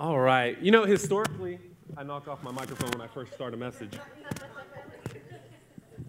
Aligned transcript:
All 0.00 0.18
right. 0.18 0.58
You 0.62 0.70
know, 0.70 0.86
historically, 0.86 1.58
I 1.94 2.04
knock 2.04 2.26
off 2.26 2.42
my 2.42 2.50
microphone 2.50 2.90
when 2.92 3.02
I 3.02 3.06
first 3.06 3.34
start 3.34 3.52
a 3.52 3.56
message. 3.58 3.92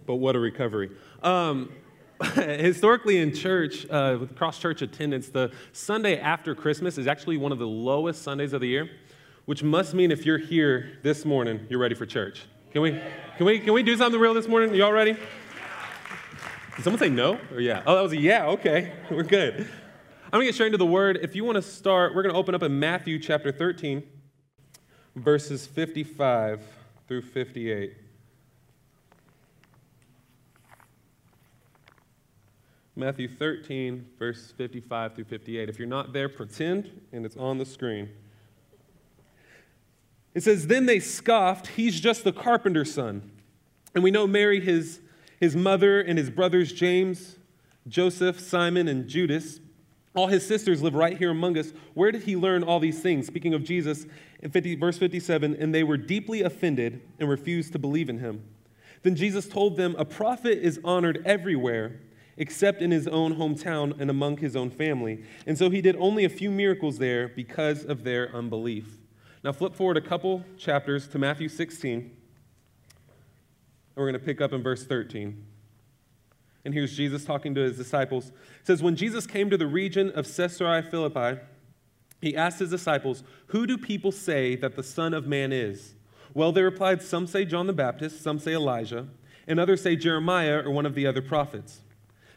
But 0.06 0.14
what 0.14 0.34
a 0.34 0.38
recovery. 0.38 0.92
Um, 1.22 1.70
historically, 2.34 3.18
in 3.18 3.34
church, 3.34 3.84
uh, 3.90 4.16
with 4.18 4.34
cross 4.34 4.58
church 4.58 4.80
attendance, 4.80 5.28
the 5.28 5.52
Sunday 5.74 6.18
after 6.18 6.54
Christmas 6.54 6.96
is 6.96 7.06
actually 7.06 7.36
one 7.36 7.52
of 7.52 7.58
the 7.58 7.66
lowest 7.66 8.22
Sundays 8.22 8.54
of 8.54 8.62
the 8.62 8.68
year, 8.68 8.88
which 9.44 9.62
must 9.62 9.92
mean 9.92 10.10
if 10.10 10.24
you're 10.24 10.38
here 10.38 10.98
this 11.02 11.26
morning, 11.26 11.66
you're 11.68 11.78
ready 11.78 11.94
for 11.94 12.06
church. 12.06 12.46
Can 12.70 12.80
we, 12.80 12.92
can 13.36 13.44
we, 13.44 13.58
can 13.58 13.74
we 13.74 13.82
do 13.82 13.94
something 13.98 14.18
real 14.18 14.32
this 14.32 14.48
morning? 14.48 14.74
Y'all 14.74 14.90
ready? 14.90 15.18
Did 16.76 16.82
someone 16.82 16.98
say 16.98 17.10
no 17.10 17.38
or 17.52 17.60
yeah? 17.60 17.82
Oh, 17.86 17.96
that 17.96 18.02
was 18.02 18.12
a 18.12 18.18
yeah. 18.18 18.46
Okay, 18.46 18.94
we're 19.10 19.22
good. 19.22 19.68
I'm 20.32 20.38
going 20.38 20.46
to 20.46 20.48
get 20.48 20.54
straight 20.54 20.68
into 20.68 20.78
the 20.78 20.86
word. 20.86 21.18
If 21.20 21.36
you 21.36 21.44
want 21.44 21.56
to 21.56 21.62
start, 21.62 22.14
we're 22.14 22.22
going 22.22 22.32
to 22.32 22.38
open 22.38 22.54
up 22.54 22.62
in 22.62 22.80
Matthew 22.80 23.18
chapter 23.18 23.52
13, 23.52 24.02
verses 25.14 25.66
55 25.66 26.62
through 27.06 27.20
58. 27.20 27.92
Matthew 32.96 33.28
13, 33.28 34.06
verse 34.18 34.52
55 34.52 35.16
through 35.16 35.24
58. 35.24 35.68
If 35.68 35.78
you're 35.78 35.86
not 35.86 36.14
there, 36.14 36.30
pretend, 36.30 37.02
and 37.12 37.26
it's 37.26 37.36
on 37.36 37.58
the 37.58 37.66
screen. 37.66 38.08
It 40.32 40.42
says, 40.42 40.66
Then 40.66 40.86
they 40.86 40.98
scoffed, 40.98 41.66
He's 41.66 42.00
just 42.00 42.24
the 42.24 42.32
carpenter's 42.32 42.94
son. 42.94 43.30
And 43.94 44.02
we 44.02 44.10
know 44.10 44.26
Mary, 44.26 44.60
his, 44.60 45.02
his 45.38 45.54
mother, 45.54 46.00
and 46.00 46.16
his 46.18 46.30
brothers 46.30 46.72
James, 46.72 47.36
Joseph, 47.86 48.40
Simon, 48.40 48.88
and 48.88 49.06
Judas. 49.06 49.60
All 50.14 50.26
his 50.26 50.46
sisters 50.46 50.82
live 50.82 50.94
right 50.94 51.16
here 51.16 51.30
among 51.30 51.56
us. 51.56 51.72
Where 51.94 52.12
did 52.12 52.24
he 52.24 52.36
learn 52.36 52.62
all 52.62 52.80
these 52.80 53.00
things? 53.00 53.26
Speaking 53.26 53.54
of 53.54 53.64
Jesus, 53.64 54.06
in 54.40 54.50
50, 54.50 54.74
verse 54.76 54.98
57, 54.98 55.56
and 55.58 55.74
they 55.74 55.82
were 55.82 55.96
deeply 55.96 56.42
offended 56.42 57.00
and 57.18 57.28
refused 57.28 57.72
to 57.72 57.78
believe 57.78 58.10
in 58.10 58.18
him. 58.18 58.44
Then 59.02 59.16
Jesus 59.16 59.48
told 59.48 59.76
them, 59.76 59.94
A 59.98 60.04
prophet 60.04 60.58
is 60.58 60.80
honored 60.84 61.22
everywhere 61.24 62.00
except 62.36 62.80
in 62.82 62.90
his 62.90 63.06
own 63.08 63.36
hometown 63.36 63.98
and 64.00 64.10
among 64.10 64.38
his 64.38 64.56
own 64.56 64.70
family. 64.70 65.22
And 65.46 65.56
so 65.56 65.70
he 65.70 65.80
did 65.80 65.96
only 65.96 66.24
a 66.24 66.30
few 66.30 66.50
miracles 66.50 66.98
there 66.98 67.28
because 67.28 67.84
of 67.84 68.04
their 68.04 68.34
unbelief. 68.34 68.98
Now, 69.44 69.52
flip 69.52 69.74
forward 69.74 69.96
a 69.96 70.00
couple 70.00 70.44
chapters 70.56 71.08
to 71.08 71.18
Matthew 71.18 71.48
16. 71.48 71.98
And 71.98 72.10
we're 73.96 74.10
going 74.10 74.14
to 74.14 74.24
pick 74.24 74.40
up 74.40 74.52
in 74.52 74.62
verse 74.62 74.84
13. 74.84 75.44
And 76.64 76.72
here's 76.72 76.96
Jesus 76.96 77.24
talking 77.24 77.54
to 77.54 77.60
his 77.60 77.76
disciples. 77.76 78.28
It 78.28 78.66
says, 78.66 78.82
When 78.82 78.96
Jesus 78.96 79.26
came 79.26 79.50
to 79.50 79.56
the 79.56 79.66
region 79.66 80.10
of 80.10 80.26
Caesarea 80.26 80.82
Philippi, 80.82 81.40
he 82.20 82.36
asked 82.36 82.60
his 82.60 82.70
disciples, 82.70 83.24
Who 83.48 83.66
do 83.66 83.76
people 83.76 84.12
say 84.12 84.54
that 84.56 84.76
the 84.76 84.82
Son 84.82 85.12
of 85.12 85.26
Man 85.26 85.52
is? 85.52 85.94
Well, 86.34 86.52
they 86.52 86.62
replied, 86.62 87.02
Some 87.02 87.26
say 87.26 87.44
John 87.44 87.66
the 87.66 87.72
Baptist, 87.72 88.22
some 88.22 88.38
say 88.38 88.54
Elijah, 88.54 89.08
and 89.46 89.58
others 89.58 89.82
say 89.82 89.96
Jeremiah 89.96 90.62
or 90.64 90.70
one 90.70 90.86
of 90.86 90.94
the 90.94 91.06
other 91.06 91.20
prophets. 91.20 91.80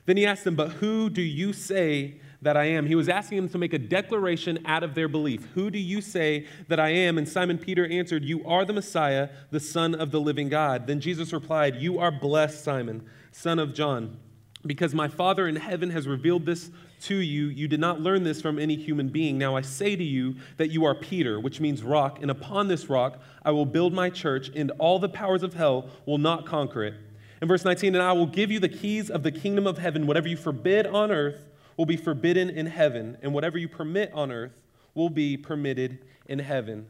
Then 0.06 0.18
he 0.18 0.26
asked 0.26 0.44
them, 0.44 0.56
But 0.56 0.74
who 0.74 1.10
do 1.10 1.22
you 1.22 1.54
say 1.54 2.20
that 2.42 2.58
I 2.58 2.66
am? 2.66 2.86
He 2.88 2.96
was 2.96 3.10
asking 3.10 3.38
them 3.38 3.50
to 3.50 3.58
make 3.58 3.74
a 3.74 3.80
declaration 3.80 4.60
out 4.66 4.84
of 4.84 4.96
their 4.96 5.08
belief. 5.08 5.48
Who 5.54 5.70
do 5.70 5.80
you 5.80 6.02
say 6.02 6.48
that 6.68 6.80
I 6.80 6.90
am? 6.90 7.18
And 7.18 7.28
Simon 7.28 7.58
Peter 7.58 7.88
answered, 7.88 8.24
You 8.24 8.46
are 8.46 8.66
the 8.66 8.74
Messiah, 8.74 9.30
the 9.52 9.60
Son 9.60 9.96
of 9.96 10.12
the 10.12 10.20
living 10.20 10.50
God. 10.50 10.88
Then 10.88 11.00
Jesus 11.00 11.34
replied, 11.34 11.78
You 11.78 12.00
are 12.00 12.12
blessed, 12.12 12.64
Simon, 12.64 13.08
son 13.36 13.60
of 13.60 13.74
John, 13.74 14.18
because 14.66 14.96
my 14.96 15.10
Father 15.10 15.46
in 15.48 15.58
heaven 15.58 15.90
has 15.90 16.08
revealed 16.08 16.46
this 16.46 16.72
to 17.02 17.16
you. 17.16 17.48
You 17.48 17.68
did 17.68 17.82
not 17.82 18.00
learn 18.00 18.24
this 18.24 18.42
from 18.42 18.58
any 18.58 18.78
human 18.78 19.10
being. 19.10 19.38
Now 19.38 19.58
I 19.58 19.62
say 19.62 19.96
to 19.96 20.04
you 20.04 20.38
that 20.56 20.70
you 20.70 20.86
are 20.86 20.96
Peter, 20.96 21.40
which 21.40 21.60
means 21.60 21.84
rock, 21.84 22.22
and 22.22 22.32
upon 22.32 22.70
this 22.70 22.90
rock 22.90 23.20
I 23.44 23.52
will 23.52 23.66
build 23.66 23.94
my 23.94 24.10
church, 24.10 24.50
and 24.56 24.72
all 24.80 25.00
the 25.00 25.10
powers 25.10 25.44
of 25.44 25.54
hell 25.54 25.90
will 26.06 26.18
not 26.18 26.46
conquer 26.46 26.86
it. 26.86 26.94
In 27.42 27.50
verse 27.50 27.66
19, 27.66 27.94
and 27.94 28.02
I 28.02 28.14
will 28.14 28.26
give 28.26 28.52
you 28.52 28.60
the 28.60 28.70
keys 28.70 29.10
of 29.10 29.22
the 29.22 29.34
kingdom 29.34 29.68
of 29.68 29.78
heaven. 29.78 30.08
Whatever 30.08 30.30
you 30.30 30.38
forbid 30.38 30.88
on 30.88 31.12
earth 31.12 31.46
will 31.76 31.86
be 31.86 31.98
forbidden 31.98 32.50
in 32.50 32.68
heaven, 32.68 33.18
and 33.22 33.34
whatever 33.34 33.58
you 33.58 33.68
permit 33.68 34.14
on 34.14 34.32
earth 34.32 34.54
will 34.94 35.10
be 35.10 35.36
permitted 35.36 36.00
in 36.28 36.40
heaven. 36.40 36.88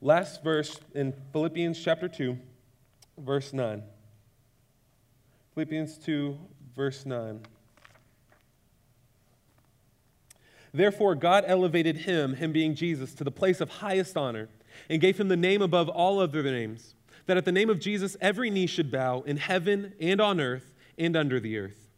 Last 0.00 0.42
verse 0.42 0.80
in 0.92 1.14
Philippians 1.32 1.80
chapter 1.82 2.08
2, 2.08 2.36
verse 3.16 3.52
9. 3.52 3.84
Philippians 5.54 5.98
2, 5.98 6.36
verse 6.74 7.06
9. 7.06 7.40
Therefore, 10.72 11.14
God 11.14 11.44
elevated 11.46 11.98
him, 11.98 12.34
him 12.34 12.52
being 12.52 12.74
Jesus, 12.74 13.14
to 13.14 13.24
the 13.24 13.30
place 13.30 13.60
of 13.60 13.70
highest 13.70 14.16
honor 14.16 14.48
and 14.90 15.00
gave 15.00 15.18
him 15.18 15.28
the 15.28 15.36
name 15.36 15.62
above 15.62 15.88
all 15.88 16.18
other 16.18 16.42
names 16.42 16.94
that 17.26 17.36
at 17.36 17.44
the 17.44 17.52
name 17.52 17.70
of 17.70 17.78
Jesus, 17.78 18.16
every 18.20 18.50
knee 18.50 18.66
should 18.66 18.90
bow 18.90 19.22
in 19.22 19.36
heaven 19.36 19.94
and 20.00 20.20
on 20.20 20.40
earth 20.40 20.74
and 20.98 21.16
under 21.16 21.40
the 21.40 21.58
earth, 21.58 21.88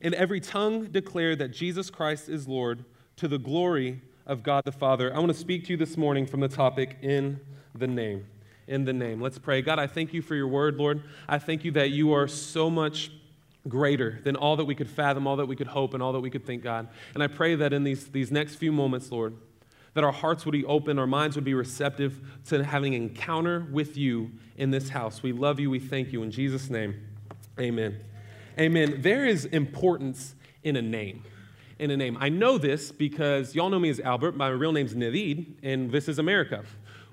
and 0.00 0.14
every 0.14 0.40
tongue 0.40 0.86
declare 0.86 1.36
that 1.36 1.48
Jesus 1.48 1.90
Christ 1.90 2.28
is 2.28 2.48
Lord 2.48 2.84
to 3.16 3.28
the 3.28 3.38
glory 3.38 4.02
of 4.26 4.42
God 4.42 4.64
the 4.64 4.72
Father. 4.72 5.14
I 5.14 5.18
want 5.18 5.32
to 5.32 5.38
speak 5.38 5.64
to 5.66 5.70
you 5.70 5.76
this 5.76 5.96
morning 5.96 6.26
from 6.26 6.40
the 6.40 6.48
topic 6.48 6.98
in 7.02 7.40
the 7.74 7.86
name. 7.86 8.26
In 8.68 8.84
the 8.84 8.92
name. 8.92 9.18
Let's 9.20 9.38
pray. 9.38 9.62
God, 9.62 9.78
I 9.78 9.86
thank 9.86 10.12
you 10.12 10.20
for 10.20 10.34
your 10.34 10.46
word, 10.46 10.76
Lord. 10.76 11.02
I 11.26 11.38
thank 11.38 11.64
you 11.64 11.72
that 11.72 11.88
you 11.88 12.12
are 12.12 12.28
so 12.28 12.68
much 12.68 13.10
greater 13.66 14.20
than 14.24 14.36
all 14.36 14.56
that 14.56 14.66
we 14.66 14.74
could 14.74 14.90
fathom, 14.90 15.26
all 15.26 15.36
that 15.36 15.46
we 15.46 15.56
could 15.56 15.68
hope, 15.68 15.94
and 15.94 16.02
all 16.02 16.12
that 16.12 16.20
we 16.20 16.28
could 16.28 16.44
think, 16.44 16.62
God. 16.62 16.86
And 17.14 17.22
I 17.22 17.28
pray 17.28 17.54
that 17.54 17.72
in 17.72 17.82
these, 17.82 18.08
these 18.08 18.30
next 18.30 18.56
few 18.56 18.70
moments, 18.70 19.10
Lord, 19.10 19.34
that 19.94 20.04
our 20.04 20.12
hearts 20.12 20.44
would 20.44 20.52
be 20.52 20.66
open, 20.66 20.98
our 20.98 21.06
minds 21.06 21.34
would 21.34 21.46
be 21.46 21.54
receptive 21.54 22.20
to 22.48 22.62
having 22.62 22.94
an 22.94 23.02
encounter 23.02 23.66
with 23.72 23.96
you 23.96 24.32
in 24.58 24.70
this 24.70 24.90
house. 24.90 25.22
We 25.22 25.32
love 25.32 25.58
you. 25.58 25.70
We 25.70 25.80
thank 25.80 26.12
you. 26.12 26.22
In 26.22 26.30
Jesus' 26.30 26.68
name, 26.68 26.94
amen. 27.58 27.98
Amen. 28.60 29.00
There 29.00 29.24
is 29.24 29.46
importance 29.46 30.34
in 30.62 30.76
a 30.76 30.82
name. 30.82 31.24
In 31.78 31.90
a 31.90 31.96
name. 31.96 32.18
I 32.20 32.28
know 32.28 32.58
this 32.58 32.92
because 32.92 33.54
y'all 33.54 33.70
know 33.70 33.78
me 33.78 33.88
as 33.88 33.98
Albert. 34.00 34.36
My 34.36 34.48
real 34.48 34.72
name's 34.72 34.94
Navid, 34.94 35.54
and 35.62 35.90
this 35.90 36.06
is 36.06 36.18
America, 36.18 36.64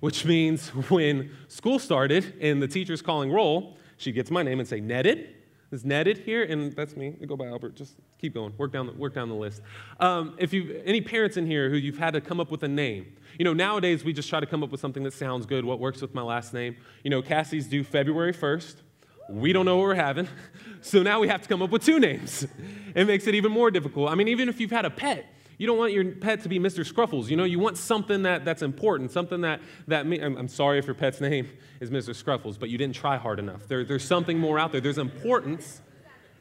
which 0.05 0.23
means 0.23 0.69
when 0.91 1.31
school 1.47 1.79
started 1.79 2.35
and 2.39 2.61
the 2.61 2.67
teacher's 2.67 3.01
calling 3.01 3.31
roll, 3.31 3.75
she 3.97 4.11
gets 4.11 4.29
my 4.29 4.43
name 4.43 4.59
and 4.59 4.69
say, 4.69 4.79
Netted, 4.79 5.29
is 5.71 5.83
netted 5.83 6.19
here, 6.19 6.43
and 6.43 6.71
that's 6.73 6.95
me. 6.95 7.15
I 7.19 7.25
go 7.25 7.35
by 7.35 7.47
Albert. 7.47 7.73
Just 7.75 7.95
keep 8.21 8.35
going. 8.35 8.53
Work 8.55 8.71
down 8.71 8.85
the, 8.85 8.93
work 8.93 9.15
down 9.15 9.29
the 9.29 9.35
list. 9.35 9.63
Um, 9.99 10.35
if 10.37 10.53
you 10.53 10.79
any 10.85 11.01
parents 11.01 11.37
in 11.37 11.47
here 11.47 11.71
who 11.71 11.77
you've 11.77 11.97
had 11.97 12.13
to 12.13 12.21
come 12.21 12.39
up 12.39 12.51
with 12.51 12.61
a 12.61 12.67
name, 12.67 13.15
you 13.39 13.45
know 13.45 13.53
nowadays 13.53 14.03
we 14.03 14.13
just 14.13 14.29
try 14.29 14.39
to 14.39 14.45
come 14.45 14.61
up 14.61 14.69
with 14.69 14.79
something 14.79 15.01
that 15.01 15.13
sounds 15.13 15.47
good. 15.47 15.65
What 15.65 15.79
works 15.79 16.03
with 16.03 16.13
my 16.13 16.21
last 16.21 16.53
name? 16.53 16.77
You 17.03 17.09
know, 17.09 17.23
Cassie's 17.23 17.65
due 17.65 17.83
February 17.83 18.31
first. 18.31 18.83
We 19.27 19.53
don't 19.53 19.65
know 19.65 19.77
what 19.77 19.85
we're 19.85 19.95
having, 19.95 20.27
so 20.81 21.01
now 21.01 21.19
we 21.19 21.29
have 21.29 21.41
to 21.41 21.49
come 21.49 21.63
up 21.63 21.71
with 21.71 21.83
two 21.83 21.99
names. 21.99 22.45
It 22.93 23.07
makes 23.07 23.25
it 23.25 23.33
even 23.33 23.51
more 23.51 23.71
difficult. 23.71 24.11
I 24.11 24.13
mean, 24.13 24.27
even 24.27 24.49
if 24.49 24.59
you've 24.59 24.69
had 24.69 24.85
a 24.85 24.91
pet, 24.91 25.25
you 25.57 25.67
don't 25.67 25.77
want 25.77 25.93
your 25.93 26.11
pet 26.11 26.41
to 26.43 26.49
be 26.49 26.59
Mr. 26.59 26.89
Scruffles. 26.89 27.29
You 27.29 27.37
know, 27.37 27.43
you 27.43 27.59
want 27.59 27.77
something 27.77 28.23
that, 28.23 28.43
that's 28.43 28.61
important, 28.61 29.11
something 29.11 29.41
that, 29.41 29.61
that 29.87 30.05
I'm, 30.05 30.37
I'm 30.37 30.47
sorry 30.47 30.79
if 30.79 30.85
your 30.85 30.95
pet's 30.95 31.21
name 31.21 31.49
is 31.79 31.89
Mr. 31.89 32.11
Scruffles, 32.11 32.59
but 32.59 32.69
you 32.69 32.77
didn't 32.77 32.95
try 32.95 33.17
hard 33.17 33.39
enough. 33.39 33.67
There, 33.67 33.83
there's 33.85 34.03
something 34.03 34.37
more 34.37 34.59
out 34.59 34.71
there. 34.71 34.81
There's 34.81 34.97
importance, 34.97 35.81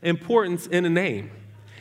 importance 0.03 0.67
in 0.67 0.85
a 0.85 0.91
name. 0.91 1.31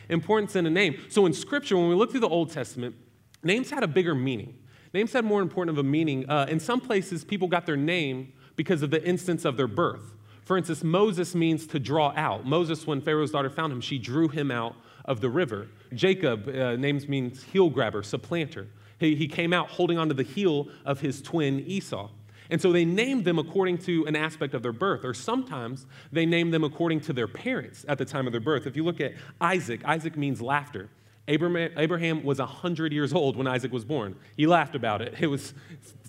Importance 0.08 0.54
in 0.54 0.66
a 0.66 0.70
name. 0.70 0.98
So 1.08 1.26
in 1.26 1.32
Scripture, 1.32 1.76
when 1.76 1.88
we 1.88 1.94
look 1.94 2.10
through 2.10 2.20
the 2.20 2.28
Old 2.28 2.50
Testament, 2.50 2.94
names 3.42 3.70
had 3.70 3.82
a 3.82 3.88
bigger 3.88 4.14
meaning. 4.14 4.58
Names 4.92 5.12
had 5.12 5.24
more 5.24 5.42
important 5.42 5.76
of 5.76 5.84
a 5.84 5.88
meaning. 5.88 6.28
Uh, 6.28 6.46
in 6.48 6.60
some 6.60 6.80
places, 6.80 7.24
people 7.24 7.48
got 7.48 7.66
their 7.66 7.76
name 7.76 8.32
because 8.54 8.82
of 8.82 8.90
the 8.90 9.04
instance 9.04 9.44
of 9.44 9.56
their 9.56 9.66
birth. 9.66 10.14
For 10.44 10.58
instance, 10.58 10.84
Moses 10.84 11.34
means 11.34 11.66
to 11.68 11.80
draw 11.80 12.12
out. 12.14 12.44
Moses, 12.44 12.86
when 12.86 13.00
Pharaoh's 13.00 13.30
daughter 13.30 13.50
found 13.50 13.72
him, 13.72 13.80
she 13.80 13.98
drew 13.98 14.28
him 14.28 14.50
out 14.50 14.76
of 15.04 15.20
the 15.20 15.28
river. 15.28 15.68
Jacob, 15.92 16.48
uh, 16.48 16.76
names 16.76 17.08
means 17.08 17.42
heel 17.42 17.70
grabber, 17.70 18.02
supplanter. 18.02 18.68
He, 18.98 19.14
he 19.16 19.26
came 19.26 19.52
out 19.52 19.68
holding 19.68 19.98
onto 19.98 20.14
the 20.14 20.22
heel 20.22 20.68
of 20.84 21.00
his 21.00 21.20
twin 21.20 21.60
Esau. 21.60 22.10
And 22.50 22.60
so 22.60 22.72
they 22.72 22.84
named 22.84 23.24
them 23.24 23.38
according 23.38 23.78
to 23.78 24.06
an 24.06 24.16
aspect 24.16 24.54
of 24.54 24.62
their 24.62 24.72
birth, 24.72 25.04
or 25.04 25.14
sometimes 25.14 25.86
they 26.12 26.26
named 26.26 26.52
them 26.52 26.62
according 26.62 27.00
to 27.02 27.12
their 27.12 27.26
parents 27.26 27.84
at 27.88 27.98
the 27.98 28.04
time 28.04 28.26
of 28.26 28.32
their 28.32 28.40
birth. 28.40 28.66
If 28.66 28.76
you 28.76 28.84
look 28.84 29.00
at 29.00 29.14
Isaac, 29.40 29.80
Isaac 29.84 30.16
means 30.16 30.42
laughter. 30.42 30.90
Abraham 31.26 32.22
was 32.22 32.38
100 32.38 32.92
years 32.92 33.14
old 33.14 33.36
when 33.36 33.46
Isaac 33.46 33.72
was 33.72 33.84
born. 33.84 34.14
He 34.36 34.46
laughed 34.46 34.74
about 34.74 35.00
it. 35.00 35.14
It 35.18 35.26
was, 35.26 35.54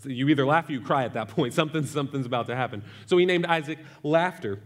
you 0.04 0.28
either 0.28 0.46
laugh 0.46 0.68
or 0.68 0.74
you 0.74 0.82
cry 0.82 1.06
at 1.06 1.14
that 1.14 1.30
point. 1.30 1.54
Something, 1.56 1.86
something's 1.86 2.26
about 2.26 2.48
to 2.48 2.56
happen. 2.56 2.84
So 3.06 3.18
he 3.18 3.26
named 3.26 3.46
Isaac 3.46 3.80
Laughter. 4.04 4.60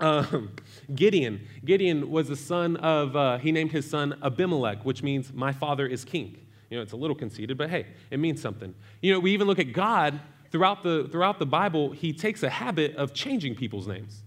Um, 0.00 0.50
Gideon. 0.94 1.46
Gideon 1.64 2.10
was 2.10 2.28
the 2.28 2.36
son 2.36 2.76
of, 2.76 3.14
uh, 3.14 3.38
he 3.38 3.52
named 3.52 3.72
his 3.72 3.88
son 3.88 4.18
Abimelech, 4.22 4.84
which 4.84 5.02
means 5.02 5.32
my 5.32 5.52
father 5.52 5.86
is 5.86 6.04
king. 6.04 6.36
You 6.70 6.78
know, 6.78 6.82
it's 6.82 6.92
a 6.92 6.96
little 6.96 7.16
conceited, 7.16 7.56
but 7.56 7.70
hey, 7.70 7.86
it 8.10 8.18
means 8.18 8.40
something. 8.40 8.74
You 9.00 9.12
know, 9.12 9.20
we 9.20 9.32
even 9.32 9.46
look 9.46 9.58
at 9.58 9.72
God 9.72 10.20
throughout 10.50 10.82
the, 10.82 11.08
throughout 11.10 11.38
the 11.38 11.46
Bible, 11.46 11.90
he 11.90 12.12
takes 12.12 12.42
a 12.42 12.50
habit 12.50 12.96
of 12.96 13.12
changing 13.12 13.54
people's 13.54 13.86
names. 13.86 14.22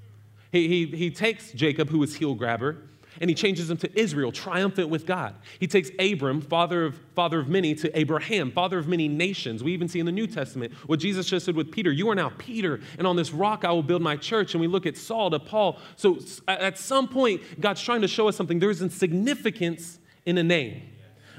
He, 0.52 0.68
he, 0.68 0.98
he 0.98 1.10
takes 1.10 1.52
Jacob, 1.52 1.90
who 1.90 2.00
was 2.00 2.16
heel 2.16 2.36
grabber, 2.36 2.78
and 3.20 3.30
he 3.30 3.36
changes 3.36 3.70
him 3.70 3.78
to 3.78 4.00
Israel, 4.00 4.32
triumphant 4.32 4.90
with 4.90 5.06
God. 5.06 5.36
He 5.60 5.68
takes 5.68 5.90
Abram, 6.00 6.42
father 6.42 6.86
of, 6.86 7.00
father 7.16 7.40
of 7.40 7.48
many, 7.48 7.76
to 7.76 7.98
Abraham, 7.98 8.52
father 8.52 8.78
of 8.78 8.88
many 8.88 9.08
nations. 9.08 9.64
We 9.64 9.74
even 9.74 9.88
see 9.88 10.00
in 10.00 10.06
the 10.06 10.12
New 10.12 10.28
Testament 10.28 10.74
what 10.86 11.00
Jesus 11.00 11.28
just 11.28 11.46
said 11.46 11.56
with 11.56 11.72
Peter 11.72 11.92
You 11.92 12.10
are 12.10 12.16
now 12.16 12.32
Peter, 12.38 12.80
and 12.98 13.08
on 13.08 13.16
this 13.16 13.32
rock 13.32 13.66
I 13.66 13.72
will 13.72 13.84
build 13.84 14.02
my 14.02 14.16
church. 14.16 14.54
And 14.54 14.62
we 14.62 14.68
look 14.68 14.86
at 14.86 14.98
Saul 14.98 15.30
to 15.32 15.40
Paul. 15.40 15.80
So 15.96 16.20
at 16.48 16.78
some 16.78 17.08
point, 17.08 17.62
God's 17.62 17.82
trying 17.82 18.02
to 18.02 18.08
show 18.08 18.28
us 18.28 18.36
something. 18.36 18.60
There's 18.60 18.82
a 18.82 18.90
significance 18.90 20.00
in 20.26 20.38
a 20.38 20.44
name. 20.44 20.82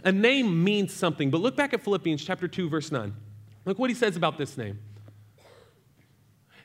A 0.05 0.13
name 0.13 0.63
means 0.63 0.93
something. 0.93 1.31
But 1.31 1.41
look 1.41 1.57
back 1.57 1.75
at 1.75 1.83
Philippians 1.83 2.25
chapter 2.25 2.49
2, 2.49 2.69
verse 2.69 2.93
9. 2.93 3.15
Look 3.65 3.79
what 3.79 3.91
he 3.91 3.95
says 3.95 4.17
about 4.17 4.39
this 4.39 4.57
name. 4.57 4.79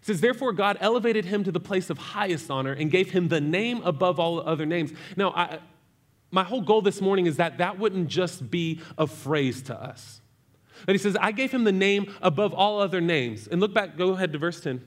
It 0.03 0.07
says, 0.07 0.19
Therefore, 0.19 0.51
God 0.51 0.75
elevated 0.81 1.23
him 1.23 1.45
to 1.45 1.51
the 1.51 1.61
place 1.61 1.89
of 1.89 1.97
highest 1.97 2.51
honor 2.51 2.73
and 2.73 2.91
gave 2.91 3.11
him 3.11 3.29
the 3.29 3.39
name 3.39 3.81
above 3.85 4.19
all 4.19 4.41
other 4.41 4.65
names. 4.65 4.91
Now, 5.15 5.31
I, 5.31 5.59
my 6.29 6.43
whole 6.43 6.59
goal 6.59 6.81
this 6.81 6.99
morning 6.99 7.25
is 7.25 7.37
that 7.37 7.59
that 7.59 7.79
wouldn't 7.79 8.09
just 8.09 8.51
be 8.51 8.81
a 8.97 9.07
phrase 9.07 9.61
to 9.61 9.81
us. 9.81 10.19
That 10.85 10.91
he 10.91 10.97
says, 10.97 11.15
I 11.21 11.31
gave 11.31 11.51
him 11.51 11.63
the 11.63 11.71
name 11.71 12.13
above 12.21 12.53
all 12.53 12.81
other 12.81 12.99
names. 12.99 13.47
And 13.47 13.61
look 13.61 13.73
back, 13.73 13.95
go 13.95 14.09
ahead 14.09 14.33
to 14.33 14.39
verse 14.39 14.59
10. 14.59 14.83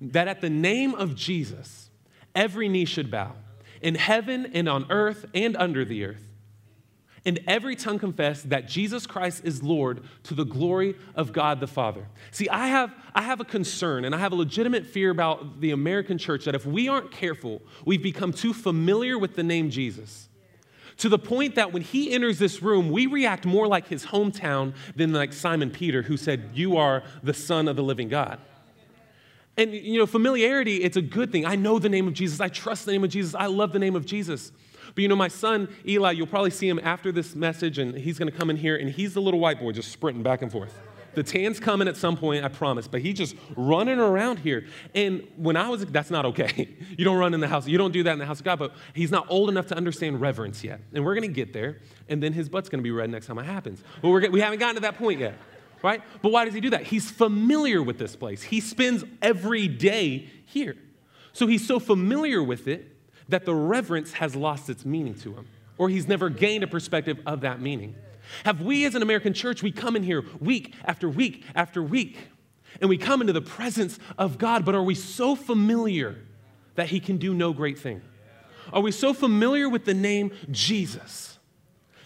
That 0.00 0.28
at 0.28 0.40
the 0.40 0.50
name 0.50 0.94
of 0.94 1.16
Jesus, 1.16 1.90
every 2.32 2.68
knee 2.68 2.84
should 2.84 3.10
bow 3.10 3.34
in 3.82 3.96
heaven 3.96 4.46
and 4.54 4.68
on 4.68 4.86
earth 4.88 5.26
and 5.34 5.56
under 5.56 5.84
the 5.84 6.04
earth 6.04 6.29
and 7.26 7.40
every 7.46 7.76
tongue 7.76 7.98
confess 7.98 8.42
that 8.42 8.66
Jesus 8.66 9.06
Christ 9.06 9.42
is 9.44 9.62
Lord 9.62 10.02
to 10.24 10.34
the 10.34 10.44
glory 10.44 10.96
of 11.14 11.32
God 11.32 11.60
the 11.60 11.66
Father. 11.66 12.06
See, 12.30 12.48
I 12.48 12.68
have, 12.68 12.94
I 13.14 13.22
have 13.22 13.40
a 13.40 13.44
concern 13.44 14.04
and 14.04 14.14
I 14.14 14.18
have 14.18 14.32
a 14.32 14.36
legitimate 14.36 14.86
fear 14.86 15.10
about 15.10 15.60
the 15.60 15.72
American 15.72 16.16
church 16.16 16.46
that 16.46 16.54
if 16.54 16.64
we 16.64 16.88
aren't 16.88 17.10
careful, 17.10 17.60
we've 17.84 18.02
become 18.02 18.32
too 18.32 18.54
familiar 18.54 19.18
with 19.18 19.36
the 19.36 19.42
name 19.42 19.70
Jesus. 19.70 20.28
To 20.98 21.08
the 21.08 21.18
point 21.18 21.54
that 21.54 21.72
when 21.72 21.82
he 21.82 22.12
enters 22.12 22.38
this 22.38 22.62
room, 22.62 22.90
we 22.90 23.06
react 23.06 23.46
more 23.46 23.66
like 23.66 23.88
his 23.88 24.04
hometown 24.04 24.74
than 24.96 25.12
like 25.12 25.32
Simon 25.32 25.70
Peter, 25.70 26.02
who 26.02 26.16
said, 26.18 26.50
You 26.52 26.76
are 26.76 27.02
the 27.22 27.32
Son 27.32 27.68
of 27.68 27.76
the 27.76 27.82
living 27.82 28.08
God. 28.08 28.38
And, 29.56 29.72
you 29.72 29.98
know, 29.98 30.06
familiarity, 30.06 30.76
it's 30.76 30.96
a 30.96 31.02
good 31.02 31.32
thing. 31.32 31.44
I 31.44 31.56
know 31.56 31.78
the 31.78 31.88
name 31.88 32.06
of 32.06 32.14
Jesus. 32.14 32.40
I 32.40 32.48
trust 32.48 32.86
the 32.86 32.92
name 32.92 33.04
of 33.04 33.10
Jesus. 33.10 33.34
I 33.34 33.46
love 33.46 33.72
the 33.72 33.78
name 33.78 33.96
of 33.96 34.06
Jesus. 34.06 34.52
But 34.94 35.02
you 35.02 35.08
know, 35.08 35.16
my 35.16 35.28
son 35.28 35.68
Eli, 35.86 36.12
you'll 36.12 36.26
probably 36.26 36.50
see 36.50 36.68
him 36.68 36.80
after 36.82 37.12
this 37.12 37.34
message, 37.34 37.78
and 37.78 37.96
he's 37.96 38.18
going 38.18 38.30
to 38.30 38.36
come 38.36 38.50
in 38.50 38.56
here, 38.56 38.76
and 38.76 38.90
he's 38.90 39.14
the 39.14 39.22
little 39.22 39.40
white 39.40 39.60
boy 39.60 39.72
just 39.72 39.92
sprinting 39.92 40.22
back 40.22 40.42
and 40.42 40.50
forth. 40.50 40.74
The 41.14 41.22
tan's 41.22 41.58
coming 41.58 41.88
at 41.88 41.96
some 41.96 42.16
point, 42.16 42.44
I 42.44 42.48
promise, 42.48 42.86
but 42.86 43.00
he's 43.00 43.16
just 43.16 43.34
running 43.56 43.98
around 43.98 44.38
here. 44.38 44.66
And 44.94 45.26
when 45.36 45.56
I 45.56 45.68
was, 45.68 45.84
that's 45.86 46.10
not 46.10 46.24
okay. 46.26 46.68
You 46.96 47.04
don't 47.04 47.16
run 47.16 47.32
in 47.32 47.40
the 47.40 47.48
house, 47.48 47.66
you 47.66 47.78
don't 47.78 47.92
do 47.92 48.02
that 48.02 48.12
in 48.12 48.18
the 48.18 48.26
house 48.26 48.40
of 48.40 48.44
God, 48.44 48.58
but 48.58 48.74
he's 48.94 49.10
not 49.10 49.26
old 49.30 49.48
enough 49.48 49.68
to 49.68 49.76
understand 49.76 50.20
reverence 50.20 50.62
yet. 50.62 50.80
And 50.92 51.04
we're 51.04 51.14
to 51.28 51.28
get 51.28 51.52
there, 51.52 51.78
and 52.08 52.22
then 52.22 52.34
his 52.34 52.48
butt's 52.48 52.68
to 52.68 52.78
be 52.78 52.90
red 52.90 53.08
next 53.08 53.26
time 53.26 53.38
it 53.38 53.46
happens. 53.46 53.82
But 54.02 54.08
we're, 54.08 54.28
we 54.30 54.40
haven't 54.40 54.58
gotten 54.58 54.74
to 54.74 54.82
that 54.82 54.98
point 54.98 55.18
yet, 55.20 55.34
right? 55.82 56.02
But 56.20 56.32
why 56.32 56.44
does 56.44 56.52
he 56.52 56.60
do 56.60 56.70
that? 56.70 56.82
He's 56.82 57.10
familiar 57.10 57.82
with 57.82 57.98
this 57.98 58.16
place, 58.16 58.42
he 58.42 58.60
spends 58.60 59.04
every 59.22 59.66
day 59.66 60.28
here. 60.44 60.76
So 61.32 61.46
he's 61.46 61.66
so 61.66 61.78
familiar 61.78 62.42
with 62.42 62.68
it 62.68 62.99
that 63.30 63.44
the 63.44 63.54
reverence 63.54 64.12
has 64.12 64.36
lost 64.36 64.68
its 64.68 64.84
meaning 64.84 65.14
to 65.14 65.32
him, 65.34 65.46
or 65.78 65.88
he's 65.88 66.06
never 66.06 66.28
gained 66.28 66.62
a 66.62 66.66
perspective 66.66 67.18
of 67.26 67.40
that 67.40 67.60
meaning. 67.60 67.94
Have 68.44 68.60
we 68.60 68.84
as 68.84 68.94
an 68.94 69.02
American 69.02 69.32
church, 69.32 69.62
we 69.62 69.72
come 69.72 69.96
in 69.96 70.02
here 70.02 70.24
week 70.40 70.74
after 70.84 71.08
week 71.08 71.44
after 71.54 71.82
week, 71.82 72.18
and 72.80 72.88
we 72.88 72.98
come 72.98 73.20
into 73.20 73.32
the 73.32 73.42
presence 73.42 73.98
of 74.18 74.38
God, 74.38 74.64
but 74.64 74.74
are 74.74 74.82
we 74.82 74.94
so 74.94 75.34
familiar 75.34 76.16
that 76.74 76.88
he 76.88 77.00
can 77.00 77.16
do 77.16 77.34
no 77.34 77.52
great 77.52 77.78
thing? 77.78 78.02
Are 78.72 78.80
we 78.80 78.92
so 78.92 79.12
familiar 79.12 79.68
with 79.68 79.84
the 79.84 79.94
name 79.94 80.32
Jesus 80.50 81.38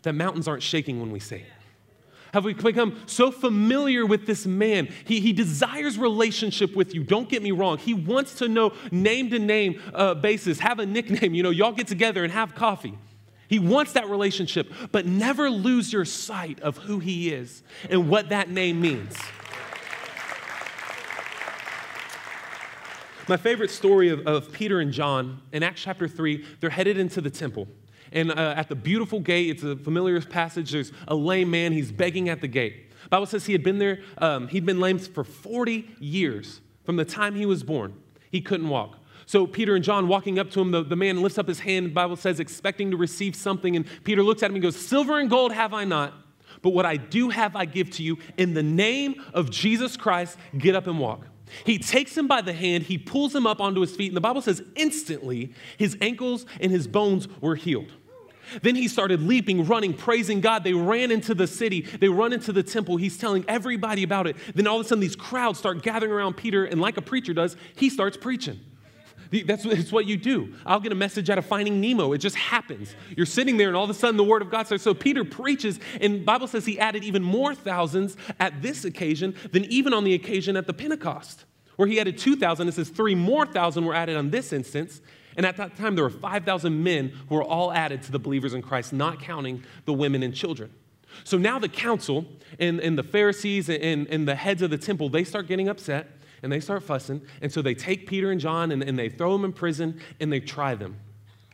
that 0.03 0.15
mountains 0.15 0.49
aren't 0.49 0.63
shaking 0.63 1.01
when 1.01 1.11
we 1.11 1.21
say 1.21 1.41
it? 1.41 1.64
Have 2.35 2.45
we 2.45 2.53
become 2.53 3.01
so 3.07 3.31
familiar 3.31 4.05
with 4.05 4.27
this 4.27 4.45
man? 4.45 4.89
He, 5.05 5.21
he 5.21 5.33
desires 5.33 5.97
relationship 5.97 6.75
with 6.75 6.93
you. 6.93 7.05
Don't 7.05 7.29
get 7.29 7.45
me 7.45 7.53
wrong. 7.53 7.79
He 7.79 7.95
wants 7.95 8.35
to 8.39 8.49
know 8.49 8.73
name 8.91 9.31
to 9.31 9.39
name 9.39 9.81
uh, 9.95 10.15
basis, 10.15 10.59
have 10.59 10.81
a 10.81 10.85
nickname. 10.85 11.33
You 11.33 11.45
know, 11.45 11.51
y'all 11.51 11.71
get 11.71 11.87
together 11.87 12.25
and 12.25 12.33
have 12.33 12.57
coffee. 12.57 12.99
He 13.47 13.61
wants 13.61 13.93
that 13.93 14.09
relationship, 14.09 14.73
but 14.91 15.07
never 15.07 15.49
lose 15.49 15.93
your 15.93 16.05
sight 16.05 16.59
of 16.59 16.77
who 16.77 16.99
he 16.99 17.33
is 17.33 17.63
and 17.89 18.11
what 18.11 18.31
that 18.31 18.51
name 18.51 18.81
means. 18.81 19.17
My 23.29 23.37
favorite 23.37 23.71
story 23.71 24.09
of, 24.09 24.27
of 24.27 24.51
Peter 24.51 24.81
and 24.81 24.93
John 24.93 25.41
in 25.53 25.63
Acts 25.63 25.83
chapter 25.83 26.09
3, 26.09 26.45
they're 26.59 26.69
headed 26.69 26.99
into 26.99 27.21
the 27.21 27.31
temple. 27.31 27.69
And 28.15 28.31
uh, 28.31 28.55
at 28.57 28.69
the 28.69 28.77
beautiful 28.77 29.21
gate, 29.21 29.51
it's 29.51 29.63
a 29.63 29.77
familiar 29.77 30.21
passage. 30.23 30.71
There's 30.71 30.93
a 31.07 31.15
lame 31.15 31.51
man. 31.51 31.73
He's 31.73 31.93
begging 31.93 32.31
at 32.31 32.41
the 32.41 32.49
gate. 32.49 32.85
Bible 33.11 33.27
says 33.27 33.47
he 33.47 33.53
had 33.53 33.63
been 33.63 33.79
there, 33.79 34.01
um, 34.19 34.49
he'd 34.49 34.65
been 34.65 34.81
lame 34.81 34.99
for 34.99 35.25
40 35.25 35.89
years 36.01 36.61
from 36.85 36.97
the 36.97 37.05
time 37.05 37.35
he 37.35 37.47
was 37.47 37.63
born. 37.63 37.95
He 38.31 38.41
couldn't 38.41 38.69
walk. 38.69 38.99
So 39.27 39.47
Peter 39.47 39.75
and 39.75 39.85
John 39.85 40.09
walking 40.09 40.39
up 40.39 40.51
to 40.51 40.61
him, 40.61 40.71
the, 40.71 40.83
the 40.83 40.97
man 40.97 41.23
lifts 41.23 41.39
up 41.39 41.49
his 41.49 41.61
hand, 41.61 41.87
the 41.87 41.91
Bible 41.91 42.17
says, 42.17 42.41
expecting 42.41 42.91
to 42.91 42.97
receive 42.97 43.35
something. 43.35 43.77
And 43.77 43.87
Peter 44.05 44.23
looks 44.23 44.43
at 44.43 44.51
him 44.51 44.57
and 44.57 44.63
goes, 44.63 44.77
Silver 44.77 45.19
and 45.19 45.31
gold 45.31 45.53
have 45.53 45.73
I 45.73 45.85
not, 45.85 46.13
but 46.63 46.71
what 46.71 46.85
I 46.85 46.97
do 46.97 47.31
have 47.31 47.57
I 47.57 47.65
give 47.65 47.91
to 47.93 48.03
you. 48.03 48.19
In 48.37 48.55
the 48.55 48.63
name 48.63 49.23
of 49.33 49.51
Jesus 49.51 49.97
Christ, 49.97 50.37
get 50.59 50.75
up 50.75 50.87
and 50.87 50.99
walk. 50.99 51.27
He 51.65 51.79
takes 51.79 52.17
him 52.17 52.27
by 52.27 52.41
the 52.41 52.53
hand, 52.53 52.85
he 52.85 52.99
pulls 52.99 53.35
him 53.35 53.47
up 53.47 53.61
onto 53.61 53.81
his 53.81 53.95
feet, 53.95 54.09
and 54.09 54.17
the 54.17 54.21
Bible 54.21 54.43
says 54.43 54.63
instantly 54.75 55.53
his 55.79 55.97
ankles 56.01 56.47
and 56.61 56.73
his 56.73 56.87
bones 56.87 57.29
were 57.41 57.55
healed. 57.55 57.93
Then 58.63 58.77
he 58.77 58.89
started 58.89 59.23
leaping, 59.23 59.67
running, 59.67 59.95
praising 59.95 60.41
God. 60.41 60.65
They 60.65 60.75
ran 60.75 61.11
into 61.11 61.35
the 61.35 61.47
city, 61.47 61.83
they 61.83 62.09
run 62.09 62.33
into 62.33 62.53
the 62.53 62.63
temple. 62.63 62.97
He's 62.97 63.17
telling 63.17 63.45
everybody 63.49 64.03
about 64.03 64.27
it. 64.27 64.37
Then 64.55 64.67
all 64.67 64.81
of 64.81 64.87
a 64.87 64.89
sudden, 64.89 65.01
these 65.01 65.17
crowds 65.17 65.59
start 65.59 65.83
gathering 65.83 66.13
around 66.13 66.37
Peter, 66.37 66.65
and 66.65 66.81
like 66.81 66.97
a 66.97 67.03
preacher 67.03 67.35
does, 67.35 67.57
he 67.77 67.91
starts 67.91 68.17
preaching. 68.17 68.61
That's, 69.43 69.65
that's 69.65 69.91
what 69.91 70.07
you 70.07 70.17
do. 70.17 70.55
I'll 70.65 70.81
get 70.81 70.93
a 70.93 70.97
message 70.97 71.29
out 71.31 71.39
of 71.39 71.47
Finding 71.47 71.81
Nemo. 71.81 72.13
It 72.13 72.19
just 72.19 72.37
happens. 72.37 72.95
You're 73.17 73.27
sitting 73.27 73.57
there, 73.57 73.69
and 73.69 73.77
all 73.77 73.85
of 73.85 73.91
a 73.91 73.95
sudden, 73.95 74.17
the 74.17 74.25
word 74.25 74.43
of 74.43 74.51
God 74.51 74.67
starts. 74.67 74.85
So 74.85 74.95
Peter 74.95 75.25
preaches, 75.25 75.81
and 76.01 76.25
Bible 76.25 76.47
says 76.47 76.67
he 76.67 76.79
added 76.79 77.03
even 77.05 77.23
more 77.23 77.55
thousands 77.55 78.17
at 78.39 78.63
this 78.63 78.85
occasion 78.85 79.35
than 79.53 79.65
even 79.65 79.93
on 79.93 80.05
the 80.05 80.15
occasion 80.15 80.57
at 80.57 80.67
the 80.67 80.73
Pentecost, 80.73 81.45
where 81.77 81.89
he 81.89 81.99
added 81.99 82.19
2,000. 82.19 82.69
It 82.69 82.75
says 82.75 82.91
three 82.91 83.15
more 83.15 83.47
thousand 83.47 83.85
were 83.85 83.95
added 83.95 84.17
on 84.17 84.31
this 84.31 84.53
instance. 84.53 85.01
And 85.37 85.45
at 85.45 85.57
that 85.57 85.77
time, 85.77 85.95
there 85.95 86.05
were 86.05 86.11
5,000 86.11 86.83
men 86.83 87.13
who 87.29 87.35
were 87.35 87.43
all 87.43 87.73
added 87.73 88.03
to 88.03 88.13
the 88.13 88.19
believers 88.19 88.55
in 88.55 88.63
Christ, 88.63 88.93
not 88.93 89.21
counting 89.21 89.63
the 89.85 89.93
women 89.93 90.23
and 90.23 90.35
children. 90.35 90.71
So 91.23 91.39
now 91.39 91.59
the 91.59 91.69
council 91.69 92.27
and, 92.59 92.81
and 92.81 92.99
the 92.99 93.03
Pharisees 93.03 93.69
and, 93.69 94.07
and 94.09 94.27
the 94.27 94.35
heads 94.35 94.63
of 94.63 94.71
the 94.71 94.79
temple, 94.79 95.09
they 95.09 95.25
start 95.25 95.47
getting 95.47 95.69
upset 95.69 96.09
and 96.43 96.51
they 96.51 96.61
start 96.61 96.83
fussing. 96.83 97.23
And 97.41 97.53
so 97.53 97.63
they 97.63 97.75
take 97.75 98.07
Peter 98.07 98.31
and 98.31 98.41
John 98.41 98.73
and, 98.73 98.83
and 98.83 98.99
they 98.99 99.09
throw 99.09 99.33
them 99.33 99.45
in 99.45 99.53
prison 99.53 100.01
and 100.21 100.33
they 100.33 100.41
try 100.41 100.75
them 100.75 100.99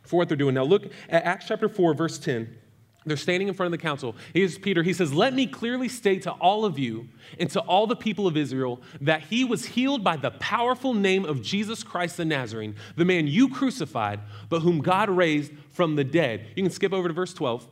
for 0.03 0.17
what 0.17 0.27
they're 0.27 0.37
doing. 0.37 0.55
Now 0.55 0.63
look 0.63 0.85
at 1.09 1.23
Acts 1.23 1.47
chapter 1.47 1.69
4, 1.69 1.93
verse 1.93 2.17
10. 2.17 2.57
They're 3.03 3.17
standing 3.17 3.47
in 3.47 3.55
front 3.55 3.73
of 3.73 3.79
the 3.79 3.81
council. 3.83 4.15
Here's 4.33 4.59
Peter. 4.59 4.83
He 4.83 4.93
says, 4.93 5.11
Let 5.11 5.33
me 5.33 5.47
clearly 5.47 5.89
state 5.89 6.21
to 6.23 6.31
all 6.33 6.65
of 6.65 6.77
you 6.77 7.07
and 7.39 7.49
to 7.51 7.59
all 7.61 7.87
the 7.87 7.95
people 7.95 8.27
of 8.27 8.37
Israel 8.37 8.79
that 9.01 9.23
he 9.23 9.43
was 9.43 9.65
healed 9.65 10.03
by 10.03 10.17
the 10.17 10.31
powerful 10.31 10.93
name 10.93 11.25
of 11.25 11.41
Jesus 11.41 11.81
Christ 11.83 12.17
the 12.17 12.25
Nazarene, 12.25 12.75
the 12.95 13.05
man 13.05 13.25
you 13.25 13.49
crucified, 13.49 14.19
but 14.49 14.59
whom 14.59 14.81
God 14.81 15.09
raised 15.09 15.51
from 15.71 15.95
the 15.95 16.03
dead. 16.03 16.45
You 16.55 16.63
can 16.63 16.71
skip 16.71 16.93
over 16.93 17.07
to 17.07 17.13
verse 17.13 17.33
12. 17.33 17.67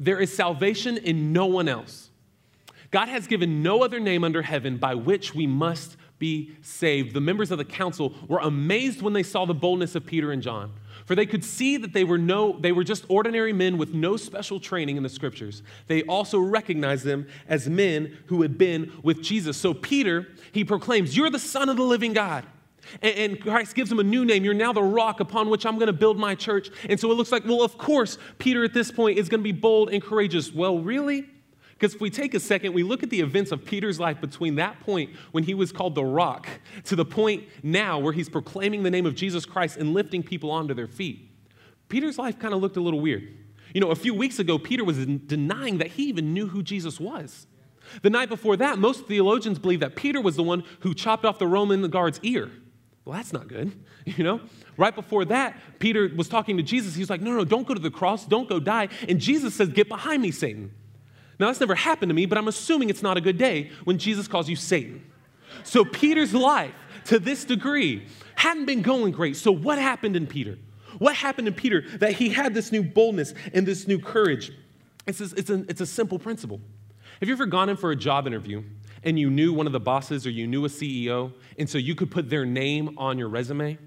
There 0.00 0.18
is 0.18 0.34
salvation 0.34 0.96
in 0.96 1.32
no 1.32 1.46
one 1.46 1.68
else. 1.68 2.10
God 2.90 3.08
has 3.08 3.28
given 3.28 3.62
no 3.62 3.84
other 3.84 4.00
name 4.00 4.24
under 4.24 4.42
heaven 4.42 4.78
by 4.78 4.94
which 4.96 5.32
we 5.32 5.46
must 5.46 5.96
be 6.18 6.56
saved. 6.60 7.14
The 7.14 7.20
members 7.20 7.50
of 7.50 7.58
the 7.58 7.64
council 7.64 8.14
were 8.28 8.40
amazed 8.40 9.00
when 9.00 9.12
they 9.12 9.22
saw 9.22 9.46
the 9.46 9.54
boldness 9.54 9.94
of 9.94 10.04
Peter 10.04 10.32
and 10.32 10.42
John. 10.42 10.72
For 11.10 11.16
they 11.16 11.26
could 11.26 11.42
see 11.42 11.76
that 11.76 11.92
they 11.92 12.04
were, 12.04 12.18
no, 12.18 12.56
they 12.60 12.70
were 12.70 12.84
just 12.84 13.04
ordinary 13.08 13.52
men 13.52 13.78
with 13.78 13.92
no 13.92 14.16
special 14.16 14.60
training 14.60 14.96
in 14.96 15.02
the 15.02 15.08
scriptures. 15.08 15.64
They 15.88 16.04
also 16.04 16.38
recognized 16.38 17.04
them 17.04 17.26
as 17.48 17.68
men 17.68 18.16
who 18.26 18.42
had 18.42 18.56
been 18.56 18.92
with 19.02 19.20
Jesus. 19.20 19.56
So 19.56 19.74
Peter, 19.74 20.28
he 20.52 20.62
proclaims, 20.62 21.16
You're 21.16 21.28
the 21.28 21.40
Son 21.40 21.68
of 21.68 21.76
the 21.76 21.82
living 21.82 22.12
God. 22.12 22.46
And, 23.02 23.40
Christ 23.40 23.74
gives 23.74 23.90
him 23.90 23.98
a 23.98 24.04
new 24.04 24.24
name. 24.24 24.44
You're 24.44 24.54
now 24.54 24.72
the 24.72 24.84
rock 24.84 25.18
upon 25.18 25.50
which 25.50 25.66
I'm 25.66 25.74
going 25.78 25.88
to 25.88 25.92
build 25.92 26.16
my 26.16 26.36
church. 26.36 26.70
And 26.88 27.00
so 27.00 27.10
it 27.10 27.14
looks 27.14 27.32
like, 27.32 27.44
well, 27.44 27.62
of 27.62 27.76
course, 27.76 28.16
Peter 28.38 28.62
at 28.62 28.72
this 28.72 28.92
point 28.92 29.18
is 29.18 29.28
going 29.28 29.40
to 29.40 29.42
be 29.42 29.50
bold 29.50 29.90
and 29.90 30.00
courageous. 30.00 30.54
Well, 30.54 30.78
really? 30.78 31.26
Because 31.80 31.94
if 31.94 32.00
we 32.02 32.10
take 32.10 32.34
a 32.34 32.40
second, 32.40 32.74
we 32.74 32.82
look 32.82 33.02
at 33.02 33.08
the 33.08 33.20
events 33.20 33.52
of 33.52 33.64
Peter's 33.64 33.98
life 33.98 34.20
between 34.20 34.56
that 34.56 34.78
point 34.80 35.16
when 35.32 35.44
he 35.44 35.54
was 35.54 35.72
called 35.72 35.94
the 35.94 36.04
rock 36.04 36.46
to 36.84 36.94
the 36.94 37.06
point 37.06 37.44
now 37.62 37.98
where 37.98 38.12
he's 38.12 38.28
proclaiming 38.28 38.82
the 38.82 38.90
name 38.90 39.06
of 39.06 39.14
Jesus 39.14 39.46
Christ 39.46 39.78
and 39.78 39.94
lifting 39.94 40.22
people 40.22 40.50
onto 40.50 40.74
their 40.74 40.86
feet. 40.86 41.30
Peter's 41.88 42.18
life 42.18 42.38
kind 42.38 42.52
of 42.52 42.60
looked 42.60 42.76
a 42.76 42.82
little 42.82 43.00
weird. 43.00 43.26
You 43.72 43.80
know, 43.80 43.90
a 43.92 43.96
few 43.96 44.12
weeks 44.12 44.38
ago, 44.38 44.58
Peter 44.58 44.84
was 44.84 44.98
denying 45.06 45.78
that 45.78 45.86
he 45.86 46.02
even 46.04 46.34
knew 46.34 46.48
who 46.48 46.62
Jesus 46.62 47.00
was. 47.00 47.46
The 48.02 48.10
night 48.10 48.28
before 48.28 48.58
that, 48.58 48.78
most 48.78 49.06
theologians 49.06 49.58
believe 49.58 49.80
that 49.80 49.96
Peter 49.96 50.20
was 50.20 50.36
the 50.36 50.42
one 50.42 50.64
who 50.80 50.92
chopped 50.92 51.24
off 51.24 51.38
the 51.38 51.46
Roman 51.46 51.88
guard's 51.88 52.20
ear. 52.22 52.50
Well, 53.06 53.16
that's 53.16 53.32
not 53.32 53.48
good, 53.48 53.72
you 54.04 54.22
know? 54.22 54.42
Right 54.76 54.94
before 54.94 55.24
that, 55.24 55.56
Peter 55.78 56.10
was 56.14 56.28
talking 56.28 56.58
to 56.58 56.62
Jesus. 56.62 56.94
He 56.94 57.00
was 57.00 57.08
like, 57.08 57.22
No, 57.22 57.30
no, 57.30 57.46
don't 57.46 57.66
go 57.66 57.72
to 57.72 57.80
the 57.80 57.90
cross, 57.90 58.26
don't 58.26 58.50
go 58.50 58.60
die. 58.60 58.90
And 59.08 59.18
Jesus 59.18 59.54
says, 59.54 59.70
Get 59.70 59.88
behind 59.88 60.20
me, 60.20 60.30
Satan. 60.30 60.74
Now, 61.40 61.46
that's 61.46 61.58
never 61.58 61.74
happened 61.74 62.10
to 62.10 62.14
me, 62.14 62.26
but 62.26 62.36
I'm 62.36 62.48
assuming 62.48 62.90
it's 62.90 63.02
not 63.02 63.16
a 63.16 63.20
good 63.20 63.38
day 63.38 63.70
when 63.84 63.96
Jesus 63.96 64.28
calls 64.28 64.46
you 64.46 64.56
Satan. 64.56 65.02
So, 65.64 65.86
Peter's 65.86 66.34
life, 66.34 66.74
to 67.06 67.18
this 67.18 67.46
degree, 67.46 68.06
hadn't 68.34 68.66
been 68.66 68.82
going 68.82 69.12
great. 69.12 69.36
So, 69.36 69.50
what 69.50 69.78
happened 69.78 70.16
in 70.16 70.26
Peter? 70.26 70.58
What 70.98 71.16
happened 71.16 71.48
in 71.48 71.54
Peter 71.54 71.82
that 71.96 72.12
he 72.12 72.28
had 72.28 72.52
this 72.52 72.70
new 72.70 72.82
boldness 72.82 73.32
and 73.54 73.66
this 73.66 73.88
new 73.88 73.98
courage? 73.98 74.52
It's 75.06 75.20
a, 75.22 75.34
it's 75.34 75.48
a, 75.48 75.64
it's 75.66 75.80
a 75.80 75.86
simple 75.86 76.18
principle. 76.18 76.60
Have 77.20 77.28
you 77.28 77.34
ever 77.34 77.46
gone 77.46 77.70
in 77.70 77.76
for 77.78 77.90
a 77.90 77.96
job 77.96 78.26
interview 78.26 78.62
and 79.02 79.18
you 79.18 79.30
knew 79.30 79.54
one 79.54 79.66
of 79.66 79.72
the 79.72 79.80
bosses 79.80 80.26
or 80.26 80.30
you 80.30 80.46
knew 80.46 80.66
a 80.66 80.68
CEO, 80.68 81.32
and 81.58 81.70
so 81.70 81.78
you 81.78 81.94
could 81.94 82.10
put 82.10 82.28
their 82.28 82.44
name 82.44 82.98
on 82.98 83.16
your 83.16 83.28
resume? 83.28 83.78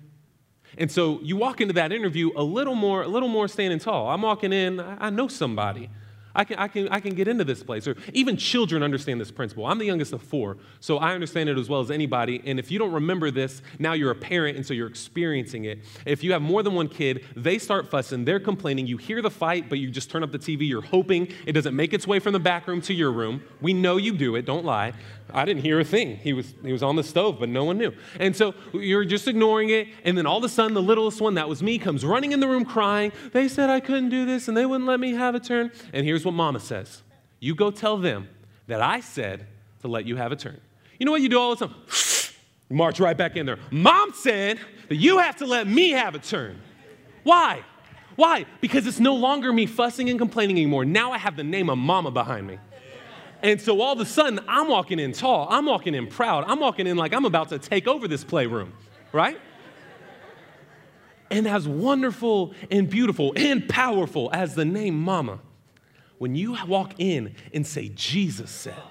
And 0.80 0.92
so 0.92 1.20
you 1.22 1.38
walk 1.38 1.62
into 1.62 1.76
that 1.76 1.92
interview 1.92 2.32
a 2.36 2.42
little 2.42 2.74
more, 2.74 3.04
a 3.04 3.08
little 3.08 3.30
more 3.30 3.48
standing 3.48 3.78
tall. 3.78 4.10
I'm 4.10 4.24
walking 4.24 4.52
in, 4.52 4.80
I 4.80 5.12
know 5.12 5.28
somebody. 5.28 5.92
I 6.36 6.44
can, 6.44 6.58
I, 6.58 6.68
can, 6.68 6.90
I 6.90 7.00
can 7.00 7.14
get 7.14 7.28
into 7.28 7.44
this 7.44 7.62
place. 7.64 7.88
Or 7.88 7.96
even 8.14 8.38
children 8.38 8.82
understand 8.82 9.22
this 9.22 9.32
principle. 9.32 9.66
I'm 9.66 9.78
the 9.78 9.86
youngest 9.86 10.14
of 10.14 10.22
four, 10.22 10.58
so 10.80 10.98
I 10.98 11.14
understand 11.14 11.50
it 11.50 11.58
as 11.58 11.70
well 11.70 11.82
as 11.82 11.92
anybody. 11.92 12.42
And 12.46 12.60
if 12.60 12.72
you 12.72 12.80
don't 12.80 12.92
remember 12.92 13.30
this, 13.32 13.62
now 13.80 13.94
you're 13.94 14.12
a 14.12 14.16
parent, 14.16 14.58
and 14.58 14.66
so 14.66 14.74
you're 14.74 14.88
experiencing 14.88 15.66
it. 15.66 15.80
If 16.06 16.24
you 16.24 16.32
have 16.34 16.42
more 16.42 16.64
than 16.64 16.74
one 16.74 16.88
kid, 16.88 17.26
they 17.36 17.58
start 17.58 17.90
fussing, 17.90 18.26
they're 18.26 18.40
complaining. 18.40 18.88
You 18.88 18.98
hear 18.98 19.22
the 19.22 19.32
fight, 19.32 19.70
but 19.70 19.80
you 19.80 19.92
just 19.92 20.10
turn 20.10 20.24
up 20.24 20.32
the 20.32 20.40
TV. 20.40 20.68
You're 20.68 20.82
hoping 20.82 21.28
it 21.46 21.52
doesn't 21.54 21.76
make 21.76 21.94
its 21.94 22.08
way 22.08 22.20
from 22.20 22.34
the 22.34 22.40
back 22.40 22.68
room 22.68 22.82
to 22.82 22.94
your 22.94 23.12
room. 23.12 23.44
We 23.62 23.74
know 23.74 23.98
you 23.98 24.14
do 24.14 24.36
it, 24.36 24.46
don't 24.46 24.66
lie. 24.66 24.94
I 25.32 25.46
didn't 25.46 25.64
hear 25.64 25.80
a 25.80 25.84
thing. 25.84 26.18
He 26.18 26.34
was, 26.34 26.54
he 26.64 26.72
was 26.72 26.84
on 26.84 26.96
the 26.96 27.04
stove, 27.04 27.38
but 27.40 27.50
no 27.50 27.64
one 27.64 27.78
knew. 27.78 27.94
And 28.20 28.36
so 28.36 28.54
you're 28.74 29.06
just 29.06 29.28
ignoring 29.28 29.70
it. 29.70 29.88
And 30.04 30.18
then 30.18 30.26
all 30.26 30.38
of 30.38 30.44
a 30.44 30.50
sudden, 30.50 30.74
the 30.74 30.82
littlest 30.82 31.22
one, 31.22 31.36
that 31.36 31.48
was 31.48 31.64
me, 31.64 31.78
comes 31.78 32.06
running 32.06 32.32
in 32.32 32.40
the 32.40 32.48
room 32.48 32.66
crying. 32.66 33.12
They 33.32 33.48
said 33.48 33.70
I 33.70 33.80
couldn't 33.80 34.10
do 34.10 34.26
this, 34.26 34.48
and 34.48 34.56
they 34.56 34.66
wouldn't 34.66 34.88
let 34.88 35.00
me 35.00 35.14
have 35.14 35.36
a 35.36 35.40
turn. 35.40 35.72
And 35.94 36.06
here's 36.06 36.26
what 36.26 36.34
mama 36.34 36.60
says 36.60 37.04
You 37.40 37.56
go 37.56 37.72
tell 37.72 37.98
them 37.98 38.28
that 38.68 38.82
I 38.82 39.00
said 39.00 39.48
to 39.82 39.88
let 39.88 40.06
you 40.06 40.16
have 40.16 40.32
a 40.32 40.36
turn. 40.36 40.60
You 41.00 41.06
know 41.06 41.12
what 41.12 41.22
you 41.22 41.30
do 41.30 41.40
all 41.40 41.56
the 41.56 41.68
time? 41.68 41.76
March 42.70 43.00
right 43.00 43.18
back 43.18 43.36
in 43.36 43.46
there. 43.46 43.60
Mom 43.72 44.14
said 44.14 44.60
that 44.90 44.96
you 44.96 45.20
have 45.20 45.38
to 45.38 45.46
let 45.46 45.68
me 45.68 45.92
have 45.92 46.16
a 46.16 46.20
turn. 46.20 46.60
Why? 47.24 47.64
Why? 48.16 48.46
Because 48.62 48.88
it's 48.88 49.00
no 49.00 49.16
longer 49.16 49.52
me 49.52 49.66
fussing 49.66 50.10
and 50.10 50.20
complaining 50.20 50.58
anymore. 50.58 50.86
Now 50.86 51.12
I 51.12 51.18
have 51.18 51.36
the 51.36 51.44
name 51.44 51.70
of 51.70 51.78
mama 51.78 52.12
behind 52.12 52.48
me. 52.48 52.60
And 53.44 53.62
so 53.62 53.82
all 53.82 53.92
of 53.92 54.00
a 54.00 54.06
sudden, 54.06 54.40
I'm 54.48 54.70
walking 54.70 55.00
in 55.00 55.12
tall. 55.12 55.48
I'm 55.52 55.66
walking 55.66 55.94
in 55.94 56.08
proud. 56.08 56.46
I'm 56.48 56.62
walking 56.62 56.88
in 56.88 56.96
like 56.96 57.14
I'm 57.14 57.26
about 57.26 57.50
to 57.50 57.60
take 57.60 57.88
over 57.88 58.08
this 58.08 58.24
playroom, 58.24 58.74
right? 59.12 59.38
And 61.30 61.46
as 61.46 61.68
wonderful 61.68 62.54
and 62.72 62.90
beautiful 62.90 63.34
and 63.36 63.68
powerful 63.68 64.30
as 64.32 64.56
the 64.56 64.64
name 64.64 64.98
Mama, 64.98 65.40
when 66.20 66.36
you 66.36 66.56
walk 66.66 66.94
in 67.00 67.36
and 67.54 67.68
say, 67.68 67.90
Jesus 67.90 68.50
said, 68.50 68.82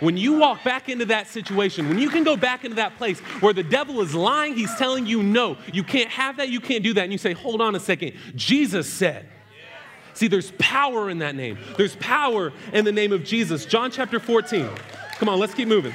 when 0.00 0.16
you 0.16 0.38
walk 0.38 0.62
back 0.62 0.88
into 0.88 1.06
that 1.06 1.26
situation, 1.26 1.88
when 1.88 1.98
you 1.98 2.10
can 2.10 2.22
go 2.22 2.36
back 2.36 2.64
into 2.64 2.76
that 2.76 2.96
place 2.96 3.18
where 3.40 3.54
the 3.54 3.62
devil 3.62 4.00
is 4.02 4.14
lying, 4.14 4.54
he's 4.54 4.74
telling 4.76 5.06
you, 5.06 5.22
no, 5.22 5.56
you 5.72 5.82
can't 5.82 6.10
have 6.10 6.36
that, 6.36 6.50
you 6.50 6.60
can't 6.60 6.84
do 6.84 6.92
that, 6.94 7.02
and 7.02 7.12
you 7.12 7.18
say, 7.18 7.32
hold 7.32 7.60
on 7.60 7.74
a 7.74 7.80
second, 7.80 8.12
Jesus 8.34 8.92
said, 8.92 9.26
See, 10.16 10.28
there's 10.28 10.50
power 10.52 11.10
in 11.10 11.18
that 11.18 11.34
name. 11.34 11.58
There's 11.76 11.94
power 11.96 12.50
in 12.72 12.86
the 12.86 12.92
name 12.92 13.12
of 13.12 13.22
Jesus. 13.22 13.66
John 13.66 13.90
chapter 13.90 14.18
14. 14.18 14.66
Come 15.18 15.28
on, 15.28 15.38
let's 15.38 15.52
keep 15.52 15.68
moving. 15.68 15.92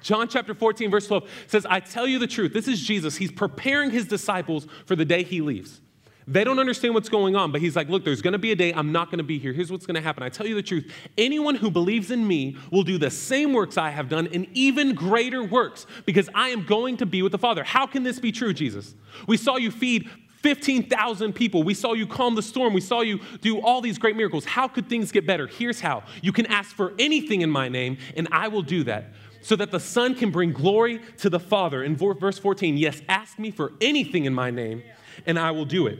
John 0.00 0.26
chapter 0.26 0.52
14, 0.52 0.90
verse 0.90 1.06
12 1.06 1.30
says, 1.46 1.64
I 1.64 1.78
tell 1.78 2.08
you 2.08 2.18
the 2.18 2.26
truth. 2.26 2.52
This 2.52 2.66
is 2.66 2.80
Jesus. 2.80 3.16
He's 3.16 3.30
preparing 3.30 3.92
his 3.92 4.06
disciples 4.06 4.66
for 4.84 4.96
the 4.96 5.04
day 5.04 5.22
he 5.22 5.40
leaves. 5.40 5.80
They 6.26 6.44
don't 6.44 6.58
understand 6.58 6.94
what's 6.94 7.08
going 7.08 7.34
on, 7.34 7.50
but 7.50 7.60
he's 7.60 7.74
like, 7.74 7.88
Look, 7.88 8.04
there's 8.04 8.22
gonna 8.22 8.38
be 8.38 8.52
a 8.52 8.56
day 8.56 8.72
I'm 8.72 8.92
not 8.92 9.10
gonna 9.10 9.24
be 9.24 9.38
here. 9.38 9.52
Here's 9.52 9.72
what's 9.72 9.86
gonna 9.86 10.00
happen. 10.00 10.22
I 10.22 10.28
tell 10.28 10.46
you 10.46 10.54
the 10.54 10.62
truth. 10.62 10.92
Anyone 11.18 11.56
who 11.56 11.70
believes 11.70 12.10
in 12.10 12.26
me 12.26 12.56
will 12.70 12.84
do 12.84 12.96
the 12.96 13.10
same 13.10 13.52
works 13.52 13.76
I 13.76 13.90
have 13.90 14.08
done 14.08 14.28
and 14.32 14.46
even 14.52 14.94
greater 14.94 15.42
works 15.42 15.86
because 16.06 16.28
I 16.34 16.50
am 16.50 16.64
going 16.64 16.96
to 16.98 17.06
be 17.06 17.22
with 17.22 17.32
the 17.32 17.38
Father. 17.38 17.64
How 17.64 17.86
can 17.86 18.04
this 18.04 18.20
be 18.20 18.30
true, 18.30 18.54
Jesus? 18.54 18.94
We 19.26 19.36
saw 19.36 19.56
you 19.56 19.70
feed 19.70 20.08
15,000 20.42 21.32
people. 21.32 21.62
We 21.62 21.74
saw 21.74 21.92
you 21.92 22.06
calm 22.06 22.34
the 22.34 22.42
storm. 22.42 22.74
We 22.74 22.80
saw 22.80 23.00
you 23.00 23.20
do 23.40 23.60
all 23.60 23.80
these 23.80 23.98
great 23.98 24.16
miracles. 24.16 24.44
How 24.44 24.68
could 24.68 24.88
things 24.88 25.12
get 25.12 25.26
better? 25.26 25.46
Here's 25.46 25.80
how 25.80 26.02
you 26.20 26.32
can 26.32 26.46
ask 26.46 26.74
for 26.74 26.92
anything 26.98 27.42
in 27.42 27.50
my 27.50 27.68
name, 27.68 27.98
and 28.16 28.28
I 28.32 28.48
will 28.48 28.62
do 28.62 28.84
that. 28.84 29.12
So 29.40 29.56
that 29.56 29.72
the 29.72 29.80
Son 29.80 30.14
can 30.14 30.30
bring 30.30 30.52
glory 30.52 31.00
to 31.18 31.28
the 31.28 31.40
Father. 31.40 31.82
In 31.82 31.96
verse 31.96 32.38
14, 32.38 32.76
yes, 32.76 33.02
ask 33.08 33.38
me 33.40 33.50
for 33.50 33.72
anything 33.80 34.24
in 34.24 34.34
my 34.34 34.50
name, 34.50 34.84
and 35.26 35.36
I 35.38 35.50
will 35.50 35.64
do 35.64 35.88
it. 35.88 35.98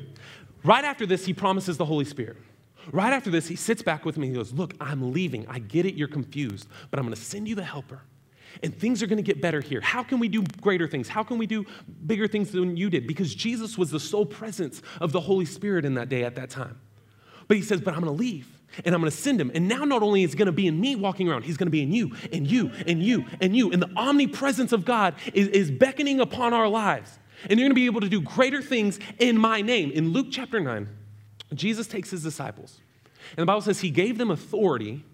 Right 0.62 0.84
after 0.84 1.06
this, 1.06 1.26
he 1.26 1.34
promises 1.34 1.76
the 1.76 1.84
Holy 1.84 2.04
Spirit. 2.04 2.37
Right 2.92 3.12
after 3.12 3.30
this, 3.30 3.49
he 3.49 3.56
sits 3.56 3.82
back 3.82 4.04
with 4.04 4.16
me. 4.16 4.28
He 4.28 4.34
goes, 4.34 4.52
Look, 4.52 4.75
I'm 4.80 5.12
leaving. 5.12 5.46
I 5.49 5.58
get 5.58 5.87
it. 5.87 5.94
You're 5.94 6.08
confused, 6.08 6.68
but 6.90 6.99
I'm 6.99 7.04
going 7.04 7.14
to 7.14 7.20
send 7.20 7.49
you 7.49 7.54
the 7.54 7.64
helper 7.64 8.02
and 8.62 8.76
things 8.76 9.02
are 9.02 9.06
going 9.06 9.18
to 9.18 9.23
get 9.23 9.40
better 9.40 9.61
here. 9.61 9.80
How 9.80 10.02
can 10.02 10.18
we 10.18 10.28
do 10.28 10.42
greater 10.61 10.88
things? 10.88 11.09
How 11.09 11.23
can 11.23 11.38
we 11.38 11.47
do 11.47 11.64
bigger 12.06 12.26
things 12.28 12.50
than 12.52 12.76
you 12.76 12.90
did? 12.90 13.06
Because 13.06 13.35
Jesus 13.35 13.78
was 13.78 13.90
the 13.90 14.00
sole 14.00 14.26
presence 14.26 14.82
of 15.00 15.12
the 15.12 15.21
Holy 15.21 15.44
Spirit 15.44 15.85
in 15.85 15.94
that 15.94 16.09
day 16.09 16.25
at 16.25 16.35
that 16.37 16.50
time. 16.50 16.80
But 17.49 17.56
he 17.56 17.62
says, 17.62 17.80
But 17.80 17.94
I'm 17.94 18.00
going 18.00 18.16
to 18.16 18.18
leave 18.23 18.49
and 18.85 18.94
I'm 18.94 19.00
going 19.00 19.11
to 19.11 19.16
send 19.16 19.40
him. 19.40 19.50
And 19.54 19.68
now 19.68 19.85
not 19.85 20.02
only 20.02 20.23
is 20.23 20.35
going 20.35 20.47
to 20.47 20.52
be 20.52 20.66
in 20.66 20.80
me 20.80 20.97
walking 20.97 21.28
around, 21.28 21.42
he's 21.42 21.56
going 21.56 21.66
to 21.66 21.73
be 21.73 21.82
in 21.82 21.92
you 21.92 22.14
and 22.32 22.47
you 22.47 22.71
and 22.87 23.02
you 23.02 23.26
and 23.40 23.54
you. 23.54 23.71
And 23.73 23.82
the 23.82 23.90
omnipresence 23.97 24.73
of 24.73 24.85
God 24.85 25.14
is, 25.35 25.49
is 25.49 25.71
beckoning 25.71 26.21
upon 26.21 26.52
our 26.54 26.68
lives. 26.68 27.18
And 27.49 27.59
you're 27.59 27.68
going 27.68 27.73
to 27.73 27.75
be 27.75 27.87
able 27.87 28.00
to 28.00 28.09
do 28.09 28.21
greater 28.21 28.62
things 28.62 28.99
in 29.18 29.37
my 29.37 29.61
name. 29.62 29.90
In 29.90 30.12
Luke 30.12 30.28
chapter 30.30 30.61
9, 30.61 30.88
Jesus 31.54 31.87
takes 31.87 32.11
his 32.11 32.23
disciples, 32.23 32.80
and 33.37 33.42
the 33.42 33.47
Bible 33.47 33.61
says 33.61 33.80
he 33.80 33.90
gave 33.90 34.16
them 34.16 34.30
authority 34.30 35.04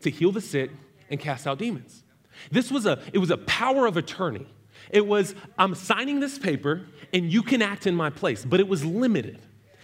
to 0.00 0.10
heal 0.10 0.30
the 0.30 0.40
sick 0.40 0.70
and 1.10 1.18
cast 1.18 1.46
out 1.46 1.58
demons. 1.58 2.04
This 2.50 2.70
was 2.70 2.86
a, 2.86 3.02
it 3.12 3.18
was 3.18 3.30
a 3.30 3.38
power 3.38 3.86
of 3.86 3.96
attorney. 3.96 4.46
It 4.90 5.06
was, 5.06 5.34
I'm 5.58 5.74
signing 5.74 6.20
this 6.20 6.38
paper 6.38 6.86
and 7.12 7.32
you 7.32 7.42
can 7.42 7.62
act 7.62 7.86
in 7.86 7.94
my 7.94 8.10
place, 8.10 8.44
but 8.44 8.60
it 8.60 8.68
was 8.68 8.84
limited. 8.84 9.38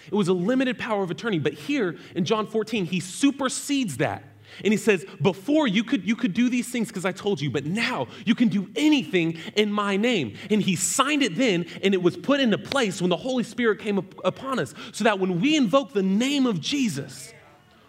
It 0.07 0.15
was 0.15 0.29
a 0.29 0.33
limited 0.33 0.79
power 0.79 1.03
of 1.03 1.11
attorney. 1.11 1.39
But 1.39 1.55
here 1.55 1.97
in 2.15 2.25
John 2.25 2.47
14, 2.47 2.87
he 2.87 3.01
supersedes 3.01 3.99
that. 3.99 4.23
And 4.63 4.73
he 4.73 4.77
says, 4.77 5.05
Before 5.21 5.67
you 5.67 5.83
could, 5.83 6.07
you 6.07 6.15
could 6.15 6.33
do 6.33 6.49
these 6.49 6.69
things 6.69 6.89
because 6.89 7.05
I 7.05 7.13
told 7.13 7.41
you, 7.41 7.51
but 7.51 7.65
now 7.65 8.07
you 8.25 8.35
can 8.35 8.49
do 8.49 8.71
anything 8.77 9.39
in 9.57 9.73
my 9.73 9.97
name. 9.97 10.37
And 10.51 10.63
he 10.63 10.77
signed 10.77 11.23
it 11.23 11.37
then, 11.37 11.67
and 11.83 11.93
it 11.93 12.03
was 12.03 12.17
put 12.17 12.41
into 12.41 12.59
place 12.59 13.01
when 13.01 13.11
the 13.11 13.17
Holy 13.17 13.43
Spirit 13.43 13.81
came 13.81 13.99
up 13.99 14.15
upon 14.25 14.59
us. 14.61 14.75
So 14.93 15.05
that 15.05 15.19
when 15.19 15.41
we 15.41 15.57
invoke 15.57 15.93
the 15.93 16.03
name 16.03 16.47
of 16.47 16.61
Jesus, 16.61 17.34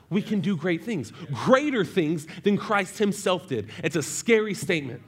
we 0.10 0.22
can 0.22 0.40
do 0.40 0.56
great 0.56 0.84
things, 0.84 1.12
greater 1.34 1.84
things 1.84 2.28
than 2.44 2.58
Christ 2.58 2.98
himself 2.98 3.48
did. 3.48 3.70
It's 3.84 3.96
a 3.96 4.04
scary 4.04 4.54
statement. 4.54 5.02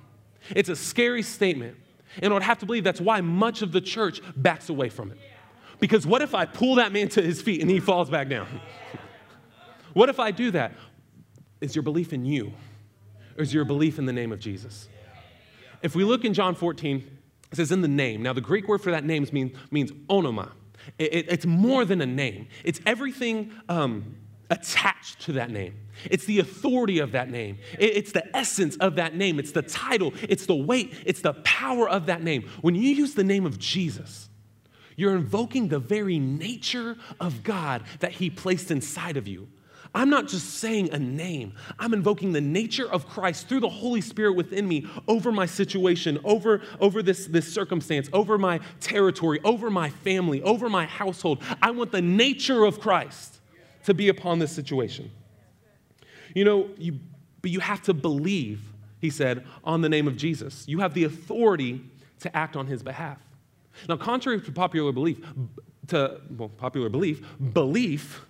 It's 0.50 0.70
a 0.70 0.76
scary 0.76 1.24
statement. 1.24 1.78
And 2.22 2.32
I 2.32 2.34
would 2.34 2.44
have 2.44 2.60
to 2.60 2.66
believe 2.66 2.84
that's 2.84 3.02
why 3.02 3.22
much 3.22 3.62
of 3.62 3.72
the 3.72 3.82
church 3.82 4.22
backs 4.36 4.70
away 4.70 4.90
from 4.90 5.12
it. 5.12 5.20
Because 5.80 6.08
what 6.08 6.22
if 6.22 6.34
I 6.34 6.46
pull 6.46 6.76
that 6.76 6.92
man 6.92 7.10
to 7.10 7.22
his 7.22 7.42
feet 7.42 7.62
and 7.62 7.70
he 7.70 7.80
falls 7.80 8.10
back 8.10 8.30
down? 8.30 8.48
what 9.94 10.10
if 10.10 10.20
I 10.20 10.32
do 10.32 10.52
that? 10.52 10.74
Is 11.62 11.76
your 11.76 11.84
belief 11.84 12.14
in 12.14 12.26
you 12.26 12.54
or 13.38 13.44
is 13.44 13.54
your 13.54 13.66
belief 13.66 14.00
in 14.00 14.06
the 14.06 14.14
name 14.14 14.32
of 14.32 14.40
Jesus? 14.40 14.88
If 15.84 15.96
we 15.96 16.04
look 16.04 16.26
in 16.26 16.34
John 16.34 16.56
14, 16.56 17.18
it 17.52 17.56
says 17.56 17.72
in 17.72 17.82
the 17.82 17.88
name. 17.88 18.24
Now, 18.24 18.34
the 18.34 18.42
Greek 18.42 18.68
word 18.68 18.82
for 18.82 18.92
that 18.92 19.06
name 19.06 19.28
means, 19.32 19.56
means 19.70 19.92
onoma. 20.10 20.52
It, 20.98 21.14
it, 21.14 21.26
it's 21.30 21.46
more 21.46 21.86
than 21.86 22.02
a 22.02 22.06
name, 22.06 22.48
it's 22.64 22.80
everything. 22.86 23.52
Um, 23.70 24.16
attached 24.50 25.22
to 25.22 25.34
that 25.34 25.50
name. 25.50 25.76
It's 26.06 26.26
the 26.26 26.40
authority 26.40 27.00
of 27.00 27.12
that 27.14 27.30
name. 27.30 27.58
It's 27.80 28.12
the 28.12 28.36
essence 28.36 28.76
of 28.78 28.96
that 28.96 29.16
name. 29.16 29.40
It's 29.40 29.52
the 29.52 29.62
title. 29.62 30.14
It's 30.22 30.46
the 30.46 30.56
weight. 30.56 30.94
It's 31.06 31.22
the 31.22 31.34
power 31.34 31.90
of 31.90 32.06
that 32.06 32.24
name. 32.24 32.50
When 32.62 32.76
you 32.76 32.90
use 32.94 33.14
the 33.14 33.24
name 33.24 33.46
of 33.46 33.60
Jesus, 33.60 34.30
you're 34.96 35.16
invoking 35.16 35.68
the 35.68 35.80
very 35.80 36.20
nature 36.20 36.98
of 37.20 37.44
God 37.44 37.84
that 38.00 38.14
He 38.14 38.30
placed 38.30 38.72
inside 38.72 39.18
of 39.18 39.28
you. 39.28 39.48
I'm 39.96 40.10
not 40.10 40.28
just 40.28 40.56
saying 40.56 40.92
a 40.92 41.00
name, 41.00 41.54
I'm 41.80 41.94
invoking 41.94 42.34
the 42.34 42.42
nature 42.42 42.90
of 42.90 43.08
Christ 43.08 43.48
through 43.48 43.62
the 43.62 43.70
Holy 43.70 44.02
Spirit 44.02 44.34
within 44.34 44.68
me 44.68 44.86
over 45.08 45.32
my 45.32 45.46
situation, 45.46 46.20
over, 46.24 46.62
over 46.80 47.02
this, 47.02 47.26
this 47.26 47.52
circumstance, 47.52 48.10
over 48.14 48.38
my 48.38 48.60
territory, 48.80 49.40
over 49.44 49.70
my 49.70 49.90
family, 49.90 50.42
over 50.44 50.70
my 50.70 50.86
household. 50.86 51.42
I 51.62 51.72
want 51.72 51.92
the 51.92 52.02
nature 52.02 52.66
of 52.66 52.80
Christ 52.80 53.37
to 53.88 53.94
be 53.94 54.10
upon 54.10 54.38
this 54.38 54.52
situation. 54.52 55.10
You 56.36 56.44
know, 56.44 56.70
you, 56.78 57.00
but 57.42 57.52
you 57.52 57.62
have 57.62 57.82
to 57.84 57.94
believe, 57.94 58.60
he 59.00 59.10
said, 59.10 59.46
on 59.64 59.80
the 59.80 59.88
name 59.88 60.10
of 60.10 60.18
Jesus. 60.18 60.68
You 60.68 60.80
have 60.80 60.94
the 60.94 61.06
authority 61.06 61.82
to 62.20 62.36
act 62.36 62.58
on 62.58 62.68
his 62.68 62.84
behalf. 62.84 63.18
Now, 63.88 63.96
contrary 63.96 64.42
to 64.42 64.52
popular 64.52 64.92
belief, 64.92 65.26
to 65.88 66.20
well, 66.36 66.50
popular 66.50 66.90
belief, 66.90 67.26
belief 67.54 68.26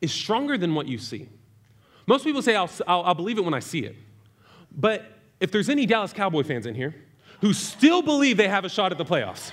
is 0.00 0.12
stronger 0.12 0.56
than 0.56 0.72
what 0.76 0.86
you 0.86 0.98
see. 0.98 1.28
Most 2.06 2.22
people 2.22 2.40
say, 2.40 2.54
I'll, 2.54 2.70
I'll, 2.86 3.02
I'll 3.02 3.14
believe 3.14 3.38
it 3.38 3.44
when 3.44 3.54
I 3.54 3.58
see 3.58 3.80
it. 3.80 3.96
But 4.70 5.04
if 5.40 5.50
there's 5.50 5.68
any 5.68 5.84
Dallas 5.84 6.12
Cowboy 6.12 6.44
fans 6.44 6.66
in 6.66 6.76
here, 6.76 6.94
who 7.40 7.52
still 7.54 8.02
believe 8.02 8.36
they 8.36 8.46
have 8.46 8.64
a 8.64 8.68
shot 8.68 8.92
at 8.92 8.98
the 8.98 9.04
playoffs. 9.04 9.50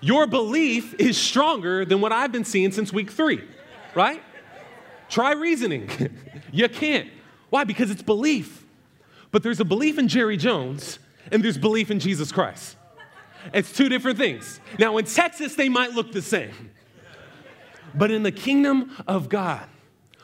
Your 0.00 0.26
belief 0.26 0.94
is 0.98 1.18
stronger 1.18 1.84
than 1.84 2.00
what 2.00 2.12
I've 2.12 2.32
been 2.32 2.44
seeing 2.44 2.72
since 2.72 2.92
week 2.92 3.10
three, 3.10 3.44
right? 3.94 4.22
Try 5.08 5.32
reasoning. 5.32 5.90
you 6.52 6.68
can't. 6.68 7.08
Why? 7.50 7.64
Because 7.64 7.90
it's 7.90 8.02
belief. 8.02 8.64
But 9.30 9.42
there's 9.42 9.60
a 9.60 9.64
belief 9.64 9.98
in 9.98 10.08
Jerry 10.08 10.36
Jones 10.36 10.98
and 11.30 11.44
there's 11.44 11.58
belief 11.58 11.90
in 11.90 12.00
Jesus 12.00 12.32
Christ. 12.32 12.76
It's 13.52 13.72
two 13.72 13.88
different 13.88 14.18
things. 14.18 14.60
Now, 14.78 14.96
in 14.98 15.04
Texas, 15.04 15.54
they 15.54 15.68
might 15.68 15.92
look 15.92 16.12
the 16.12 16.22
same. 16.22 16.70
But 17.94 18.10
in 18.10 18.22
the 18.22 18.32
kingdom 18.32 18.96
of 19.06 19.28
God, 19.28 19.66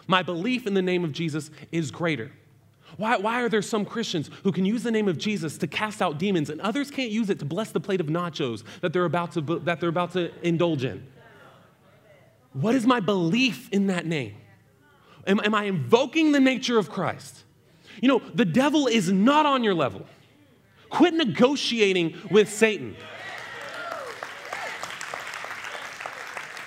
my 0.07 0.23
belief 0.23 0.67
in 0.67 0.75
the 0.75 0.83
name 0.83 1.05
of 1.05 1.13
Jesus 1.13 1.51
is 1.73 1.91
greater. 1.91 2.31
Why, 2.97 3.17
why 3.19 3.43
are 3.43 3.49
there 3.49 3.63
some 3.63 3.85
Christians 3.85 4.31
who 4.43 4.53
can 4.53 4.65
use 4.65 4.83
the 4.83 4.91
name 4.91 5.09
of 5.09 5.19
Jesus 5.19 5.59
to 5.59 5.67
cast 5.67 6.01
out 6.01 6.19
demons 6.19 6.49
and 6.49 6.61
others 6.61 6.91
can't 6.91 7.11
use 7.11 7.29
it 7.29 7.39
to 7.41 7.45
bless 7.45 7.71
the 7.71 7.81
plate 7.81 8.01
of 8.01 8.07
nachos 8.07 8.65
that 8.81 8.93
they're 8.93 9.05
about 9.05 9.33
to, 9.33 9.41
that 9.41 9.81
they're 9.81 9.91
about 9.91 10.13
to 10.13 10.33
indulge 10.43 10.85
in? 10.85 11.07
What 12.55 12.75
is 12.75 12.87
my 12.87 13.01
belief 13.01 13.69
in 13.71 13.89
that 13.89 14.07
name? 14.07 14.35
Am, 15.27 15.41
am 15.45 15.55
I 15.55 15.65
invoking 15.65 16.33
the 16.33 16.41
nature 16.41 16.79
of 16.79 16.89
Christ? 16.89 17.45
You 18.01 18.09
know, 18.09 18.23
the 18.35 18.45
devil 18.45 18.87
is 18.87 19.11
not 19.13 19.45
on 19.45 19.63
your 19.63 19.75
level. 19.75 20.07
Quit 20.89 21.15
negotiating 21.15 22.15
with 22.31 22.51
Satan. 22.51 22.97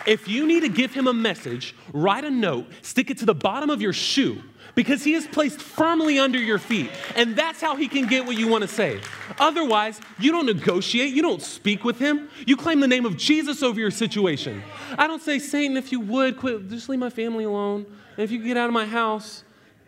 If 0.05 0.27
you 0.27 0.45
need 0.45 0.61
to 0.61 0.69
give 0.69 0.93
him 0.93 1.07
a 1.07 1.13
message, 1.13 1.75
write 1.93 2.23
a 2.23 2.31
note, 2.31 2.67
stick 2.81 3.09
it 3.09 3.17
to 3.19 3.25
the 3.25 3.35
bottom 3.35 3.69
of 3.69 3.81
your 3.81 3.93
shoe 3.93 4.41
because 4.79 5.03
he 5.03 5.13
is 5.13 5.27
placed 5.27 5.59
firmly 5.59 6.19
under 6.19 6.39
your 6.39 6.57
feet. 6.57 6.89
And 7.17 7.35
that's 7.35 7.59
how 7.59 7.75
he 7.75 7.89
can 7.89 8.07
get 8.07 8.25
what 8.25 8.37
you 8.37 8.47
want 8.47 8.61
to 8.61 8.67
say. 8.69 9.01
Otherwise, 9.37 9.99
you 10.17 10.31
don't 10.31 10.45
negotiate, 10.45 11.13
you 11.13 11.21
don't 11.21 11.41
speak 11.41 11.83
with 11.83 11.99
him. 11.99 12.29
You 12.47 12.55
claim 12.55 12.79
the 12.79 12.87
name 12.87 13.05
of 13.05 13.17
Jesus 13.17 13.61
over 13.61 13.77
your 13.77 13.91
situation. 13.91 14.63
I 14.97 15.05
don't 15.05 15.21
say, 15.21 15.37
Satan, 15.37 15.75
if 15.75 15.91
you 15.91 15.99
would, 15.99 16.37
quit, 16.37 16.69
just 16.69 16.87
leave 16.87 16.97
my 16.97 17.09
family 17.09 17.43
alone. 17.43 17.87
And 18.15 18.23
if 18.23 18.31
you 18.31 18.41
get 18.41 18.55
out 18.55 18.67
of 18.67 18.73
my 18.73 18.85
house 18.85 19.43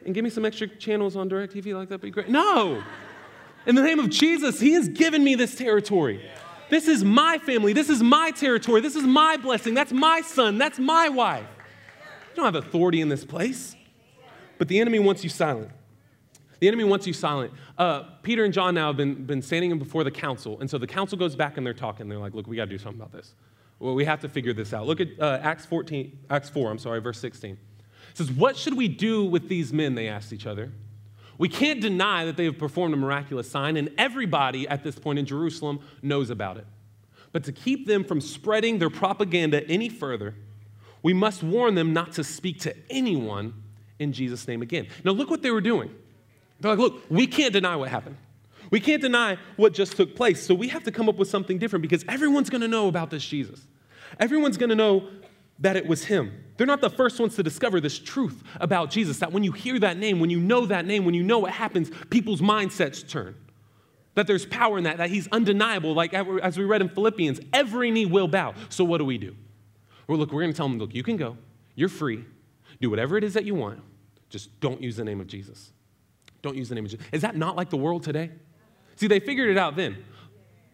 and 0.05 0.13
give 0.13 0.25
me 0.25 0.29
some 0.29 0.43
extra 0.43 0.67
channels 0.67 1.15
on 1.15 1.29
DirecTV, 1.29 1.73
like 1.73 1.87
that'd 1.87 2.01
be 2.01 2.11
great. 2.11 2.27
No. 2.27 2.83
In 3.65 3.75
the 3.75 3.83
name 3.83 3.99
of 3.99 4.09
Jesus, 4.09 4.59
he 4.59 4.73
has 4.73 4.89
given 4.89 5.23
me 5.23 5.35
this 5.35 5.55
territory. 5.55 6.21
This 6.69 6.89
is 6.89 7.01
my 7.01 7.37
family. 7.37 7.71
This 7.71 7.87
is 7.87 8.03
my 8.03 8.31
territory. 8.31 8.81
This 8.81 8.97
is 8.97 9.03
my 9.03 9.37
blessing. 9.37 9.73
That's 9.73 9.93
my 9.93 10.19
son. 10.19 10.57
That's 10.57 10.79
my 10.79 11.07
wife. 11.07 11.47
You 12.31 12.35
don't 12.43 12.53
have 12.53 12.55
authority 12.55 12.99
in 12.99 13.07
this 13.07 13.23
place. 13.23 13.77
But 14.61 14.67
the 14.67 14.79
enemy 14.79 14.99
wants 14.99 15.23
you 15.23 15.29
silent. 15.31 15.71
The 16.59 16.67
enemy 16.67 16.83
wants 16.83 17.07
you 17.07 17.13
silent. 17.13 17.51
Uh, 17.79 18.03
Peter 18.21 18.45
and 18.45 18.53
John 18.53 18.75
now 18.75 18.89
have 18.89 18.95
been, 18.95 19.25
been 19.25 19.41
standing 19.41 19.75
before 19.79 20.03
the 20.03 20.11
council. 20.11 20.59
And 20.59 20.69
so 20.69 20.77
the 20.77 20.85
council 20.85 21.17
goes 21.17 21.35
back 21.35 21.57
and 21.57 21.65
they're 21.65 21.73
talking. 21.73 22.07
They're 22.07 22.19
like, 22.19 22.35
look, 22.35 22.45
we 22.45 22.57
got 22.57 22.65
to 22.65 22.69
do 22.69 22.77
something 22.77 23.01
about 23.01 23.11
this. 23.11 23.33
Well, 23.79 23.95
we 23.95 24.05
have 24.05 24.19
to 24.19 24.29
figure 24.29 24.53
this 24.53 24.71
out. 24.71 24.85
Look 24.85 25.01
at 25.01 25.19
uh, 25.19 25.39
Acts 25.41 25.65
14, 25.65 26.15
Acts 26.29 26.49
4, 26.49 26.69
I'm 26.69 26.77
sorry, 26.77 27.01
verse 27.01 27.19
16. 27.19 27.53
It 27.53 27.57
says, 28.13 28.31
What 28.31 28.55
should 28.55 28.77
we 28.77 28.87
do 28.87 29.25
with 29.25 29.49
these 29.49 29.73
men? 29.73 29.95
They 29.95 30.07
asked 30.07 30.31
each 30.31 30.45
other. 30.45 30.71
We 31.39 31.49
can't 31.49 31.81
deny 31.81 32.25
that 32.25 32.37
they 32.37 32.45
have 32.45 32.59
performed 32.59 32.93
a 32.93 32.97
miraculous 32.97 33.49
sign, 33.49 33.77
and 33.77 33.89
everybody 33.97 34.67
at 34.67 34.83
this 34.83 34.99
point 34.99 35.17
in 35.17 35.25
Jerusalem 35.25 35.79
knows 36.03 36.29
about 36.29 36.57
it. 36.57 36.67
But 37.31 37.45
to 37.45 37.51
keep 37.51 37.87
them 37.87 38.03
from 38.03 38.21
spreading 38.21 38.77
their 38.77 38.91
propaganda 38.91 39.67
any 39.67 39.89
further, 39.89 40.35
we 41.01 41.15
must 41.15 41.41
warn 41.41 41.73
them 41.73 41.93
not 41.93 42.11
to 42.11 42.23
speak 42.23 42.59
to 42.59 42.75
anyone 42.91 43.55
in 44.01 44.11
Jesus' 44.11 44.47
name 44.47 44.61
again. 44.61 44.87
Now, 45.03 45.11
look 45.11 45.29
what 45.29 45.41
they 45.41 45.51
were 45.51 45.61
doing. 45.61 45.93
They're 46.59 46.71
like, 46.71 46.79
look, 46.79 47.03
we 47.09 47.27
can't 47.27 47.53
deny 47.53 47.75
what 47.75 47.89
happened. 47.89 48.17
We 48.71 48.79
can't 48.79 49.01
deny 49.01 49.37
what 49.57 49.73
just 49.73 49.95
took 49.95 50.15
place. 50.15 50.45
So 50.45 50.53
we 50.53 50.69
have 50.69 50.83
to 50.85 50.91
come 50.91 51.07
up 51.07 51.17
with 51.17 51.29
something 51.29 51.57
different 51.57 51.81
because 51.81 52.03
everyone's 52.07 52.49
going 52.49 52.61
to 52.61 52.67
know 52.67 52.87
about 52.87 53.09
this 53.09 53.25
Jesus. 53.25 53.67
Everyone's 54.19 54.57
going 54.57 54.69
to 54.69 54.75
know 54.75 55.07
that 55.59 55.75
it 55.75 55.85
was 55.85 56.05
him. 56.05 56.31
They're 56.57 56.67
not 56.67 56.81
the 56.81 56.89
first 56.89 57.19
ones 57.19 57.35
to 57.35 57.43
discover 57.43 57.79
this 57.79 57.99
truth 57.99 58.43
about 58.59 58.89
Jesus 58.89 59.19
that 59.19 59.31
when 59.31 59.43
you 59.43 59.51
hear 59.51 59.77
that 59.79 59.97
name, 59.97 60.19
when 60.19 60.29
you 60.29 60.39
know 60.39 60.65
that 60.65 60.85
name, 60.85 61.05
when 61.05 61.13
you 61.13 61.23
know 61.23 61.39
what 61.39 61.51
happens, 61.51 61.91
people's 62.09 62.41
mindsets 62.41 63.07
turn. 63.07 63.35
That 64.15 64.27
there's 64.27 64.45
power 64.45 64.77
in 64.77 64.83
that, 64.85 64.97
that 64.97 65.09
he's 65.09 65.27
undeniable. 65.31 65.93
Like 65.93 66.13
as 66.13 66.57
we 66.57 66.65
read 66.65 66.81
in 66.81 66.89
Philippians, 66.89 67.39
every 67.53 67.91
knee 67.91 68.05
will 68.05 68.27
bow. 68.27 68.53
So 68.69 68.83
what 68.83 68.97
do 68.97 69.05
we 69.05 69.17
do? 69.17 69.35
Well, 70.07 70.17
look, 70.17 70.31
we're 70.31 70.41
going 70.41 70.53
to 70.53 70.57
tell 70.57 70.67
them, 70.67 70.79
look, 70.79 70.93
you 70.93 71.03
can 71.03 71.17
go. 71.17 71.37
You're 71.75 71.89
free. 71.89 72.25
Do 72.79 72.89
whatever 72.89 73.17
it 73.17 73.23
is 73.23 73.33
that 73.35 73.45
you 73.45 73.55
want. 73.55 73.81
Just 74.31 74.59
don't 74.61 74.81
use 74.81 74.95
the 74.95 75.03
name 75.03 75.21
of 75.21 75.27
Jesus. 75.27 75.71
Don't 76.41 76.57
use 76.57 76.69
the 76.69 76.75
name 76.75 76.85
of 76.85 76.91
Jesus. 76.91 77.05
Is 77.11 77.21
that 77.21 77.35
not 77.35 77.55
like 77.55 77.69
the 77.69 77.77
world 77.77 78.01
today? 78.01 78.31
See, 78.95 79.07
they 79.07 79.19
figured 79.19 79.49
it 79.49 79.57
out 79.57 79.75
then. 79.75 79.97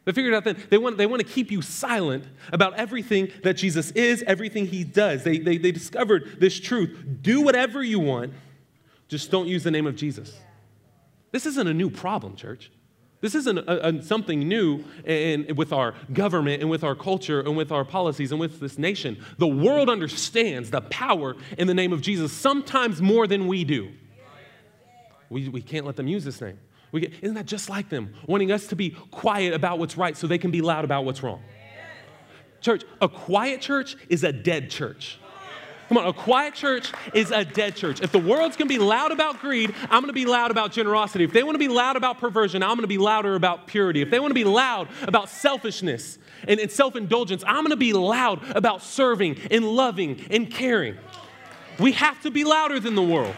They 0.06 0.13
figured 0.13 0.34
it 0.34 0.38
out 0.38 0.43
that 0.46 0.70
they 0.70 0.78
want, 0.78 0.98
they 0.98 1.06
want 1.06 1.22
to 1.22 1.28
keep 1.28 1.52
you 1.52 1.62
silent 1.62 2.24
about 2.54 2.76
everything 2.76 3.30
that 3.43 3.56
Jesus 3.56 3.91
is, 3.91 4.24
everything 4.26 4.65
he 4.67 4.86
does. 4.86 5.24
They, 5.24 5.39
they, 5.39 5.58
they 5.58 5.72
discovered 5.74 6.38
this 6.39 6.58
truth. 6.58 6.98
Do 7.22 7.41
whatever 7.41 7.84
you 7.84 8.00
want, 8.00 8.34
just 9.10 9.32
don't 9.32 9.48
use 9.48 9.63
the 9.63 9.72
name 9.72 9.88
of 9.88 9.98
Jesus. 9.98 10.38
This 11.32 11.46
isn't 11.46 11.67
a 11.67 11.74
new 11.74 11.89
problem, 11.89 12.36
church. 12.38 12.72
This 13.19 13.34
isn't 13.34 13.58
a, 13.58 13.88
a, 13.88 14.03
something 14.03 14.47
new 14.47 14.84
with 15.56 15.73
our 15.73 15.95
government 16.13 16.62
and 16.62 16.69
with 16.69 16.84
our 16.84 16.95
culture 16.95 17.39
and 17.39 17.58
with 17.58 17.71
our 17.71 17.84
policies 17.84 18.32
and 18.32 18.39
with 18.39 18.60
this 18.60 18.77
nation. 18.77 19.23
The 19.39 19.47
world 19.47 19.89
understands 19.89 20.69
the 20.69 20.82
power 20.82 21.36
in 21.58 21.67
the 21.67 21.73
name 21.73 21.93
of 21.93 22.01
Jesus 22.01 22.32
sometimes 22.32 23.01
more 23.01 23.25
than 23.25 23.47
we 23.47 23.63
do. 23.63 23.91
We, 25.30 25.49
we 25.49 25.62
can't 25.62 25.86
let 25.86 25.95
them 25.95 26.08
use 26.08 26.23
this 26.23 26.39
name. 26.41 26.60
Get, 26.93 27.13
isn't 27.21 27.36
that 27.36 27.45
just 27.45 27.69
like 27.69 27.89
them, 27.89 28.13
wanting 28.27 28.51
us 28.51 28.67
to 28.67 28.75
be 28.75 28.91
quiet 29.12 29.53
about 29.53 29.77
what's 29.77 29.97
right 29.97 30.15
so 30.15 30.25
they 30.25 30.38
can 30.38 30.51
be 30.51 30.62
loud 30.62 30.86
about 30.86 31.06
what's 31.06 31.21
wrong? 31.21 31.41
Church, 32.62 32.84
a 33.01 33.10
quiet 33.10 33.62
church 33.62 33.95
is 34.10 34.23
a 34.23 34.32
dead 34.32 34.69
church. 34.69 35.19
Come 35.88 35.97
on, 35.97 36.08
a 36.08 36.13
quiet 36.13 36.54
church 36.54 36.91
is 37.13 37.32
a 37.32 37.45
dead 37.45 37.76
church. 37.76 38.02
If 38.02 38.12
the 38.12 38.19
world's 38.19 38.58
gonna 38.58 38.67
be 38.67 38.78
loud 38.78 39.12
about 39.12 39.39
greed, 39.39 39.73
I'm 39.89 40.02
gonna 40.02 40.12
be 40.12 40.26
loud 40.26 40.52
about 40.52 40.73
generosity. 40.73 41.23
If 41.23 41.32
they 41.32 41.43
wanna 41.43 41.60
be 41.60 41.69
loud 41.69 41.95
about 41.95 42.19
perversion, 42.19 42.62
I'm 42.62 42.76
gonna 42.76 42.88
be 42.88 42.97
louder 42.97 43.36
about 43.36 43.67
purity. 43.67 44.02
If 44.02 44.10
they 44.10 44.19
wanna 44.19 44.34
be 44.34 44.43
loud 44.43 44.89
about 45.04 45.30
selfishness 45.30 46.19
and, 46.45 46.60
and 46.60 46.69
self 46.69 46.95
indulgence, 46.97 47.43
I'm 47.47 47.63
gonna 47.63 47.78
be 47.78 47.93
loud 47.93 48.43
about 48.56 48.82
serving 48.82 49.39
and 49.50 49.65
loving 49.65 50.26
and 50.30 50.52
caring. 50.52 50.97
We 51.80 51.93
have 51.93 52.21
to 52.23 52.32
be 52.32 52.43
louder 52.43 52.80
than 52.80 52.95
the 52.95 53.04
world. 53.04 53.36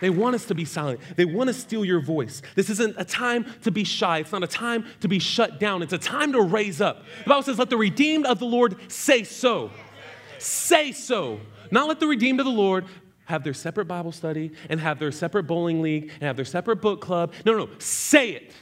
They 0.00 0.10
want 0.10 0.36
us 0.36 0.44
to 0.46 0.54
be 0.54 0.64
silent. 0.64 1.00
They 1.16 1.24
want 1.24 1.48
to 1.48 1.54
steal 1.54 1.84
your 1.84 2.00
voice. 2.00 2.40
This 2.54 2.70
isn't 2.70 2.94
a 2.98 3.04
time 3.04 3.46
to 3.62 3.72
be 3.72 3.82
shy. 3.82 4.18
It's 4.18 4.30
not 4.30 4.44
a 4.44 4.46
time 4.46 4.84
to 5.00 5.08
be 5.08 5.18
shut 5.18 5.58
down. 5.58 5.82
It's 5.82 5.92
a 5.92 5.98
time 5.98 6.32
to 6.34 6.42
raise 6.42 6.80
up. 6.80 7.02
The 7.24 7.30
Bible 7.30 7.42
says, 7.42 7.58
Let 7.58 7.70
the 7.70 7.76
redeemed 7.76 8.26
of 8.26 8.38
the 8.38 8.44
Lord 8.44 8.76
say 8.92 9.24
so. 9.24 9.72
Say 10.38 10.92
so. 10.92 11.40
Not 11.70 11.88
let 11.88 12.00
the 12.00 12.06
redeemed 12.06 12.40
of 12.40 12.46
the 12.46 12.52
Lord 12.52 12.86
have 13.26 13.44
their 13.44 13.54
separate 13.54 13.84
Bible 13.84 14.12
study 14.12 14.52
and 14.70 14.80
have 14.80 14.98
their 14.98 15.12
separate 15.12 15.44
bowling 15.44 15.82
league 15.82 16.10
and 16.14 16.22
have 16.22 16.36
their 16.36 16.44
separate 16.44 16.76
book 16.76 17.00
club. 17.00 17.34
No, 17.44 17.52
no, 17.52 17.68
say 17.78 18.30
it. 18.30 18.52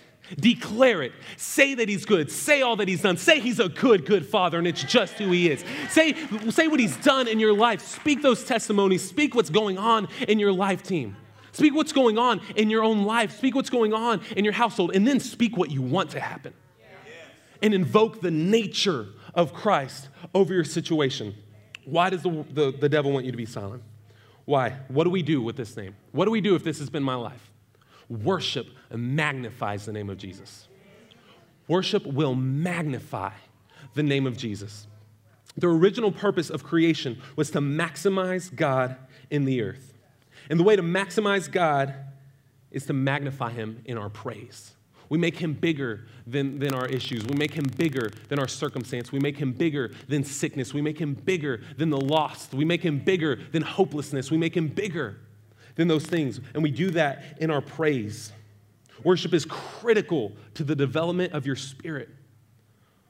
Declare 0.40 1.04
it. 1.04 1.12
Say 1.36 1.74
that 1.74 1.88
he's 1.88 2.04
good. 2.04 2.32
Say 2.32 2.62
all 2.62 2.74
that 2.76 2.88
he's 2.88 3.02
done. 3.02 3.16
Say 3.16 3.38
he's 3.38 3.60
a 3.60 3.68
good, 3.68 4.04
good 4.04 4.26
father 4.26 4.58
and 4.58 4.66
it's 4.66 4.82
just 4.82 5.14
who 5.14 5.30
he 5.30 5.48
is. 5.50 5.64
Say, 5.88 6.14
say 6.50 6.66
what 6.66 6.80
he's 6.80 6.96
done 6.96 7.28
in 7.28 7.38
your 7.38 7.52
life. 7.52 7.80
Speak 7.80 8.22
those 8.22 8.42
testimonies. 8.42 9.08
Speak 9.08 9.36
what's 9.36 9.50
going 9.50 9.78
on 9.78 10.08
in 10.26 10.40
your 10.40 10.52
life 10.52 10.82
team. 10.82 11.16
Speak 11.52 11.74
what's 11.74 11.92
going 11.92 12.18
on 12.18 12.40
in 12.56 12.68
your 12.68 12.82
own 12.82 13.04
life. 13.04 13.38
Speak 13.38 13.54
what's 13.54 13.70
going 13.70 13.94
on 13.94 14.20
in 14.36 14.44
your 14.44 14.52
household. 14.52 14.90
And 14.94 15.06
then 15.06 15.20
speak 15.20 15.56
what 15.56 15.70
you 15.70 15.80
want 15.80 16.10
to 16.10 16.20
happen. 16.20 16.52
And 17.62 17.72
invoke 17.72 18.20
the 18.20 18.30
nature 18.30 19.06
of 19.32 19.54
Christ 19.54 20.08
over 20.34 20.52
your 20.52 20.64
situation. 20.64 21.34
Why 21.86 22.10
does 22.10 22.22
the, 22.22 22.44
the, 22.52 22.72
the 22.72 22.88
devil 22.88 23.12
want 23.12 23.24
you 23.24 23.30
to 23.30 23.36
be 23.36 23.46
silent? 23.46 23.82
Why? 24.44 24.70
What 24.88 25.04
do 25.04 25.10
we 25.10 25.22
do 25.22 25.40
with 25.40 25.56
this 25.56 25.76
name? 25.76 25.96
What 26.12 26.26
do 26.26 26.30
we 26.30 26.40
do 26.40 26.54
if 26.54 26.62
this 26.62 26.78
has 26.80 26.90
been 26.90 27.02
my 27.02 27.14
life? 27.14 27.50
Worship 28.08 28.66
magnifies 28.90 29.86
the 29.86 29.92
name 29.92 30.10
of 30.10 30.18
Jesus. 30.18 30.68
Worship 31.68 32.06
will 32.06 32.34
magnify 32.34 33.32
the 33.94 34.02
name 34.02 34.26
of 34.26 34.36
Jesus. 34.36 34.86
The 35.56 35.68
original 35.68 36.12
purpose 36.12 36.50
of 36.50 36.62
creation 36.62 37.20
was 37.34 37.50
to 37.52 37.60
maximize 37.60 38.54
God 38.54 38.96
in 39.30 39.44
the 39.44 39.62
earth. 39.62 39.94
And 40.50 40.60
the 40.60 40.64
way 40.64 40.76
to 40.76 40.82
maximize 40.82 41.50
God 41.50 41.94
is 42.70 42.86
to 42.86 42.92
magnify 42.92 43.50
Him 43.50 43.82
in 43.84 43.98
our 43.98 44.10
praise. 44.10 44.75
We 45.08 45.18
make 45.18 45.36
him 45.36 45.52
bigger 45.52 46.06
than, 46.26 46.58
than 46.58 46.74
our 46.74 46.86
issues. 46.86 47.24
We 47.24 47.36
make 47.36 47.54
him 47.54 47.64
bigger 47.76 48.10
than 48.28 48.38
our 48.38 48.48
circumstance. 48.48 49.12
We 49.12 49.20
make 49.20 49.36
him 49.36 49.52
bigger 49.52 49.92
than 50.08 50.24
sickness. 50.24 50.74
We 50.74 50.82
make 50.82 50.98
him 50.98 51.14
bigger 51.14 51.60
than 51.76 51.90
the 51.90 52.00
lost. 52.00 52.52
We 52.52 52.64
make 52.64 52.82
him 52.82 52.98
bigger 52.98 53.36
than 53.52 53.62
hopelessness. 53.62 54.30
We 54.30 54.36
make 54.36 54.56
him 54.56 54.68
bigger 54.68 55.18
than 55.76 55.88
those 55.88 56.06
things. 56.06 56.40
And 56.54 56.62
we 56.62 56.70
do 56.70 56.90
that 56.92 57.38
in 57.38 57.50
our 57.50 57.60
praise. 57.60 58.32
Worship 59.04 59.32
is 59.34 59.44
critical 59.44 60.32
to 60.54 60.64
the 60.64 60.74
development 60.74 61.32
of 61.32 61.46
your 61.46 61.56
spirit. 61.56 62.08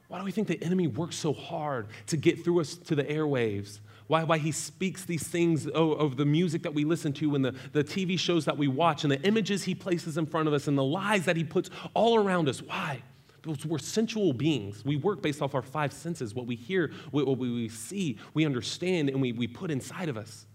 Why 0.07 0.19
do 0.19 0.25
we 0.25 0.31
think 0.31 0.47
the 0.47 0.61
enemy 0.63 0.87
works 0.87 1.15
so 1.15 1.33
hard 1.33 1.87
to 2.07 2.17
get 2.17 2.43
through 2.43 2.61
us 2.61 2.75
to 2.75 2.95
the 2.95 3.03
airwaves 3.03 3.79
why, 4.07 4.23
why 4.23 4.37
he 4.37 4.51
speaks 4.51 5.03
these 5.03 5.27
things 5.27 5.67
of 5.67 6.15
the 6.15 6.25
music 6.25 6.63
that 6.63 6.73
we 6.73 6.85
listen 6.85 7.11
to 7.13 7.35
and 7.35 7.43
the, 7.43 7.53
the 7.73 7.83
TV 7.83 8.17
shows 8.17 8.45
that 8.45 8.57
we 8.57 8.67
watch 8.67 9.03
and 9.03 9.11
the 9.11 9.21
images 9.23 9.63
he 9.63 9.75
places 9.75 10.17
in 10.17 10.25
front 10.25 10.47
of 10.47 10.53
us 10.53 10.67
and 10.67 10.77
the 10.77 10.83
lies 10.83 11.25
that 11.25 11.35
he 11.35 11.43
puts 11.43 11.69
all 11.93 12.17
around 12.17 12.47
us. 12.47 12.61
Why? 12.61 13.01
Because 13.41 13.65
we're 13.65 13.79
sensual 13.79 14.31
beings. 14.31 14.83
We 14.85 14.95
work 14.95 15.21
based 15.21 15.41
off 15.41 15.55
our 15.55 15.61
five 15.61 15.91
senses 15.91 16.33
what 16.33 16.47
we 16.47 16.55
hear, 16.55 16.91
what 17.11 17.37
we 17.37 17.67
see, 17.67 18.17
we 18.33 18.45
understand, 18.45 19.09
and 19.09 19.21
we, 19.21 19.33
we 19.33 19.45
put 19.45 19.71
inside 19.71 20.07
of 20.07 20.17
us. 20.17 20.45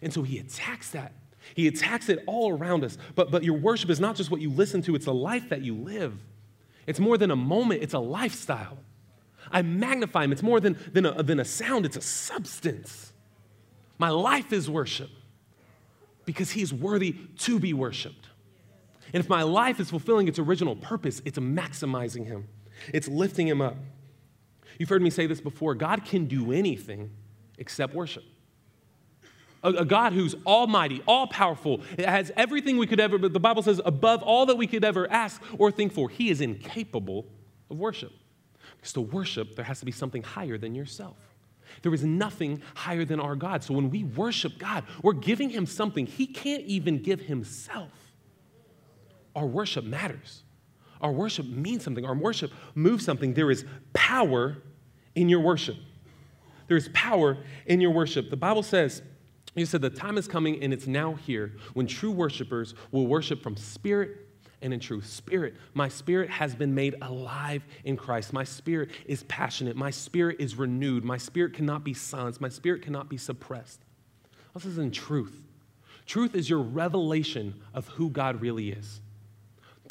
And 0.00 0.12
so 0.12 0.22
he 0.22 0.38
attacks 0.38 0.90
that. 0.90 1.12
He 1.54 1.68
attacks 1.68 2.08
it 2.08 2.24
all 2.26 2.50
around 2.50 2.84
us. 2.84 2.96
But, 3.14 3.30
but 3.30 3.44
your 3.44 3.58
worship 3.58 3.90
is 3.90 4.00
not 4.00 4.16
just 4.16 4.30
what 4.30 4.40
you 4.40 4.50
listen 4.50 4.82
to, 4.82 4.94
it's 4.94 5.06
a 5.06 5.12
life 5.12 5.50
that 5.50 5.62
you 5.62 5.74
live. 5.74 6.18
It's 6.86 6.98
more 6.98 7.18
than 7.18 7.30
a 7.30 7.36
moment, 7.36 7.82
it's 7.82 7.94
a 7.94 7.98
lifestyle. 7.98 8.78
I 9.50 9.62
magnify 9.62 10.24
him. 10.24 10.32
It's 10.32 10.42
more 10.42 10.60
than, 10.60 10.78
than, 10.92 11.06
a, 11.06 11.22
than 11.22 11.40
a 11.40 11.44
sound, 11.44 11.86
it's 11.86 11.96
a 11.96 12.02
substance. 12.02 13.12
My 13.98 14.10
life 14.10 14.52
is 14.52 14.68
worship 14.68 15.10
because 16.24 16.50
he 16.50 16.62
is 16.62 16.72
worthy 16.72 17.12
to 17.38 17.58
be 17.58 17.72
worshiped. 17.72 18.28
And 19.12 19.22
if 19.22 19.28
my 19.28 19.42
life 19.42 19.80
is 19.80 19.90
fulfilling 19.90 20.28
its 20.28 20.38
original 20.38 20.76
purpose, 20.76 21.22
it's 21.24 21.38
maximizing 21.38 22.26
him, 22.26 22.48
it's 22.92 23.08
lifting 23.08 23.48
him 23.48 23.62
up. 23.62 23.76
You've 24.78 24.88
heard 24.88 25.02
me 25.02 25.10
say 25.10 25.26
this 25.26 25.40
before 25.40 25.74
God 25.74 26.04
can 26.04 26.26
do 26.26 26.52
anything 26.52 27.10
except 27.56 27.94
worship. 27.94 28.24
A, 29.62 29.70
a 29.70 29.84
God 29.84 30.12
who's 30.12 30.34
almighty, 30.44 31.02
all 31.06 31.26
powerful, 31.26 31.80
has 31.98 32.30
everything 32.36 32.76
we 32.76 32.86
could 32.86 33.00
ever, 33.00 33.16
but 33.16 33.32
the 33.32 33.40
Bible 33.40 33.62
says 33.62 33.80
above 33.84 34.22
all 34.22 34.46
that 34.46 34.56
we 34.56 34.66
could 34.66 34.84
ever 34.84 35.10
ask 35.10 35.40
or 35.58 35.70
think 35.70 35.92
for, 35.92 36.10
he 36.10 36.28
is 36.28 36.42
incapable 36.42 37.24
of 37.70 37.78
worship. 37.78 38.12
Because 38.86 38.92
to 38.92 39.00
worship, 39.00 39.56
there 39.56 39.64
has 39.64 39.80
to 39.80 39.84
be 39.84 39.90
something 39.90 40.22
higher 40.22 40.56
than 40.58 40.72
yourself. 40.72 41.16
There 41.82 41.92
is 41.92 42.04
nothing 42.04 42.62
higher 42.76 43.04
than 43.04 43.18
our 43.18 43.34
God. 43.34 43.64
So 43.64 43.74
when 43.74 43.90
we 43.90 44.04
worship 44.04 44.58
God, 44.58 44.84
we're 45.02 45.12
giving 45.12 45.50
Him 45.50 45.66
something 45.66 46.06
He 46.06 46.24
can't 46.24 46.62
even 46.66 47.02
give 47.02 47.18
Himself. 47.18 47.90
Our 49.34 49.44
worship 49.44 49.84
matters. 49.84 50.44
Our 51.00 51.10
worship 51.10 51.46
means 51.46 51.82
something. 51.82 52.04
Our 52.04 52.14
worship 52.14 52.52
moves 52.76 53.04
something. 53.04 53.34
There 53.34 53.50
is 53.50 53.64
power 53.92 54.56
in 55.16 55.28
your 55.28 55.40
worship. 55.40 55.78
There 56.68 56.76
is 56.76 56.88
power 56.94 57.38
in 57.66 57.80
your 57.80 57.90
worship. 57.90 58.30
The 58.30 58.36
Bible 58.36 58.62
says, 58.62 59.02
you 59.56 59.66
said 59.66 59.82
the 59.82 59.90
time 59.90 60.16
is 60.16 60.28
coming 60.28 60.62
and 60.62 60.72
it's 60.72 60.86
now 60.86 61.14
here 61.14 61.54
when 61.74 61.88
true 61.88 62.12
worshipers 62.12 62.74
will 62.92 63.08
worship 63.08 63.42
from 63.42 63.56
spirit 63.56 64.25
and 64.66 64.74
in 64.74 64.80
truth. 64.80 65.06
Spirit, 65.06 65.54
my 65.74 65.88
spirit 65.88 66.28
has 66.28 66.54
been 66.54 66.74
made 66.74 66.96
alive 67.00 67.64
in 67.84 67.96
Christ. 67.96 68.32
My 68.32 68.42
spirit 68.42 68.90
is 69.06 69.22
passionate. 69.22 69.76
My 69.76 69.90
spirit 69.90 70.36
is 70.40 70.56
renewed. 70.56 71.04
My 71.04 71.16
spirit 71.16 71.54
cannot 71.54 71.84
be 71.84 71.94
silenced. 71.94 72.40
My 72.40 72.48
spirit 72.48 72.82
cannot 72.82 73.08
be 73.08 73.16
suppressed. 73.16 73.80
This 74.54 74.66
is 74.66 74.78
in 74.78 74.90
truth. 74.90 75.40
Truth 76.04 76.34
is 76.34 76.50
your 76.50 76.58
revelation 76.58 77.54
of 77.74 77.86
who 77.88 78.10
God 78.10 78.40
really 78.42 78.70
is. 78.70 79.00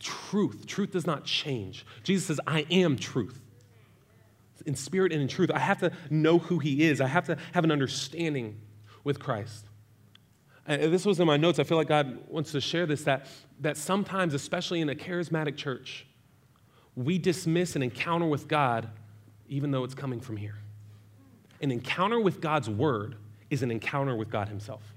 Truth. 0.01 0.67
Truth 0.67 0.91
does 0.91 1.07
not 1.07 1.23
change. 1.23 1.85
Jesus 2.03 2.27
says, 2.27 2.39
I 2.45 2.65
am 2.69 2.97
truth. 2.97 3.39
In 4.65 4.75
spirit 4.75 5.13
and 5.13 5.21
in 5.21 5.27
truth. 5.29 5.51
I 5.51 5.59
have 5.59 5.79
to 5.79 5.91
know 6.09 6.37
who 6.39 6.59
He 6.59 6.83
is, 6.83 6.99
I 6.99 7.07
have 7.07 7.27
to 7.27 7.37
have 7.53 7.63
an 7.63 7.71
understanding 7.71 8.59
with 9.05 9.19
Christ. 9.19 9.65
And 10.67 10.91
this 10.91 11.05
was 11.05 11.19
in 11.19 11.27
my 11.27 11.37
notes. 11.37 11.59
I 11.59 11.63
feel 11.63 11.77
like 11.77 11.87
God 11.87 12.17
wants 12.27 12.51
to 12.53 12.61
share 12.61 12.85
this 12.85 13.03
that, 13.03 13.27
that 13.61 13.77
sometimes, 13.77 14.33
especially 14.33 14.81
in 14.81 14.89
a 14.89 14.95
charismatic 14.95 15.57
church, 15.57 16.07
we 16.95 17.17
dismiss 17.17 17.75
an 17.75 17.83
encounter 17.83 18.25
with 18.25 18.47
God 18.47 18.89
even 19.47 19.71
though 19.71 19.83
it's 19.83 19.93
coming 19.93 20.19
from 20.19 20.37
here. 20.37 20.57
An 21.61 21.71
encounter 21.71 22.19
with 22.19 22.41
God's 22.41 22.69
word 22.69 23.15
is 23.49 23.63
an 23.63 23.71
encounter 23.71 24.15
with 24.15 24.29
God 24.29 24.47
Himself. 24.47 24.94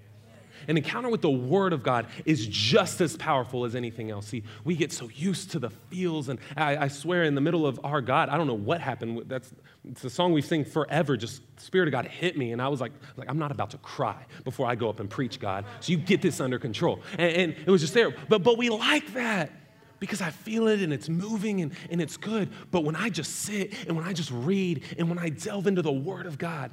An 0.67 0.77
encounter 0.77 1.09
with 1.09 1.23
the 1.23 1.31
Word 1.31 1.73
of 1.73 1.83
God 1.83 2.07
is 2.25 2.47
just 2.47 3.01
as 3.01 3.17
powerful 3.17 3.65
as 3.65 3.75
anything 3.75 4.11
else. 4.11 4.27
See, 4.27 4.43
we 4.65 4.75
get 4.75 4.93
so 4.93 5.09
used 5.09 5.51
to 5.53 5.59
the 5.59 5.71
feels, 5.71 6.29
and 6.29 6.39
I, 6.57 6.77
I 6.77 6.89
swear, 6.89 7.25
in 7.25 7.35
the 7.35 7.41
middle 7.41 7.67
of 7.67 7.81
our 7.85 8.01
God, 8.01 8.29
I 8.29 8.37
don't 8.37 8.47
know 8.47 8.55
what 8.55 8.81
happened. 8.81 9.25
That's 9.27 9.53
it's 9.89 10.05
a 10.05 10.11
song 10.11 10.33
we've 10.33 10.45
sing 10.45 10.65
forever. 10.65 11.17
Just 11.17 11.43
Spirit 11.61 11.89
of 11.89 11.93
God 11.93 12.07
hit 12.07 12.37
me, 12.37 12.53
and 12.53 12.61
I 12.61 12.69
was 12.69 12.81
like, 12.81 12.93
like 13.17 13.31
I'm 13.31 13.39
not 13.39 13.51
about 13.51 13.71
to 13.71 13.79
cry 13.79 14.27
before 14.45 14.67
I 14.67 14.75
go 14.75 14.89
up 14.89 15.01
and 15.01 15.09
preach 15.09 15.39
God. 15.39 15.65
So 15.81 15.93
you 15.93 15.99
get 15.99 16.23
this 16.23 16.41
under 16.41 16.59
control, 16.59 17.01
and, 17.19 17.33
and 17.33 17.55
it 17.67 17.71
was 17.71 17.81
just 17.81 17.95
there. 17.95 18.15
But 18.29 18.43
but 18.43 18.59
we 18.59 18.71
like 18.71 19.13
that 19.15 19.53
because 20.01 20.21
I 20.21 20.31
feel 20.31 20.69
it 20.69 20.81
and 20.81 20.93
it's 20.93 21.09
moving 21.09 21.61
and, 21.61 21.73
and 21.91 22.01
it's 22.01 22.17
good. 22.17 22.51
But 22.71 22.85
when 22.85 22.97
I 22.97 23.09
just 23.09 23.37
sit 23.37 23.75
and 23.87 23.97
when 23.97 24.07
I 24.07 24.13
just 24.13 24.31
read 24.31 24.85
and 24.99 25.09
when 25.09 25.19
I 25.19 25.29
delve 25.29 25.67
into 25.67 25.83
the 25.83 25.93
Word 25.93 26.27
of 26.27 26.39
God, 26.39 26.71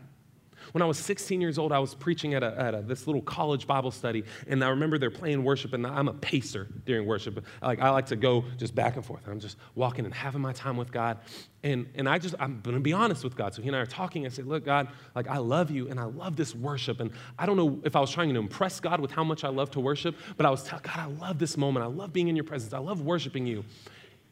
when 0.71 0.82
I 0.82 0.86
was 0.86 0.97
16 0.97 1.41
years 1.41 1.58
old, 1.58 1.71
I 1.71 1.80
was 1.80 1.95
preaching 1.95 2.34
at, 2.34 2.43
a, 2.43 2.60
at 2.60 2.75
a, 2.75 2.82
this 2.82 3.08
little 3.08 3.21
college 3.21 3.67
Bible 3.67 3.91
study, 3.91 4.23
and 4.47 4.63
I 4.63 4.69
remember 4.69 4.97
they're 4.97 5.10
playing 5.10 5.43
worship, 5.43 5.73
and 5.73 5.86
I'm 5.86 6.08
a 6.08 6.13
pacer 6.13 6.67
during 6.86 7.06
worship. 7.06 7.43
Like 7.62 7.80
I 7.80 7.89
like 7.89 8.08
to 8.08 8.15
go 8.15 8.45
just 8.58 8.75
back 8.75 8.95
and 8.95 9.06
forth. 9.06 9.28
I'm 9.28 9.39
just 9.39 9.58
walking 9.75 10.06
and 10.06 10.13
having 10.13 10.41
my 10.41 10.54
time 10.54 10.78
with 10.78 10.91
God, 10.91 11.19
and 11.63 11.88
and 11.95 12.08
I 12.08 12.17
just 12.17 12.36
I'm 12.39 12.62
gonna 12.62 12.80
be 12.80 12.93
honest 12.93 13.23
with 13.23 13.36
God. 13.36 13.54
So 13.54 13.62
he 13.62 13.67
and 13.67 13.75
I 13.75 13.80
are 13.80 13.86
talking. 13.86 14.25
I 14.25 14.30
say, 14.30 14.43
look, 14.43 14.65
God, 14.65 14.88
like 15.15 15.28
I 15.28 15.38
love 15.38 15.71
you, 15.71 15.89
and 15.89 15.99
I 15.99 16.06
love 16.06 16.36
this 16.36 16.56
worship, 16.56 16.99
and 16.99 17.12
I 17.38 17.45
don't 17.45 17.58
know 17.58 17.82
if 17.84 17.95
I 17.95 17.99
was 17.99 18.12
trying 18.12 18.34
to 18.34 18.39
impress 18.39 18.80
God 18.80 18.99
with 18.99 19.12
how 19.12 19.23
much 19.23 19.43
I 19.43 19.49
love 19.49 19.71
to 19.71 19.80
worship, 19.80 20.15
but 20.38 20.45
I 20.45 20.49
was 20.49 20.63
telling 20.63 20.84
God, 20.84 20.97
I 20.97 21.06
love 21.06 21.39
this 21.39 21.58
moment. 21.58 21.84
I 21.84 21.89
love 21.89 22.13
being 22.13 22.28
in 22.28 22.36
your 22.36 22.45
presence. 22.45 22.73
I 22.73 22.80
love 22.80 23.01
worshiping 23.01 23.45
you. 23.45 23.63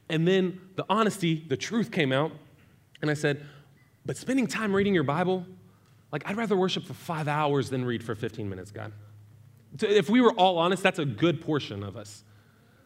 And 0.09 0.27
then 0.27 0.59
the 0.75 0.85
honesty, 0.89 1.43
the 1.47 1.57
truth 1.57 1.91
came 1.91 2.11
out, 2.11 2.31
and 3.01 3.09
I 3.09 3.13
said, 3.13 3.45
but 4.05 4.17
spending 4.17 4.47
time 4.47 4.75
reading 4.75 4.93
your 4.93 5.03
Bible 5.03 5.45
like, 6.13 6.29
I'd 6.29 6.37
rather 6.37 6.55
worship 6.55 6.85
for 6.85 6.93
five 6.93 7.27
hours 7.27 7.71
than 7.71 7.83
read 7.83 8.03
for 8.03 8.13
15 8.13 8.47
minutes, 8.47 8.69
God. 8.69 8.91
If 9.81 10.11
we 10.11 10.21
were 10.21 10.31
all 10.33 10.59
honest, 10.59 10.83
that's 10.83 10.99
a 10.99 11.05
good 11.05 11.41
portion 11.41 11.81
of 11.81 11.97
us. 11.97 12.23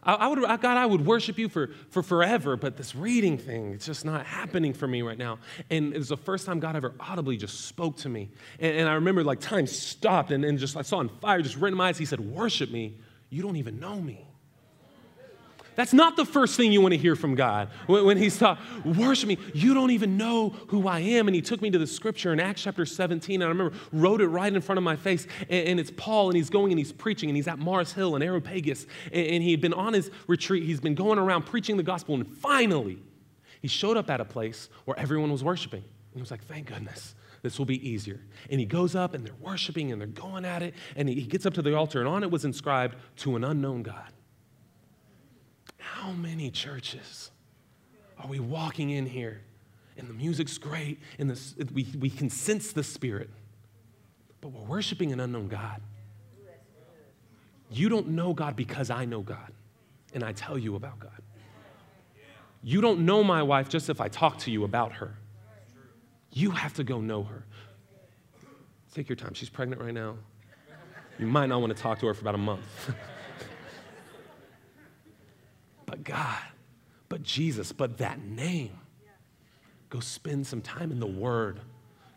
I, 0.01 0.13
I 0.13 0.27
would, 0.27 0.39
God, 0.39 0.63
I 0.63 0.85
would 0.85 1.05
worship 1.05 1.37
you 1.37 1.49
for, 1.49 1.71
for 1.89 2.01
forever, 2.01 2.55
but 2.55 2.77
this 2.77 2.95
reading 2.95 3.37
thing, 3.37 3.73
it's 3.73 3.85
just 3.85 4.05
not 4.05 4.25
happening 4.25 4.73
for 4.73 4.87
me 4.87 5.01
right 5.01 5.17
now. 5.17 5.39
And 5.69 5.93
it 5.93 5.97
was 5.97 6.07
the 6.07 6.15
first 6.15 6.45
time 6.45 6.61
God 6.61 6.77
ever 6.77 6.93
audibly 7.01 7.35
just 7.35 7.65
spoke 7.65 7.97
to 7.97 8.09
me. 8.09 8.29
And, 8.61 8.77
and 8.77 8.89
I 8.89 8.93
remember 8.93 9.25
like 9.25 9.41
time 9.41 9.67
stopped 9.67 10.31
and, 10.31 10.45
and 10.45 10.57
just 10.57 10.77
I 10.77 10.81
saw 10.81 10.99
on 10.99 11.09
fire 11.19 11.41
just 11.41 11.57
right 11.57 11.71
in 11.71 11.77
my 11.77 11.89
eyes. 11.89 11.97
He 11.97 12.05
said, 12.05 12.21
Worship 12.21 12.71
me. 12.71 12.97
You 13.29 13.41
don't 13.43 13.57
even 13.57 13.77
know 13.77 13.99
me. 13.99 14.26
That's 15.77 15.93
not 15.93 16.15
the 16.15 16.25
first 16.25 16.57
thing 16.57 16.71
you 16.71 16.81
want 16.81 16.93
to 16.93 16.97
hear 16.97 17.15
from 17.15 17.35
God. 17.35 17.69
When 17.85 18.17
he's 18.17 18.39
talking, 18.39 18.95
worship 18.97 19.29
me, 19.29 19.37
you 19.53 19.75
don't 19.75 19.91
even 19.91 20.17
know 20.17 20.49
who 20.69 20.87
I 20.87 20.99
am. 21.01 21.27
And 21.27 21.35
he 21.35 21.41
took 21.41 21.61
me 21.61 21.69
to 21.69 21.77
the 21.77 21.85
scripture 21.85 22.33
in 22.33 22.39
Acts 22.39 22.63
chapter 22.63 22.83
17. 22.83 23.35
And 23.35 23.43
I 23.43 23.47
remember 23.47 23.77
wrote 23.93 24.19
it 24.19 24.25
right 24.25 24.51
in 24.51 24.59
front 24.59 24.79
of 24.79 24.83
my 24.83 24.95
face. 24.95 25.27
And, 25.51 25.79
it's 25.79 25.91
Paul, 25.95 26.29
and 26.29 26.35
he's 26.35 26.49
going 26.49 26.71
and 26.71 26.79
he's 26.79 26.91
preaching, 26.91 27.29
and 27.29 27.37
he's 27.37 27.47
at 27.47 27.59
Mars 27.59 27.93
Hill 27.93 28.15
in 28.15 28.23
Areopagus. 28.23 28.87
And, 29.13 29.43
he 29.43 29.51
had 29.51 29.61
been 29.61 29.75
on 29.75 29.93
his 29.93 30.09
retreat. 30.25 30.63
He's 30.63 30.79
been 30.79 30.95
going 30.95 31.19
around 31.19 31.45
preaching 31.45 31.77
the 31.77 31.83
gospel. 31.83 32.15
And 32.15 32.27
finally, 32.27 32.97
he 33.61 33.67
showed 33.67 33.97
up 33.97 34.09
at 34.09 34.19
a 34.19 34.25
place 34.25 34.69
where 34.85 34.97
everyone 34.97 35.31
was 35.31 35.43
worshiping. 35.43 35.83
And 35.83 36.15
he 36.15 36.19
was 36.19 36.31
like, 36.31 36.43
thank 36.45 36.67
goodness 36.67 37.13
this 37.43 37.59
will 37.59 37.65
be 37.65 37.87
easier. 37.87 38.19
And 38.49 38.59
he 38.59 38.65
goes 38.65 38.95
up 38.95 39.13
and 39.13 39.23
they're 39.23 39.33
worshiping 39.39 39.91
and 39.91 40.01
they're 40.01 40.07
going 40.07 40.43
at 40.43 40.63
it. 40.63 40.73
And 40.95 41.07
he 41.07 41.21
gets 41.21 41.45
up 41.45 41.53
to 41.53 41.61
the 41.61 41.75
altar, 41.75 41.99
and 41.99 42.07
on 42.09 42.23
it 42.23 42.31
was 42.31 42.45
inscribed, 42.45 42.95
To 43.17 43.35
an 43.35 43.43
unknown 43.43 43.83
God. 43.83 44.11
How 45.93 46.11
many 46.11 46.51
churches 46.51 47.31
are 48.19 48.27
we 48.27 48.39
walking 48.39 48.89
in 48.89 49.05
here 49.05 49.41
and 49.97 50.07
the 50.07 50.13
music's 50.13 50.57
great 50.57 50.99
and 51.17 51.29
the, 51.29 51.67
we, 51.73 51.87
we 51.97 52.09
can 52.09 52.29
sense 52.29 52.73
the 52.73 52.83
Spirit, 52.83 53.29
but 54.41 54.49
we're 54.49 54.65
worshiping 54.65 55.11
an 55.11 55.19
unknown 55.19 55.47
God? 55.47 55.81
You 57.71 57.89
don't 57.89 58.09
know 58.09 58.33
God 58.33 58.55
because 58.55 58.89
I 58.89 59.05
know 59.05 59.21
God 59.21 59.51
and 60.13 60.23
I 60.23 60.33
tell 60.33 60.57
you 60.57 60.75
about 60.75 60.99
God. 60.99 61.21
You 62.61 62.81
don't 62.81 62.99
know 62.99 63.23
my 63.23 63.41
wife 63.41 63.69
just 63.69 63.89
if 63.89 64.01
I 64.01 64.09
talk 64.09 64.39
to 64.39 64.51
you 64.51 64.65
about 64.65 64.93
her. 64.93 65.15
You 66.33 66.51
have 66.51 66.73
to 66.75 66.83
go 66.83 66.99
know 66.99 67.23
her. 67.23 67.45
Take 68.93 69.07
your 69.09 69.15
time. 69.15 69.33
She's 69.33 69.49
pregnant 69.49 69.81
right 69.81 69.93
now. 69.93 70.17
You 71.17 71.27
might 71.27 71.47
not 71.47 71.61
want 71.61 71.75
to 71.75 71.81
talk 71.81 71.99
to 71.99 72.07
her 72.07 72.13
for 72.13 72.21
about 72.21 72.35
a 72.35 72.39
month. 72.39 72.61
but 75.87 76.03
God, 76.03 76.37
but 77.09 77.23
Jesus, 77.23 77.71
but 77.71 77.97
that 77.97 78.19
name. 78.23 78.77
Go 79.89 79.99
spend 80.01 80.45
some 80.45 80.61
time 80.61 80.91
in 80.91 80.99
the 80.99 81.07
Word. 81.07 81.61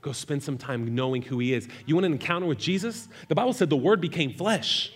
Go 0.03 0.13
spend 0.13 0.43
some 0.43 0.59
time 0.59 0.95
knowing 0.95 1.23
who 1.23 1.39
He 1.39 1.55
is. 1.55 1.69
You 1.87 1.95
want 1.95 2.05
an 2.05 2.13
encounter 2.13 2.47
with 2.47 2.59
Jesus? 2.59 3.09
The 3.29 3.35
Bible 3.35 3.55
said 3.55 3.71
the 3.71 3.77
Word 3.77 4.01
became 4.01 4.35
flesh. 4.35 4.93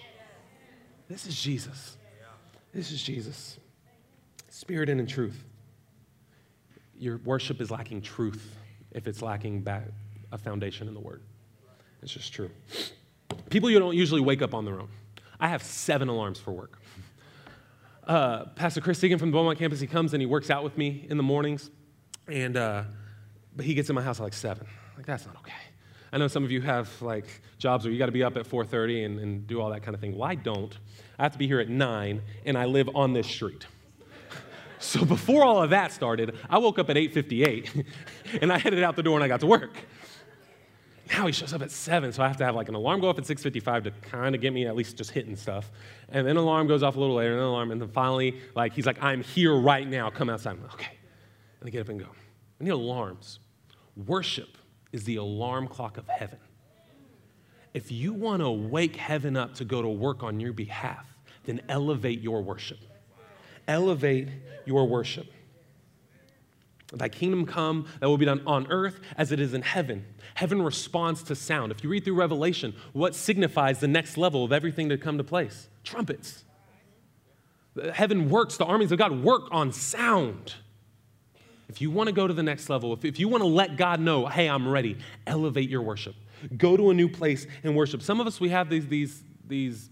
This 1.09 1.27
is 1.27 1.41
Jesus. 1.41 1.97
This 2.73 2.91
is 2.91 3.01
Jesus. 3.01 3.59
Spirit 4.51 4.89
and 4.89 5.01
in 5.01 5.07
truth. 5.07 5.45
Your 6.99 7.19
worship 7.19 7.61
is 7.61 7.71
lacking 7.71 8.03
truth 8.03 8.57
if 8.91 9.07
it's 9.07 9.23
lacking 9.23 9.63
back 9.63 9.85
a 10.33 10.39
foundation 10.39 10.89
in 10.89 10.95
the 10.95 11.01
Word. 11.01 11.23
It's 12.03 12.13
just 12.13 12.33
true. 12.33 12.51
People 13.51 13.71
you 13.71 13.79
don't 13.79 13.95
usually 13.95 14.21
wake 14.21 14.43
up 14.43 14.53
on 14.53 14.65
their 14.65 14.81
own. 14.81 14.89
I 15.39 15.49
have 15.49 15.63
seven 15.63 16.09
alarms 16.09 16.41
for 16.41 16.51
work 16.51 16.81
uh, 18.07 18.47
Pastor 18.57 18.81
Chris 18.81 19.01
Segan 19.01 19.19
from 19.19 19.31
the 19.31 19.37
Beaumont 19.37 19.59
campus, 19.59 19.81
he 19.81 19.87
comes 19.87 20.13
and 20.15 20.21
he 20.21 20.27
works 20.27 20.51
out 20.51 20.65
with 20.65 20.77
me 20.77 21.07
in 21.09 21.17
the 21.17 21.23
mornings. 21.23 21.71
And, 22.29 22.57
uh, 22.57 22.85
but 23.57 23.65
he 23.65 23.75
gets 23.75 23.89
in 23.89 23.95
my 23.95 24.03
house 24.03 24.21
at 24.21 24.25
like 24.25 24.35
seven. 24.35 24.67
Like, 24.97 25.07
that's 25.07 25.27
not 25.27 25.37
okay. 25.37 25.53
I 26.13 26.19
know 26.19 26.29
some 26.29 26.45
of 26.45 26.53
you 26.53 26.61
have 26.61 26.91
like 27.03 27.27
jobs 27.59 27.85
where 27.85 27.93
you 27.93 27.99
got 27.99 28.07
to 28.07 28.13
be 28.13 28.23
up 28.23 28.37
at 28.37 28.47
4:30 28.47 29.05
and, 29.05 29.19
and 29.19 29.47
do 29.49 29.61
all 29.61 29.71
that 29.71 29.83
kind 29.83 29.97
of 29.97 30.01
thing. 30.01 30.17
Well, 30.17 30.31
I 30.31 30.37
don't. 30.37 30.73
I 31.19 31.25
have 31.25 31.33
to 31.33 31.39
be 31.39 31.49
here 31.49 31.59
at 31.59 31.69
9, 31.69 32.23
and 32.47 32.57
I 32.57 32.67
live 32.67 32.89
on 32.95 33.13
this 33.13 33.27
street. 33.27 33.67
So 34.79 35.05
before 35.05 35.43
all 35.45 35.63
of 35.63 35.71
that 35.71 35.93
started, 35.93 36.37
I 36.49 36.59
woke 36.59 36.79
up 36.79 36.91
at 36.91 36.97
8:58, 36.97 37.87
and 38.43 38.53
I 38.53 38.59
headed 38.59 38.83
out 38.83 38.97
the 38.97 39.03
door 39.03 39.17
and 39.17 39.25
I 39.25 39.29
got 39.29 39.41
to 39.41 39.47
work. 39.47 39.77
Now 41.11 41.27
he 41.27 41.33
shows 41.33 41.53
up 41.53 41.61
at 41.61 41.71
7, 41.71 42.13
so 42.13 42.23
I 42.23 42.29
have 42.29 42.39
to 42.39 42.45
have 42.45 42.55
like 42.55 42.69
an 42.69 42.75
alarm 42.75 43.01
go 43.01 43.09
off 43.09 43.19
at 43.19 43.25
6:55 43.25 43.85
to 43.85 43.91
kind 43.91 44.35
of 44.35 44.41
get 44.41 44.53
me 44.53 44.67
at 44.67 44.75
least 44.75 44.97
just 44.97 45.11
hitting 45.11 45.37
stuff. 45.37 45.71
And 46.09 46.27
then 46.27 46.37
alarm 46.37 46.67
goes 46.67 46.83
off 46.83 46.97
a 46.97 47.01
little 47.01 47.17
later, 47.17 47.33
and 47.33 47.41
then 47.41 47.47
alarm, 47.47 47.71
and 47.71 47.81
then 47.81 47.89
finally, 47.89 48.41
like 48.55 48.73
he's 48.73 48.87
like, 48.87 49.03
"I'm 49.03 49.23
here 49.23 49.55
right 49.55 49.87
now. 49.87 50.09
Come 50.11 50.31
outside." 50.31 50.53
I'm 50.53 50.63
like, 50.63 50.75
okay, 50.75 50.97
and 51.61 51.69
I 51.69 51.71
get 51.71 51.83
up 51.83 51.89
and 51.91 52.01
go. 52.01 52.09
I 52.61 52.65
need 52.65 52.71
alarms. 52.71 53.41
Worship 54.07 54.57
is 54.93 55.05
the 55.05 55.17
alarm 55.17 55.69
clock 55.69 55.99
of 55.99 56.09
heaven. 56.09 56.39
If 57.75 57.91
you 57.91 58.13
want 58.13 58.41
to 58.41 58.51
wake 58.51 58.97
heaven 58.97 59.37
up 59.37 59.55
to 59.55 59.65
go 59.65 59.83
to 59.83 59.89
work 59.89 60.23
on 60.23 60.41
your 60.41 60.53
behalf, 60.53 61.07
then 61.45 61.61
elevate 61.69 62.21
your 62.21 62.43
worship. 62.43 62.79
Elevate 63.67 64.29
your 64.65 64.87
worship. 64.87 65.27
Thy 66.99 67.09
kingdom 67.09 67.47
come, 67.47 67.87
that 68.01 68.09
will 68.09 68.19
be 68.19 68.25
done 68.25 68.43
on 68.47 68.67
earth 68.71 69.01
as 69.17 69.33
it 69.33 69.41
is 69.41 69.55
in 69.55 69.63
heaven. 69.63 70.05
Heaven 70.35 70.63
responds 70.63 71.23
to 71.25 71.35
sound. 71.35 71.73
If 71.73 71.83
you 71.83 71.91
read 71.91 72.05
through 72.05 72.15
Revelation, 72.15 72.75
what 72.93 73.15
signifies 73.15 73.81
the 73.81 73.89
next 73.89 74.17
level 74.17 74.45
of 74.45 74.53
everything 74.53 74.89
to 74.89 74.99
come 74.99 75.19
to 75.19 75.25
place? 75.25 75.69
Trumpets. 75.83 76.45
Heaven 77.93 78.31
works, 78.31 78.57
the 78.57 78.65
armies 78.65 78.93
of 78.93 78.99
God 78.99 79.23
work 79.23 79.49
on 79.51 79.73
sound. 79.73 80.55
If 81.69 81.81
you 81.81 81.91
want 81.91 82.09
to 82.09 82.13
go 82.13 82.27
to 82.27 82.35
the 82.35 82.43
next 82.43 82.69
level, 82.69 82.93
if, 82.93 83.05
if 83.05 83.19
you 83.19 83.29
want 83.29 83.43
to 83.43 83.49
let 83.49 83.77
God 83.77 83.99
know, 83.99 84.27
hey, 84.27 84.49
I'm 84.49 84.69
ready, 84.69 84.99
elevate 85.27 85.69
your 85.69 85.83
worship. 85.83 86.15
Go 86.57 86.77
to 86.77 86.91
a 86.91 86.95
new 86.95 87.09
place 87.09 87.47
and 87.65 87.75
worship. 87.75 88.03
Some 88.03 88.21
of 88.21 88.27
us, 88.27 88.39
we 88.39 88.51
have 88.51 88.69
these, 88.69 88.87
these, 88.87 89.23
these 89.47 89.91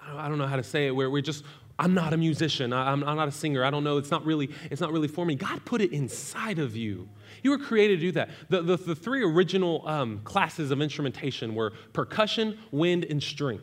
I 0.00 0.28
don't 0.28 0.38
know 0.38 0.46
how 0.46 0.56
to 0.56 0.62
say 0.62 0.86
it, 0.86 0.92
where 0.92 1.10
we're 1.10 1.22
just, 1.22 1.44
I'm 1.78 1.94
not 1.94 2.12
a 2.12 2.16
musician. 2.16 2.72
I'm, 2.72 3.04
I'm 3.04 3.16
not 3.16 3.28
a 3.28 3.32
singer. 3.32 3.64
I 3.64 3.70
don't 3.70 3.84
know. 3.84 3.98
It's 3.98 4.10
not 4.10 4.24
really, 4.24 4.50
it's 4.70 4.80
not 4.80 4.92
really 4.92 5.06
for 5.06 5.24
me. 5.24 5.36
God 5.36 5.64
put 5.64 5.80
it 5.80 5.92
inside 5.92 6.58
of 6.58 6.76
you. 6.76 7.08
You 7.42 7.50
were 7.50 7.58
created 7.58 8.00
to 8.00 8.06
do 8.06 8.12
that. 8.12 8.30
The, 8.48 8.62
the, 8.62 8.76
the 8.76 8.94
three 8.96 9.22
original 9.22 9.86
um, 9.86 10.20
classes 10.24 10.72
of 10.72 10.80
instrumentation 10.80 11.54
were 11.54 11.72
percussion, 11.92 12.58
wind, 12.72 13.04
and 13.04 13.22
string. 13.22 13.60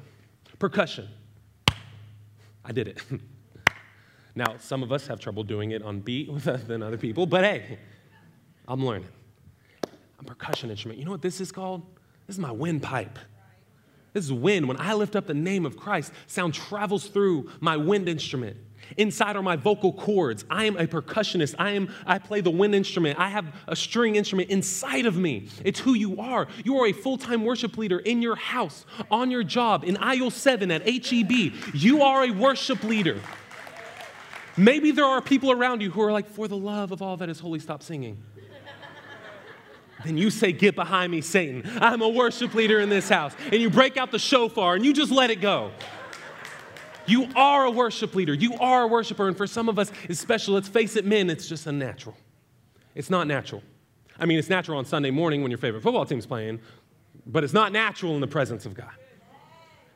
Percussion. 0.60 1.10
I 2.64 2.72
did 2.72 2.88
it. 2.88 3.04
now, 4.36 4.56
some 4.60 4.82
of 4.82 4.94
us 4.94 5.08
have 5.08 5.20
trouble 5.20 5.44
doing 5.44 5.72
it 5.72 5.84
on 5.84 6.00
beat 6.00 6.34
than 6.44 6.82
other 6.82 6.98
people, 6.98 7.26
but 7.26 7.44
hey, 7.44 7.78
I'm 8.66 8.86
learning. 8.86 9.10
I'm 9.84 10.26
a 10.26 10.30
percussion 10.30 10.72
instrument. 10.72 11.00
You 11.00 11.06
know 11.06 11.12
what 11.12 11.22
this 11.22 11.42
is 11.42 11.52
called? 11.52 11.82
This 12.28 12.38
is 12.38 12.40
my 12.40 12.52
windpipe. 12.52 13.20
This 14.16 14.24
is 14.24 14.34
wind. 14.34 14.70
When 14.70 14.80
I 14.80 14.94
lift 14.94 15.18
up 15.18 15.28
the 15.28 15.34
name 15.34 15.66
of 15.66 15.76
Christ, 15.76 16.14
sound 16.26 16.54
travels 16.54 17.08
through 17.08 17.52
my 17.60 17.76
wind 17.76 18.08
instrument. 18.08 18.56
Inside 18.96 19.36
are 19.36 19.44
my 19.44 19.58
vocal 19.58 19.92
cords. 19.92 20.46
I 20.50 20.64
am 20.64 20.78
a 20.78 20.88
percussionist. 20.88 21.56
I 21.60 21.72
am 21.72 21.94
I 22.06 22.18
play 22.20 22.40
the 22.40 22.50
wind 22.50 22.74
instrument. 22.74 23.20
I 23.20 23.28
have 23.28 23.46
a 23.68 23.76
string 23.76 24.16
instrument 24.16 24.50
inside 24.50 25.06
of 25.06 25.18
me. 25.18 25.50
It's 25.66 25.82
who 25.82 25.96
you 25.96 26.22
are. 26.22 26.48
You 26.64 26.78
are 26.78 26.88
a 26.88 26.94
full-time 26.94 27.44
worship 27.44 27.78
leader 27.78 28.00
in 28.00 28.22
your 28.22 28.38
house, 28.38 28.86
on 29.12 29.32
your 29.32 29.44
job, 29.44 29.84
in 29.84 29.98
aisle 29.98 30.32
7 30.32 30.72
at 30.72 30.88
HEB. 30.88 31.54
You 31.74 32.02
are 32.02 32.24
a 32.24 32.32
worship 32.32 32.86
leader. 32.86 33.20
Maybe 34.56 34.92
there 34.92 35.04
are 35.04 35.22
people 35.22 35.52
around 35.52 35.82
you 35.82 35.92
who 35.92 36.02
are 36.02 36.14
like, 36.14 36.30
for 36.30 36.48
the 36.48 36.56
love 36.56 36.94
of 36.94 37.02
all 37.02 37.18
that 37.18 37.28
is 37.28 37.42
holy, 37.42 37.60
stop 37.60 37.84
singing 37.84 38.24
then 40.06 40.18
you 40.18 40.30
say, 40.30 40.52
Get 40.52 40.76
behind 40.76 41.12
me, 41.12 41.22
Satan. 41.22 41.64
I'm 41.82 42.02
a 42.02 42.10
worship 42.10 42.54
leader 42.54 42.80
in 42.80 42.90
this 42.90 43.10
house. 43.10 43.34
And 43.52 43.56
you 43.56 43.70
break 43.70 43.98
out 43.98 44.12
the 44.12 44.20
shofar 44.20 44.76
and 44.76 44.86
you 44.86 44.94
just 44.94 45.12
let 45.12 45.30
it 45.32 45.42
go. 45.42 45.72
You 47.08 47.28
are 47.36 47.66
a 47.66 47.72
worship 47.72 48.16
leader. 48.16 48.34
You 48.34 48.56
are 48.56 48.84
a 48.84 48.88
worshiper. 48.88 49.28
And 49.28 49.38
for 49.38 49.48
some 49.48 49.70
of 49.70 49.78
us, 49.78 49.92
especially, 50.10 50.56
let's 50.56 50.68
face 50.68 50.96
it, 50.96 51.06
men, 51.06 51.30
it's 51.30 51.48
just 51.48 51.68
unnatural. 51.68 52.18
It's 52.96 53.10
not 53.10 53.28
natural. 53.28 53.62
I 54.20 54.26
mean, 54.26 54.40
it's 54.40 54.50
natural 54.50 54.78
on 54.78 54.86
Sunday 54.86 55.12
morning 55.12 55.42
when 55.42 55.52
your 55.52 55.58
favorite 55.58 55.84
football 55.84 56.06
team's 56.06 56.26
playing, 56.26 56.62
but 57.26 57.44
it's 57.44 57.54
not 57.54 57.72
natural 57.72 58.16
in 58.16 58.22
the 58.22 58.28
presence 58.28 58.66
of 58.66 58.74
God. 58.74 58.92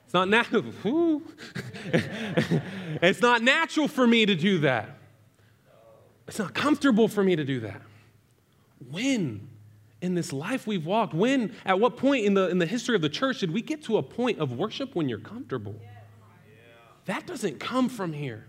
It's 0.05 0.13
not 0.13 0.27
natural. 0.27 0.63
it's 3.01 3.21
not 3.21 3.41
natural 3.41 3.87
for 3.87 4.05
me 4.05 4.25
to 4.25 4.35
do 4.35 4.59
that. 4.59 4.97
It's 6.27 6.39
not 6.39 6.53
comfortable 6.53 7.07
for 7.07 7.23
me 7.23 7.35
to 7.35 7.43
do 7.43 7.61
that. 7.61 7.81
When 8.91 9.48
in 10.01 10.15
this 10.15 10.31
life 10.31 10.65
we've 10.65 10.85
walked, 10.85 11.13
when, 11.13 11.53
at 11.65 11.79
what 11.79 11.97
point 11.97 12.25
in 12.25 12.33
the, 12.33 12.47
in 12.49 12.57
the 12.57 12.65
history 12.65 12.95
of 12.95 13.01
the 13.01 13.09
church 13.09 13.39
did 13.39 13.51
we 13.51 13.61
get 13.61 13.83
to 13.83 13.97
a 13.97 14.03
point 14.03 14.39
of 14.39 14.53
worship 14.53 14.95
when 14.95 15.09
you're 15.09 15.19
comfortable? 15.19 15.75
That 17.05 17.25
doesn't 17.25 17.59
come 17.59 17.89
from 17.89 18.13
here. 18.13 18.45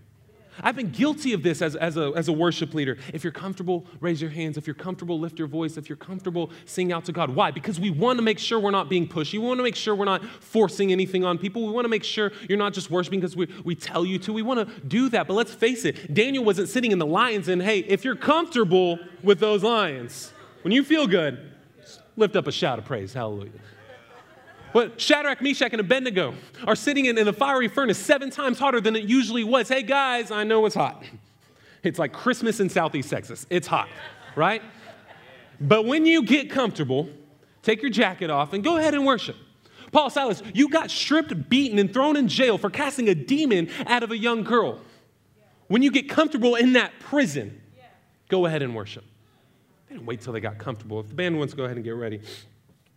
I've 0.59 0.75
been 0.75 0.89
guilty 0.89 1.33
of 1.33 1.43
this 1.43 1.61
as, 1.61 1.75
as, 1.75 1.97
a, 1.97 2.11
as 2.15 2.27
a 2.27 2.33
worship 2.33 2.73
leader. 2.73 2.97
If 3.13 3.23
you're 3.23 3.31
comfortable, 3.31 3.85
raise 3.99 4.21
your 4.21 4.29
hands. 4.29 4.57
If 4.57 4.67
you're 4.67 4.73
comfortable, 4.73 5.17
lift 5.17 5.39
your 5.39 5.47
voice. 5.47 5.77
If 5.77 5.87
you're 5.89 5.95
comfortable, 5.95 6.51
sing 6.65 6.91
out 6.91 7.05
to 7.05 7.11
God. 7.11 7.33
Why? 7.33 7.51
Because 7.51 7.79
we 7.79 7.89
want 7.89 8.19
to 8.19 8.21
make 8.21 8.37
sure 8.37 8.59
we're 8.59 8.69
not 8.69 8.89
being 8.89 9.07
pushy. 9.07 9.33
We 9.33 9.47
want 9.47 9.59
to 9.59 9.63
make 9.63 9.75
sure 9.75 9.95
we're 9.95 10.05
not 10.05 10.23
forcing 10.25 10.91
anything 10.91 11.23
on 11.23 11.37
people. 11.37 11.65
We 11.65 11.71
want 11.71 11.85
to 11.85 11.89
make 11.89 12.03
sure 12.03 12.31
you're 12.49 12.57
not 12.57 12.73
just 12.73 12.91
worshiping 12.91 13.21
because 13.21 13.35
we, 13.35 13.47
we 13.63 13.75
tell 13.75 14.05
you 14.05 14.19
to. 14.19 14.33
We 14.33 14.41
want 14.41 14.67
to 14.67 14.81
do 14.81 15.09
that. 15.09 15.27
But 15.27 15.35
let's 15.35 15.53
face 15.53 15.85
it, 15.85 16.13
Daniel 16.13 16.43
wasn't 16.43 16.67
sitting 16.67 16.91
in 16.91 16.99
the 16.99 17.05
lions 17.05 17.47
and, 17.47 17.61
hey, 17.61 17.79
if 17.79 18.03
you're 18.03 18.15
comfortable 18.15 18.99
with 19.23 19.39
those 19.39 19.63
lions, 19.63 20.33
when 20.63 20.71
you 20.71 20.83
feel 20.83 21.07
good, 21.07 21.51
lift 22.15 22.35
up 22.35 22.47
a 22.47 22.51
shout 22.51 22.79
of 22.79 22.85
praise. 22.85 23.13
Hallelujah. 23.13 23.51
But 24.73 25.01
Shadrach, 25.01 25.41
Meshach, 25.41 25.71
and 25.73 25.81
Abednego 25.81 26.33
are 26.65 26.75
sitting 26.75 27.05
in, 27.05 27.17
in 27.17 27.27
a 27.27 27.33
fiery 27.33 27.67
furnace 27.67 27.97
seven 27.97 28.29
times 28.29 28.57
hotter 28.57 28.79
than 28.79 28.95
it 28.95 29.03
usually 29.03 29.43
was. 29.43 29.67
Hey, 29.67 29.83
guys, 29.83 30.31
I 30.31 30.43
know 30.43 30.65
it's 30.65 30.75
hot. 30.75 31.03
It's 31.83 31.99
like 31.99 32.13
Christmas 32.13 32.59
in 32.59 32.69
Southeast 32.69 33.09
Texas. 33.09 33.45
It's 33.49 33.67
hot, 33.67 33.89
right? 34.35 34.61
But 35.59 35.85
when 35.85 36.05
you 36.05 36.23
get 36.23 36.49
comfortable, 36.49 37.09
take 37.63 37.81
your 37.81 37.91
jacket 37.91 38.29
off 38.29 38.53
and 38.53 38.63
go 38.63 38.77
ahead 38.77 38.93
and 38.93 39.05
worship. 39.05 39.35
Paul 39.91 40.09
Silas, 40.09 40.41
you 40.53 40.69
got 40.69 40.89
stripped, 40.89 41.49
beaten, 41.49 41.77
and 41.77 41.91
thrown 41.91 42.15
in 42.15 42.29
jail 42.29 42.57
for 42.57 42.69
casting 42.69 43.09
a 43.09 43.15
demon 43.15 43.69
out 43.87 44.03
of 44.03 44.11
a 44.11 44.17
young 44.17 44.43
girl. 44.43 44.79
When 45.67 45.81
you 45.81 45.91
get 45.91 46.09
comfortable 46.09 46.55
in 46.55 46.73
that 46.73 46.93
prison, 46.99 47.61
go 48.29 48.45
ahead 48.45 48.61
and 48.61 48.73
worship. 48.73 49.03
Didn't 49.91 50.05
wait 50.05 50.21
till 50.21 50.31
they 50.31 50.39
got 50.39 50.57
comfortable. 50.57 51.01
If 51.01 51.09
the 51.09 51.15
band 51.15 51.37
wants 51.37 51.51
to 51.51 51.57
go 51.57 51.65
ahead 51.65 51.75
and 51.75 51.83
get 51.83 51.91
ready, 51.91 52.21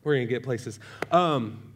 we're 0.04 0.14
going 0.14 0.28
to 0.28 0.32
get 0.32 0.44
places. 0.44 0.78
Um, 1.10 1.74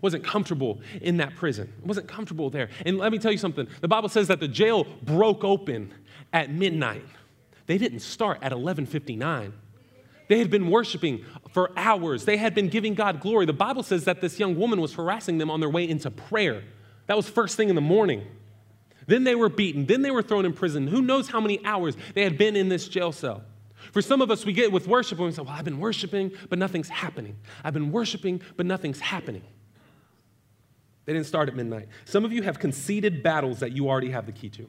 wasn't 0.00 0.24
comfortable 0.24 0.80
in 1.02 1.18
that 1.18 1.36
prison. 1.36 1.70
Wasn't 1.84 2.08
comfortable 2.08 2.48
there. 2.48 2.70
And 2.86 2.96
let 2.96 3.12
me 3.12 3.18
tell 3.18 3.32
you 3.32 3.36
something. 3.36 3.68
The 3.82 3.88
Bible 3.88 4.08
says 4.08 4.28
that 4.28 4.40
the 4.40 4.48
jail 4.48 4.86
broke 5.02 5.44
open 5.44 5.92
at 6.32 6.50
midnight. 6.50 7.04
They 7.66 7.76
didn't 7.76 8.00
start 8.00 8.38
at 8.40 8.50
11:59. 8.52 9.52
They 10.28 10.38
had 10.38 10.50
been 10.50 10.70
worshiping 10.70 11.26
for 11.52 11.70
hours. 11.76 12.24
They 12.24 12.38
had 12.38 12.54
been 12.54 12.68
giving 12.68 12.94
God 12.94 13.20
glory. 13.20 13.44
The 13.44 13.52
Bible 13.52 13.82
says 13.82 14.04
that 14.04 14.22
this 14.22 14.38
young 14.38 14.56
woman 14.56 14.80
was 14.80 14.94
harassing 14.94 15.36
them 15.36 15.50
on 15.50 15.60
their 15.60 15.68
way 15.68 15.86
into 15.86 16.10
prayer. 16.10 16.62
That 17.08 17.16
was 17.16 17.28
first 17.28 17.58
thing 17.58 17.68
in 17.68 17.74
the 17.74 17.82
morning. 17.82 18.26
Then 19.06 19.24
they 19.24 19.34
were 19.34 19.48
beaten. 19.50 19.84
Then 19.84 20.00
they 20.00 20.12
were 20.12 20.22
thrown 20.22 20.46
in 20.46 20.54
prison. 20.54 20.86
Who 20.86 21.02
knows 21.02 21.28
how 21.28 21.40
many 21.40 21.62
hours 21.64 21.96
they 22.14 22.22
had 22.22 22.38
been 22.38 22.56
in 22.56 22.70
this 22.70 22.88
jail 22.88 23.12
cell? 23.12 23.42
For 23.92 24.02
some 24.02 24.20
of 24.20 24.30
us, 24.30 24.44
we 24.44 24.52
get 24.52 24.72
with 24.72 24.86
worship 24.86 25.18
and 25.18 25.26
we 25.26 25.32
say, 25.32 25.42
Well, 25.42 25.52
I've 25.52 25.64
been 25.64 25.80
worshiping, 25.80 26.32
but 26.48 26.58
nothing's 26.58 26.88
happening. 26.88 27.36
I've 27.64 27.74
been 27.74 27.92
worshiping, 27.92 28.40
but 28.56 28.66
nothing's 28.66 29.00
happening. 29.00 29.42
They 31.06 31.12
didn't 31.12 31.26
start 31.26 31.48
at 31.48 31.56
midnight. 31.56 31.88
Some 32.04 32.24
of 32.24 32.32
you 32.32 32.42
have 32.42 32.58
conceded 32.58 33.22
battles 33.22 33.60
that 33.60 33.72
you 33.72 33.88
already 33.88 34.10
have 34.10 34.26
the 34.26 34.32
key 34.32 34.48
to. 34.50 34.68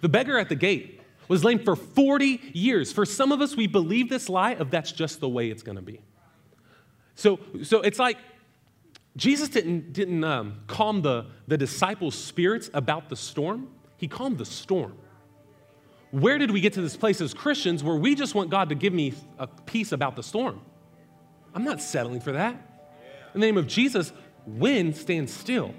The 0.00 0.08
beggar 0.08 0.38
at 0.38 0.48
the 0.48 0.54
gate 0.54 1.00
was 1.28 1.44
lame 1.44 1.58
for 1.58 1.76
40 1.76 2.40
years. 2.52 2.92
For 2.92 3.06
some 3.06 3.30
of 3.30 3.40
us, 3.40 3.56
we 3.56 3.66
believe 3.66 4.08
this 4.08 4.28
lie 4.28 4.52
of 4.52 4.70
that's 4.70 4.92
just 4.92 5.20
the 5.20 5.28
way 5.28 5.50
it's 5.50 5.62
going 5.62 5.76
to 5.76 5.82
be. 5.82 6.00
So, 7.14 7.38
so 7.62 7.82
it's 7.82 7.98
like 7.98 8.18
Jesus 9.16 9.48
didn't, 9.48 9.92
didn't 9.92 10.24
um, 10.24 10.60
calm 10.66 11.02
the, 11.02 11.26
the 11.46 11.58
disciples' 11.58 12.14
spirits 12.14 12.70
about 12.72 13.08
the 13.08 13.16
storm, 13.16 13.68
he 13.96 14.08
calmed 14.08 14.38
the 14.38 14.46
storm. 14.46 14.96
Where 16.12 16.38
did 16.38 16.52
we 16.52 16.60
get 16.60 16.74
to 16.74 16.82
this 16.82 16.96
place 16.96 17.20
as 17.20 17.34
Christians 17.34 17.82
where 17.82 17.96
we 17.96 18.14
just 18.14 18.34
want 18.34 18.50
God 18.50 18.68
to 18.68 18.76
give 18.76 18.92
me 18.92 19.14
a 19.38 19.46
peace 19.46 19.90
about 19.90 20.14
the 20.14 20.22
storm? 20.22 20.60
I'm 21.54 21.64
not 21.64 21.82
settling 21.82 22.20
for 22.20 22.32
that. 22.32 22.54
In 23.34 23.40
the 23.40 23.46
name 23.46 23.58
of 23.58 23.66
Jesus, 23.66 24.12
wind 24.46 24.96
stands 24.96 25.32
still. 25.32 25.74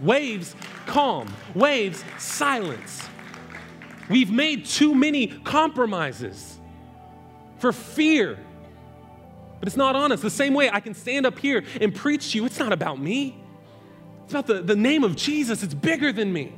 Waves 0.00 0.54
calm, 0.86 1.32
waves 1.54 2.04
silence. 2.18 3.08
We've 4.10 4.30
made 4.30 4.66
too 4.66 4.94
many 4.94 5.28
compromises 5.28 6.58
for 7.58 7.72
fear 7.72 8.38
but 9.62 9.68
it's 9.68 9.76
not 9.76 9.94
honest. 9.94 10.24
The 10.24 10.28
same 10.28 10.54
way 10.54 10.68
I 10.68 10.80
can 10.80 10.92
stand 10.92 11.24
up 11.24 11.38
here 11.38 11.62
and 11.80 11.94
preach 11.94 12.32
to 12.32 12.38
you, 12.38 12.44
it's 12.46 12.58
not 12.58 12.72
about 12.72 12.98
me. 12.98 13.40
It's 14.24 14.32
about 14.32 14.48
the, 14.48 14.60
the 14.60 14.74
name 14.74 15.04
of 15.04 15.14
Jesus. 15.14 15.62
It's 15.62 15.72
bigger 15.72 16.12
than 16.12 16.32
me. 16.32 16.52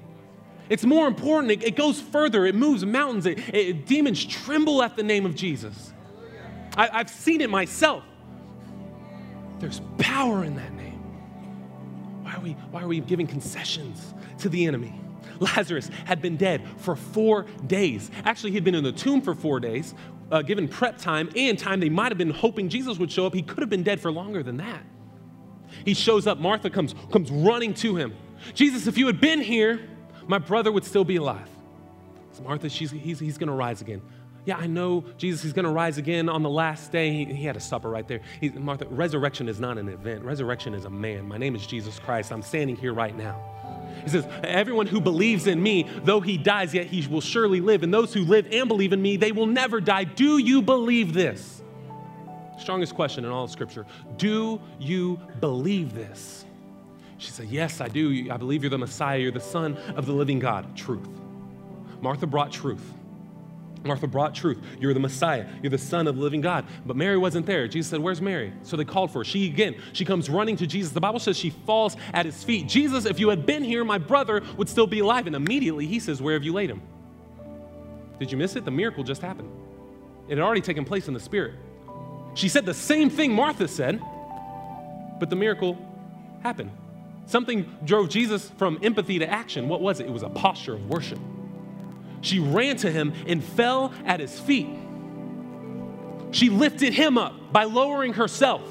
It's 0.69 0.85
more 0.85 1.07
important. 1.07 1.53
It, 1.53 1.63
it 1.65 1.77
goes 1.77 2.01
further. 2.01 2.47
It 2.47 2.55
moves 2.55 2.85
mountains. 2.85 3.27
It, 3.27 3.39
it, 3.55 3.87
demons 3.87 4.25
tremble 4.25 4.83
at 4.83 4.97
the 4.97 5.03
name 5.03 5.27
of 5.27 5.35
Jesus. 5.35 5.93
I, 6.77 6.89
I've 6.93 7.11
seen 7.11 7.41
it 7.41 7.51
myself. 7.51 8.03
There's 9.61 9.81
power 9.99 10.45
in 10.45 10.57
that 10.57 10.73
name. 10.73 11.01
Why 12.23 12.35
are 12.35 12.41
we, 12.41 12.53
why 12.71 12.83
are 12.83 12.89
we 12.89 13.01
giving 13.01 13.27
concessions 13.27 14.15
to 14.39 14.49
the 14.49 14.67
enemy? 14.67 14.99
Lazarus 15.41 15.91
had 16.05 16.23
been 16.23 16.37
dead 16.37 16.63
for 16.79 16.97
four 16.97 17.47
days. 17.67 18.11
Actually, 18.25 18.53
he'd 18.53 18.65
been 18.65 18.75
in 18.75 18.85
the 18.85 18.93
tomb 18.93 19.21
for 19.21 19.35
four 19.35 19.61
days, 19.61 19.95
uh, 20.31 20.43
given 20.43 20.69
prep 20.69 20.99
time 20.99 21.29
and 21.37 21.59
time 21.59 21.81
they 21.81 21.89
might 21.89 22.11
have 22.11 22.19
been 22.19 22.31
hoping 22.31 22.69
Jesus 22.69 22.99
would 22.99 23.11
show 23.11 23.27
up. 23.27 23.35
He 23.35 23.43
could 23.43 23.59
have 23.59 23.71
been 23.71 23.83
dead 23.83 24.01
for 24.01 24.11
longer 24.11 24.43
than 24.43 24.57
that. 24.59 24.83
He 25.85 25.95
shows 25.95 26.27
up. 26.27 26.39
Martha 26.39 26.71
comes, 26.71 26.95
comes 27.11 27.31
running 27.31 27.75
to 27.75 27.97
him. 27.97 28.15
Jesus, 28.55 28.87
if 28.87 28.97
you 28.97 29.07
had 29.07 29.21
been 29.21 29.41
here, 29.41 29.81
my 30.27 30.39
brother 30.39 30.73
would 30.73 30.85
still 30.85 31.05
be 31.05 31.17
alive. 31.17 31.49
So 32.33 32.43
Martha, 32.43 32.69
she's, 32.69 32.91
he's, 32.91 33.19
he's 33.19 33.39
going 33.39 33.49
to 33.49 33.55
rise 33.55 33.81
again. 33.81 34.03
Yeah, 34.45 34.57
I 34.57 34.67
know 34.67 35.05
Jesus, 35.17 35.43
he's 35.43 35.53
going 35.53 35.65
to 35.65 35.71
rise 35.71 35.97
again 35.97 36.29
on 36.29 36.43
the 36.43 36.51
last 36.51 36.93
day. 36.93 37.11
He, 37.11 37.25
he 37.25 37.45
had 37.45 37.57
a 37.57 37.61
supper 37.61 37.89
right 37.89 38.07
there. 38.07 38.21
He, 38.41 38.51
Martha, 38.51 38.87
resurrection 38.87 39.49
is 39.49 39.59
not 39.59 39.79
an 39.79 39.89
event, 39.89 40.23
resurrection 40.23 40.75
is 40.75 40.85
a 40.85 40.91
man. 40.91 41.27
My 41.27 41.39
name 41.39 41.55
is 41.57 41.67
Jesus 41.67 41.99
Christ. 41.99 42.33
I'm 42.33 42.43
standing 42.43 42.77
here 42.77 42.93
right 42.93 43.17
now. 43.17 43.41
He 44.03 44.11
says, 44.11 44.27
Everyone 44.43 44.87
who 44.87 45.01
believes 45.01 45.47
in 45.47 45.63
me, 45.63 45.89
though 46.03 46.21
he 46.21 46.37
dies, 46.37 46.75
yet 46.75 46.87
he 46.87 47.07
will 47.07 47.23
surely 47.23 47.61
live. 47.61 47.83
And 47.83 47.93
those 47.93 48.13
who 48.13 48.21
live 48.25 48.47
and 48.53 48.69
believe 48.69 48.93
in 48.93 49.01
me, 49.01 49.17
they 49.17 49.33
will 49.33 49.47
never 49.47 49.81
die. 49.81 50.05
Do 50.05 50.39
you 50.39 50.61
believe 50.61 51.15
this? 51.15 51.63
Strongest 52.59 52.95
question 52.95 53.25
in 53.25 53.31
all 53.31 53.45
of 53.45 53.51
Scripture. 53.51 53.87
Do 54.17 54.61
you 54.79 55.21
believe 55.41 55.95
this? 55.95 56.45
She 57.19 57.31
said, 57.31 57.49
Yes, 57.49 57.81
I 57.81 57.89
do. 57.89 58.31
I 58.31 58.37
believe 58.37 58.63
you're 58.63 58.71
the 58.71 58.79
Messiah. 58.79 59.19
You're 59.19 59.31
the 59.31 59.41
Son 59.41 59.77
of 59.97 60.07
the 60.07 60.13
living 60.13 60.39
God. 60.39 60.77
Truth. 60.77 61.09
Martha 62.01 62.27
brought 62.27 62.53
truth. 62.53 62.85
Martha 63.85 64.07
brought 64.07 64.35
truth. 64.35 64.59
You're 64.81 64.95
the 64.95 65.01
Messiah. 65.01 65.47
You're 65.63 65.71
the 65.71 65.79
Son 65.79 66.07
of 66.07 66.17
the 66.17 66.23
living 66.23 66.41
God. 66.41 66.65
But 66.87 66.97
Mary 66.97 67.19
wasn't 67.19 67.45
there. 67.45 67.69
Jesus 67.69 67.91
said, 67.91 68.01
Where's 68.01 68.21
Mary? 68.21 68.53
So 68.63 68.77
they 68.77 68.85
called 68.85 69.11
for 69.11 69.19
her. 69.19 69.25
She 69.25 69.47
again, 69.47 69.77
she 69.93 70.05
comes 70.05 70.31
running 70.31 70.57
to 70.57 70.67
Jesus. 70.67 70.93
The 70.93 71.01
Bible 71.01 71.21
says 71.21 71.37
she 71.37 71.51
falls 71.51 71.97
at 72.13 72.27
his 72.27 72.43
feet. 72.43 72.67
Jesus, 72.67 73.05
if 73.05 73.21
you 73.21 73.29
had 73.29 73.47
been 73.47 73.63
here, 73.63 73.85
my 73.85 73.99
brother 73.99 74.43
would 74.57 74.69
still 74.69 74.87
be 74.87 75.01
alive. 75.01 75.27
And 75.27 75.37
immediately 75.37 75.87
he 75.87 76.01
says, 76.01 76.21
Where 76.21 76.35
have 76.35 76.45
you 76.45 76.53
laid 76.53 76.71
him? 76.71 76.83
Did 78.19 78.33
you 78.33 78.39
miss 78.39 78.57
it? 78.57 78.65
The 78.65 78.71
miracle 78.71 79.05
just 79.05 79.23
happened. 79.23 79.51
It 80.29 80.39
had 80.39 80.45
already 80.45 80.63
taken 80.63 80.85
place 80.85 81.09
in 81.09 81.15
the 81.15 81.21
Spirit. 81.21 81.55
She 82.35 82.49
said 82.49 82.67
the 82.67 82.75
same 82.75 83.11
thing 83.11 83.33
Martha 83.33 83.69
said, 83.69 84.01
but 85.21 85.31
the 85.31 85.37
miracle 85.37 85.79
happened. 86.43 86.71
Something 87.27 87.75
drove 87.85 88.09
Jesus 88.09 88.51
from 88.59 88.79
empathy 88.83 89.19
to 89.19 89.31
action. 89.31 89.69
What 89.69 89.81
was 89.81 90.01
it? 90.01 90.07
It 90.07 90.13
was 90.13 90.23
a 90.23 90.29
posture 90.29 90.75
of 90.75 90.89
worship. 90.89 91.19
She 92.21 92.39
ran 92.39 92.77
to 92.79 92.91
him 92.91 93.13
and 93.27 93.43
fell 93.43 93.93
at 94.05 94.21
his 94.21 94.39
feet. 94.39 94.69
She 96.31 96.51
lifted 96.51 96.93
him 96.95 97.17
up 97.17 97.53
by 97.53 97.65
lowering 97.65 98.15
herself. 98.15 98.63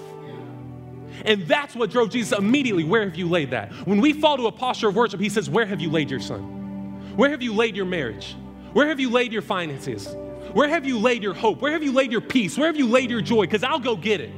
And 1.25 1.47
that's 1.47 1.75
what 1.75 1.91
drove 1.91 2.09
Jesus 2.09 2.37
immediately. 2.37 2.83
Where 2.83 3.03
have 3.03 3.15
you 3.15 3.29
laid 3.29 3.51
that? 3.51 3.71
When 3.87 4.01
we 4.01 4.13
fall 4.13 4.37
to 4.37 4.47
a 4.47 4.51
posture 4.51 4.89
of 4.89 4.95
worship, 4.95 5.19
he 5.19 5.29
says, 5.29 5.49
Where 5.49 5.65
have 5.65 5.79
you 5.79 5.89
laid 5.89 6.09
your 6.09 6.19
son? 6.19 7.15
Where 7.15 7.29
have 7.29 7.41
you 7.41 7.53
laid 7.53 7.75
your 7.75 7.85
marriage? 7.85 8.35
Where 8.73 8.87
have 8.87 8.99
you 8.99 9.09
laid 9.09 9.31
your 9.31 9.43
finances? 9.43 10.15
Where 10.53 10.67
have 10.67 10.85
you 10.85 10.99
laid 10.99 11.23
your 11.23 11.33
hope? 11.33 11.61
Where 11.61 11.71
have 11.71 11.83
you 11.83 11.91
laid 11.91 12.11
your 12.11 12.21
peace? 12.21 12.57
Where 12.57 12.67
have 12.67 12.77
you 12.77 12.87
laid 12.87 13.09
your 13.11 13.21
joy? 13.21 13.41
Because 13.41 13.63
I'll 13.63 13.79
go 13.79 13.95
get 13.95 14.19
it. 14.19 14.31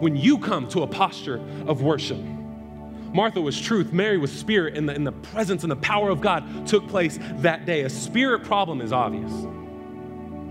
When 0.00 0.16
you 0.16 0.38
come 0.38 0.66
to 0.68 0.82
a 0.82 0.86
posture 0.86 1.40
of 1.66 1.82
worship, 1.82 2.18
Martha 3.12 3.40
was 3.40 3.60
truth, 3.60 3.92
Mary 3.92 4.18
was 4.18 4.32
spirit, 4.32 4.76
and 4.76 4.88
the, 4.88 4.94
and 4.94 5.06
the 5.06 5.12
presence 5.12 5.62
and 5.64 5.70
the 5.70 5.76
power 5.76 6.10
of 6.10 6.20
God 6.20 6.66
took 6.66 6.88
place 6.88 7.18
that 7.36 7.66
day. 7.66 7.82
A 7.82 7.90
spirit 7.90 8.44
problem 8.44 8.80
is 8.80 8.92
obvious. 8.92 9.30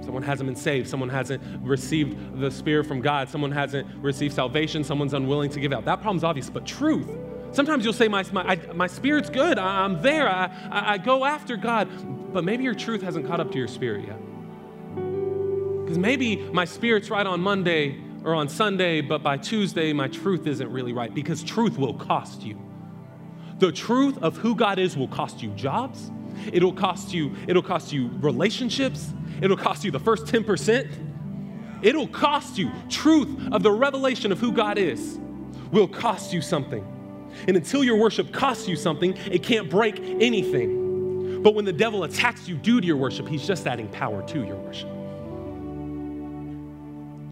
Someone 0.04 0.24
hasn't 0.24 0.48
been 0.48 0.56
saved. 0.56 0.90
Someone 0.90 1.10
hasn't 1.10 1.42
received 1.62 2.40
the 2.40 2.52
Spirit 2.52 2.86
from 2.86 3.02
God. 3.02 3.30
Someone 3.30 3.52
hasn't 3.52 3.88
received 4.02 4.34
salvation. 4.34 4.84
Someone's 4.84 5.14
unwilling 5.14 5.50
to 5.52 5.60
give 5.60 5.72
out. 5.72 5.86
That 5.86 6.02
problem's 6.02 6.24
obvious. 6.24 6.50
But 6.50 6.66
truth, 6.66 7.08
sometimes 7.52 7.84
you'll 7.84 7.94
say, 7.94 8.08
My, 8.08 8.26
my, 8.32 8.44
I, 8.44 8.56
my 8.74 8.88
spirit's 8.88 9.30
good. 9.30 9.60
I, 9.60 9.86
am 9.86 10.02
there. 10.02 10.28
I, 10.28 10.46
I, 10.72 10.94
I 10.94 10.98
go 10.98 11.24
after 11.24 11.56
God. 11.56 12.34
But 12.34 12.44
maybe 12.44 12.64
your 12.64 12.74
truth 12.74 13.02
hasn't 13.02 13.28
caught 13.28 13.40
up 13.40 13.52
to 13.52 13.58
your 13.58 13.68
spirit 13.68 14.08
yet. 14.08 14.18
Because 14.96 15.98
maybe 15.98 16.38
my 16.52 16.66
spirit's 16.66 17.10
right 17.10 17.26
on 17.26 17.40
Monday 17.40 18.02
or 18.24 18.36
on 18.36 18.50
Sunday, 18.50 19.02
but 19.02 19.24
by 19.24 19.38
Tuesday, 19.38 19.94
my 19.94 20.08
truth 20.08 20.48
isn't 20.48 20.72
really 20.72 20.94
right 20.94 21.14
because 21.14 21.44
truth 21.44 21.78
will 21.78 21.94
cost 21.94 22.44
you. 22.44 22.60
The 23.60 23.72
truth 23.72 24.18
of 24.20 24.38
who 24.38 24.56
God 24.56 24.80
is 24.80 24.96
will 24.98 25.08
cost 25.08 25.42
you 25.42 25.50
jobs. 25.52 26.12
It'll 26.52 26.74
cost 26.74 27.14
you, 27.14 27.36
it'll 27.48 27.62
cost 27.62 27.92
you 27.92 28.10
relationships. 28.20 29.14
It'll 29.42 29.58
cost 29.58 29.84
you 29.84 29.92
the 29.92 30.00
first 30.00 30.26
10%. 30.26 30.90
It'll 31.82 32.08
cost 32.08 32.58
you 32.58 32.72
truth 32.90 33.52
of 33.52 33.64
the 33.64 33.72
revelation 33.72 34.32
of 34.32 34.40
who 34.40 34.52
God 34.52 34.78
is 34.78 35.20
will 35.72 35.88
cost 35.88 36.34
you 36.34 36.42
something. 36.42 36.86
And 37.48 37.56
until 37.58 37.84
your 37.84 37.96
worship 37.96 38.32
costs 38.32 38.68
you 38.68 38.76
something, 38.76 39.16
it 39.32 39.42
can't 39.42 39.70
break 39.70 40.00
anything. 40.00 41.42
But 41.42 41.56
when 41.56 41.66
the 41.66 41.74
devil 41.74 42.04
attacks 42.04 42.48
you 42.48 42.56
due 42.56 42.82
to 42.82 42.86
your 42.86 42.98
worship, 42.98 43.28
he's 43.28 43.48
just 43.48 43.66
adding 43.66 43.88
power 43.88 44.22
to 44.28 44.44
your 44.44 44.58
worship. 44.58 44.90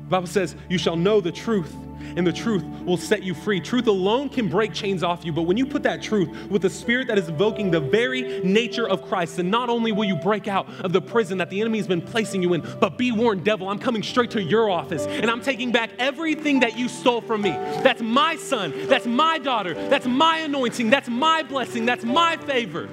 The 0.09 0.15
Bible 0.15 0.27
says, 0.27 0.55
You 0.69 0.79
shall 0.79 0.95
know 0.95 1.21
the 1.21 1.31
truth, 1.31 1.71
and 2.15 2.25
the 2.25 2.33
truth 2.33 2.63
will 2.83 2.97
set 2.97 3.21
you 3.21 3.35
free. 3.35 3.59
Truth 3.59 3.85
alone 3.85 4.27
can 4.27 4.49
break 4.49 4.73
chains 4.73 5.03
off 5.03 5.23
you, 5.23 5.31
but 5.31 5.43
when 5.43 5.55
you 5.55 5.67
put 5.67 5.83
that 5.83 6.01
truth 6.01 6.49
with 6.49 6.63
the 6.63 6.69
spirit 6.71 7.07
that 7.09 7.19
is 7.19 7.29
evoking 7.29 7.69
the 7.69 7.79
very 7.79 8.41
nature 8.43 8.89
of 8.89 9.03
Christ, 9.03 9.37
then 9.37 9.51
not 9.51 9.69
only 9.69 9.91
will 9.91 10.05
you 10.05 10.15
break 10.15 10.47
out 10.47 10.67
of 10.83 10.93
the 10.93 10.99
prison 10.99 11.37
that 11.37 11.51
the 11.51 11.61
enemy 11.61 11.77
has 11.77 11.85
been 11.85 12.01
placing 12.01 12.41
you 12.41 12.55
in, 12.55 12.67
but 12.79 12.97
be 12.97 13.11
warned, 13.11 13.45
devil, 13.45 13.69
I'm 13.69 13.77
coming 13.77 14.01
straight 14.01 14.31
to 14.31 14.41
your 14.41 14.67
office, 14.67 15.05
and 15.05 15.29
I'm 15.29 15.41
taking 15.41 15.71
back 15.71 15.91
everything 15.99 16.61
that 16.61 16.75
you 16.75 16.89
stole 16.89 17.21
from 17.21 17.43
me. 17.43 17.51
That's 17.51 18.01
my 18.01 18.35
son, 18.35 18.87
that's 18.87 19.05
my 19.05 19.37
daughter, 19.37 19.75
that's 19.89 20.07
my 20.07 20.39
anointing, 20.39 20.89
that's 20.89 21.07
my 21.07 21.43
blessing, 21.43 21.85
that's 21.85 22.03
my 22.03 22.35
favor. 22.35 22.89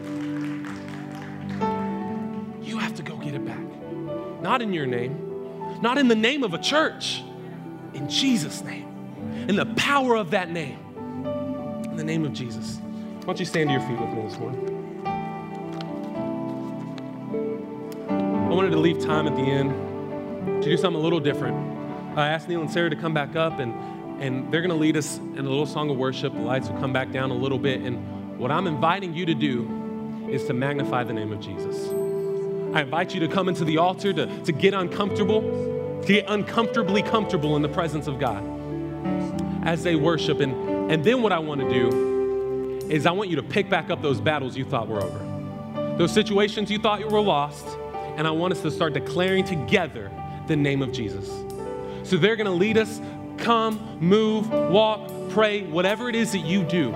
You 2.60 2.76
have 2.76 2.94
to 2.96 3.02
go 3.02 3.16
get 3.16 3.32
it 3.32 3.46
back. 3.46 4.42
Not 4.42 4.60
in 4.60 4.74
your 4.74 4.84
name 4.84 5.25
not 5.82 5.98
in 5.98 6.08
the 6.08 6.14
name 6.14 6.42
of 6.42 6.54
a 6.54 6.58
church, 6.58 7.22
in 7.94 8.08
Jesus' 8.08 8.62
name, 8.62 8.86
in 9.48 9.56
the 9.56 9.66
power 9.76 10.16
of 10.16 10.30
that 10.30 10.50
name, 10.50 10.78
in 11.84 11.96
the 11.96 12.04
name 12.04 12.24
of 12.24 12.32
Jesus. 12.32 12.78
Why 12.78 13.26
don't 13.26 13.40
you 13.40 13.46
stand 13.46 13.68
to 13.70 13.74
your 13.74 13.82
feet 13.82 13.98
with 14.00 14.10
me 14.10 14.22
this 14.22 14.38
morning? 14.38 14.72
I 18.28 18.54
wanted 18.54 18.70
to 18.70 18.78
leave 18.78 19.00
time 19.00 19.26
at 19.26 19.34
the 19.34 19.42
end 19.42 20.62
to 20.62 20.70
do 20.70 20.76
something 20.76 21.00
a 21.00 21.02
little 21.02 21.20
different. 21.20 21.56
I 22.16 22.28
asked 22.28 22.48
Neil 22.48 22.62
and 22.62 22.70
Sarah 22.70 22.88
to 22.88 22.96
come 22.96 23.12
back 23.12 23.36
up, 23.36 23.58
and, 23.58 23.74
and 24.22 24.50
they're 24.52 24.62
going 24.62 24.70
to 24.70 24.76
lead 24.76 24.96
us 24.96 25.18
in 25.18 25.38
a 25.38 25.42
little 25.42 25.66
song 25.66 25.90
of 25.90 25.96
worship. 25.96 26.32
The 26.32 26.40
lights 26.40 26.68
will 26.70 26.78
come 26.78 26.92
back 26.92 27.12
down 27.12 27.30
a 27.30 27.34
little 27.34 27.58
bit. 27.58 27.82
And 27.82 28.38
what 28.38 28.50
I'm 28.50 28.66
inviting 28.66 29.12
you 29.12 29.26
to 29.26 29.34
do 29.34 30.26
is 30.30 30.44
to 30.44 30.54
magnify 30.54 31.04
the 31.04 31.12
name 31.12 31.32
of 31.32 31.40
Jesus. 31.40 31.88
I 32.74 32.82
invite 32.82 33.12
you 33.14 33.20
to 33.20 33.28
come 33.28 33.48
into 33.48 33.64
the 33.64 33.78
altar 33.78 34.12
to, 34.12 34.26
to 34.44 34.52
get 34.52 34.74
uncomfortable, 34.74 35.42
to 36.06 36.12
get 36.12 36.24
uncomfortably 36.28 37.02
comfortable 37.02 37.56
in 37.56 37.62
the 37.62 37.68
presence 37.68 38.06
of 38.06 38.18
God 38.18 38.44
as 39.66 39.82
they 39.82 39.96
worship. 39.96 40.40
And, 40.40 40.90
and 40.90 41.04
then 41.04 41.22
what 41.22 41.32
I 41.32 41.38
want 41.38 41.60
to 41.60 41.68
do 41.68 42.80
is 42.88 43.06
I 43.06 43.10
want 43.10 43.28
you 43.28 43.36
to 43.36 43.42
pick 43.42 43.68
back 43.68 43.90
up 43.90 44.02
those 44.02 44.20
battles 44.20 44.56
you 44.56 44.64
thought 44.64 44.86
were 44.86 45.02
over, 45.02 45.96
those 45.98 46.12
situations 46.12 46.70
you 46.70 46.78
thought 46.78 47.00
you 47.00 47.08
were 47.08 47.20
lost, 47.20 47.66
and 48.16 48.26
I 48.26 48.30
want 48.30 48.52
us 48.52 48.62
to 48.62 48.70
start 48.70 48.92
declaring 48.94 49.44
together 49.44 50.10
the 50.46 50.56
name 50.56 50.80
of 50.80 50.92
Jesus. 50.92 51.28
So 52.04 52.16
they're 52.16 52.36
going 52.36 52.46
to 52.46 52.52
lead 52.52 52.78
us 52.78 53.00
come, 53.38 53.98
move, 54.00 54.48
walk, 54.50 55.10
pray, 55.30 55.64
whatever 55.64 56.08
it 56.08 56.14
is 56.14 56.32
that 56.32 56.38
you 56.38 56.62
do 56.62 56.92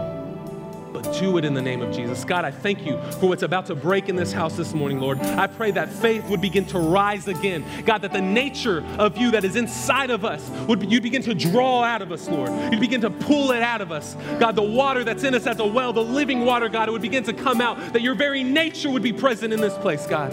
but 0.93 1.03
do 1.19 1.39
it 1.39 1.45
in 1.45 1.55
the 1.55 1.63
name 1.63 1.83
of 1.83 1.95
Jesus. 1.95 2.25
God, 2.25 2.45
I 2.45 2.51
thank 2.51 2.85
you 2.85 3.01
for 3.21 3.29
what's 3.29 3.43
about 3.43 3.67
to 3.67 3.75
break 3.75 4.09
in 4.09 4.17
this 4.17 4.33
house 4.33 4.57
this 4.57 4.75
morning, 4.75 5.01
Lord. 5.01 5.19
I 5.21 5.47
pray 5.47 5.71
that 5.73 5.91
faith 5.91 6.29
would 6.29 6.41
begin 6.41 6.65
to 6.67 6.79
rise 6.79 7.29
again. 7.29 7.65
God, 7.85 8.03
that 8.03 8.13
the 8.13 8.21
nature 8.21 8.85
of 8.99 9.17
you 9.17 9.31
that 9.33 9.45
is 9.45 9.57
inside 9.57 10.11
of 10.11 10.25
us 10.25 10.49
would 10.67 10.91
you 10.91 11.01
begin 11.01 11.23
to 11.23 11.35
draw 11.35 11.83
out 11.83 12.03
of 12.03 12.13
us, 12.13 12.29
Lord. 12.29 12.51
You'd 12.73 12.81
begin 12.81 13.01
to 13.03 13.11
pull 13.11 13.53
it 13.53 13.63
out 13.63 13.81
of 13.81 13.93
us. 13.93 14.17
God, 14.39 14.57
the 14.57 14.63
water 14.63 15.05
that's 15.05 15.25
in 15.25 15.35
us 15.35 15.47
as 15.47 15.59
a 15.59 15.67
well, 15.67 15.93
the 15.93 16.03
living 16.03 16.45
water, 16.45 16.69
God, 16.69 16.89
it 16.89 16.93
would 16.93 17.03
begin 17.03 17.25
to 17.25 17.33
come 17.33 17.61
out, 17.61 17.93
that 17.93 18.03
your 18.03 18.15
very 18.15 18.43
nature 18.43 18.91
would 18.91 19.03
be 19.03 19.13
present 19.13 19.53
in 19.53 19.61
this 19.61 19.75
place, 19.79 20.07
God. 20.07 20.31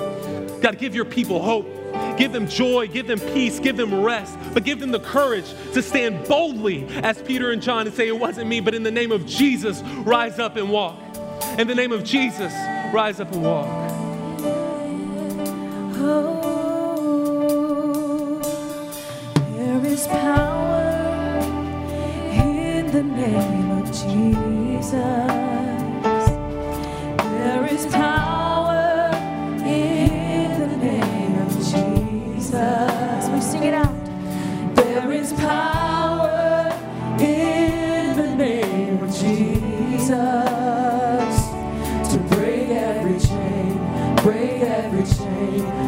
God, 0.62 0.78
give 0.78 0.96
your 0.96 1.06
people 1.06 1.42
hope. 1.42 1.68
Give 2.18 2.32
them 2.32 2.48
joy, 2.48 2.88
give 2.88 3.08
them 3.08 3.20
peace, 3.20 3.60
give 3.60 3.78
them 3.78 4.04
rest, 4.04 4.38
but 4.54 4.64
give 4.64 4.80
them 4.80 4.92
the 4.92 5.00
courage 5.00 5.46
to 5.74 5.82
stand 5.82 6.28
boldly 6.28 6.88
as 7.04 7.22
Peter 7.22 7.52
and 7.52 7.62
John 7.62 7.86
and 7.86 7.96
say, 7.96 8.08
It 8.08 8.20
wasn't 8.20 8.48
me, 8.50 8.60
but 8.60 8.74
in 8.74 8.84
the 8.84 8.92
name 8.92 9.12
of 9.12 9.26
Jesus, 9.26 9.82
rise 10.04 10.40
up 10.40 10.56
and 10.56 10.70
walk. 10.70 11.00
In 11.60 11.68
the 11.68 11.76
name 11.76 11.92
of 11.92 12.04
Jesus, 12.04 12.54
rise 12.94 13.20
up 13.20 13.32
and 13.32 13.44
walk. 13.44 13.68
Oh, 16.00 16.40
there 19.56 19.86
is 19.86 20.08
power 20.08 21.40
in 22.32 22.88
the 22.92 23.04
name 23.04 23.72
of 23.72 23.86
Jesus. 23.92 25.27
way. 45.50 45.87